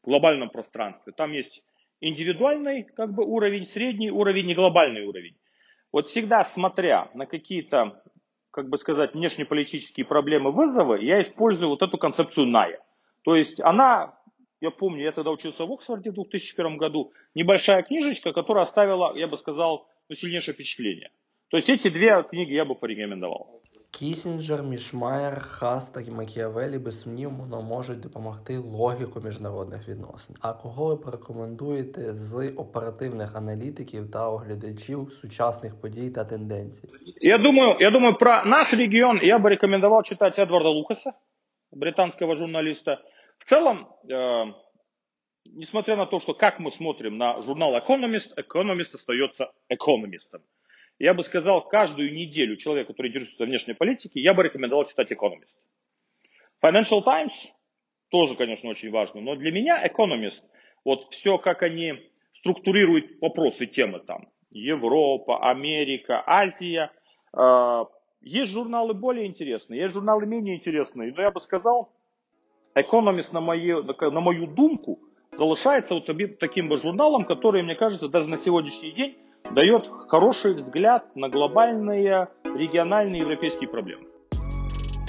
в 0.03 0.07
глобальном 0.07 0.51
пространстве. 0.51 1.13
Там 1.17 1.33
есть 1.33 1.65
индивидуальный 2.01 2.85
как 2.85 3.15
бы, 3.15 3.25
уровень, 3.25 3.65
средний 3.65 4.11
уровень 4.11 4.51
и 4.51 4.55
глобальный 4.55 5.07
уровень. 5.07 5.37
Вот 5.93 6.07
всегда 6.07 6.43
смотря 6.45 7.11
на 7.15 7.27
какие-то, 7.27 8.03
как 8.51 8.69
бы 8.69 8.79
сказать, 8.79 9.15
внешнеполитические 9.15 10.07
проблемы, 10.07 10.51
вызовы, 10.51 11.05
я 11.05 11.21
использую 11.21 11.69
вот 11.69 11.83
эту 11.83 11.99
концепцию 11.99 12.47
Ная. 12.47 12.81
То 13.25 13.37
есть 13.37 13.61
она, 13.61 14.19
я 14.61 14.71
помню, 14.71 15.05
я 15.05 15.13
тогда 15.13 15.31
учился 15.31 15.67
в 15.67 15.73
Оксфорде 15.73 16.11
в 16.11 16.15
2001 16.15 16.79
году, 16.79 17.13
небольшая 17.35 17.83
книжечка, 17.83 18.33
которая 18.33 18.63
оставила, 18.63 19.15
я 19.15 19.29
бы 19.29 19.37
сказал, 19.37 19.87
ну, 20.09 20.15
сильнейшее 20.15 20.55
впечатление. 20.55 21.11
То 21.51 21.59
есть 21.59 21.69
эти 21.69 21.89
две 21.89 22.23
книги 22.23 22.55
я 22.55 22.65
бы 22.65 22.75
порекомендовал. 22.75 23.62
Кісінджер, 23.92 24.64
Мішмаєр, 24.64 25.42
Хаста 25.42 26.02
і 26.02 26.12
Макіавелі 26.12 26.80
безсумнівно 26.80 27.62
можуть 27.62 28.00
допомогти 28.00 28.58
логіку 28.58 29.22
міжнародних 29.22 29.90
відносин. 29.90 30.36
А 30.42 30.54
кого 30.54 30.86
ви 30.86 30.98
порекомендуєте 30.98 32.14
з 32.14 32.54
оперативних 32.58 33.36
аналітиків 33.36 34.12
та 34.12 34.30
оглядачів 34.30 35.12
сучасних 35.22 35.82
подій 35.82 36.10
та 36.10 36.26
тенденцій? 36.26 36.90
Я 37.22 37.38
думаю, 37.38 37.78
я 37.80 37.92
думаю, 37.92 38.16
про 38.18 38.46
наш 38.46 38.74
регион 38.74 39.20
я 39.24 39.40
бы 39.40 39.50
рекомендовал 39.50 40.04
читать 40.04 40.40
Эдварда 40.40 40.70
Лукаса, 40.70 41.14
британского 41.72 42.36
журналиста. 42.36 43.02
В 43.38 43.46
целом, 43.50 43.88
э, 44.10 44.54
несмотря 45.56 45.96
на 45.96 46.06
то, 46.06 46.20
что 46.20 46.34
как 46.34 46.60
мы 46.60 46.72
смотрим 46.72 47.18
на 47.18 47.42
журнал 47.42 47.76
Economist, 47.76 48.30
Economist 48.38 48.96
остается 48.96 49.52
экономистом. 49.70 50.42
Я 51.03 51.15
бы 51.15 51.25
сказал, 51.25 51.63
каждую 51.63 52.15
неделю 52.15 52.55
человек, 52.55 52.87
который 52.87 53.09
интересуется 53.09 53.45
внешней 53.45 53.75
политикой, 53.75 54.23
я 54.23 54.35
бы 54.35 54.45
рекомендовал 54.45 54.85
читать 54.85 55.11
Economist. 55.11 55.59
Financial 56.65 57.03
Times 57.03 57.49
тоже, 58.09 58.37
конечно, 58.37 58.71
очень 58.71 58.93
важно, 58.93 59.21
но 59.21 59.35
для 59.35 59.51
меня 59.51 59.85
Economist, 59.85 60.45
вот 60.85 61.09
все, 61.11 61.39
как 61.39 61.65
они 61.65 61.95
структурируют 62.35 63.21
вопросы, 63.21 63.67
темы 63.67 63.99
там, 63.99 64.29
Европа, 64.53 65.51
Америка, 65.51 66.23
Азия, 66.25 66.93
э, 67.37 67.85
есть 68.21 68.53
журналы 68.53 68.95
более 68.95 69.27
интересные, 69.27 69.81
есть 69.81 69.95
журналы 69.95 70.25
менее 70.25 70.55
интересные, 70.55 71.13
но 71.13 71.21
я 71.21 71.33
бы 71.33 71.41
сказал, 71.41 71.91
Economist 72.77 73.33
на 73.33 73.41
мою, 73.41 73.83
на 73.83 74.21
мою 74.21 74.47
думку 74.47 75.01
залишается 75.33 75.95
вот 75.95 76.07
таким 76.39 76.69
бы 76.69 76.77
журналом, 76.77 77.25
который, 77.25 77.65
мне 77.65 77.75
кажется, 77.75 78.07
даже 78.07 78.29
на 78.29 78.37
сегодняшний 78.37 78.93
день 78.93 79.17
дает 79.52 79.90
хороший 80.08 80.54
взгляд 80.54 81.04
на 81.16 81.30
глобальные 81.30 82.28
региональные 82.44 83.22
европейские 83.22 83.70
проблемы. 83.70 84.04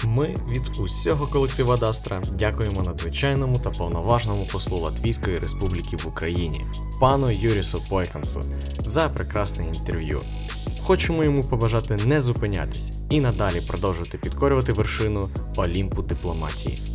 Ми 0.05 0.26
від 0.26 0.84
усього 0.84 1.26
колектива 1.26 1.76
Дастра 1.76 2.22
дякуємо 2.32 2.82
надзвичайному 2.82 3.57
та 3.64 3.70
повноважному 3.70 4.46
послу 4.53 4.78
Латвійської 4.78 5.38
Республіки 5.38 5.96
в 5.96 6.09
Україні, 6.09 6.61
пану 7.01 7.30
Юрісу 7.30 7.82
Пойкансу, 7.90 8.40
за 8.78 9.09
прекрасне 9.09 9.64
інтерв'ю. 9.66 10.20
Хочемо 10.82 11.24
йому 11.24 11.42
побажати 11.42 11.96
не 12.07 12.20
зупинятись 12.20 12.92
і 13.11 13.20
надалі 13.20 13.61
продовжувати 13.68 14.18
підкорювати 14.18 14.72
вершину 14.72 15.28
Олімпу 15.57 16.03
дипломатії. 16.03 16.91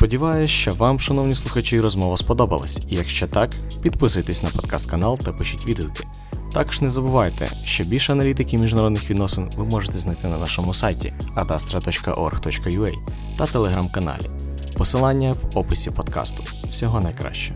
Сподіваюсь, 0.00 0.50
що 0.50 0.74
вам, 0.74 1.00
шановні 1.00 1.34
слухачі, 1.34 1.80
розмова 1.80 2.16
сподобалась, 2.16 2.80
і 2.88 2.94
якщо 2.94 3.26
так, 3.26 3.50
підписуйтесь 3.82 4.42
на 4.42 4.48
подкаст 4.48 4.90
канал 4.90 5.18
та 5.18 5.32
пишіть 5.32 5.66
відгуки. 5.66 6.04
Також 6.52 6.82
не 6.82 6.90
забувайте, 6.90 7.50
що 7.64 7.84
більше 7.84 8.12
аналітики 8.12 8.58
міжнародних 8.58 9.10
відносин 9.10 9.50
ви 9.56 9.64
можете 9.64 9.98
знайти 9.98 10.28
на 10.28 10.38
нашому 10.38 10.74
сайті 10.74 11.12
adastra.org.ua 11.36 12.92
та 13.38 13.46
телеграм-каналі. 13.46 14.30
Посилання 14.76 15.32
в 15.32 15.58
описі 15.58 15.90
подкасту. 15.90 16.44
Всього 16.70 17.00
найкраще. 17.00 17.54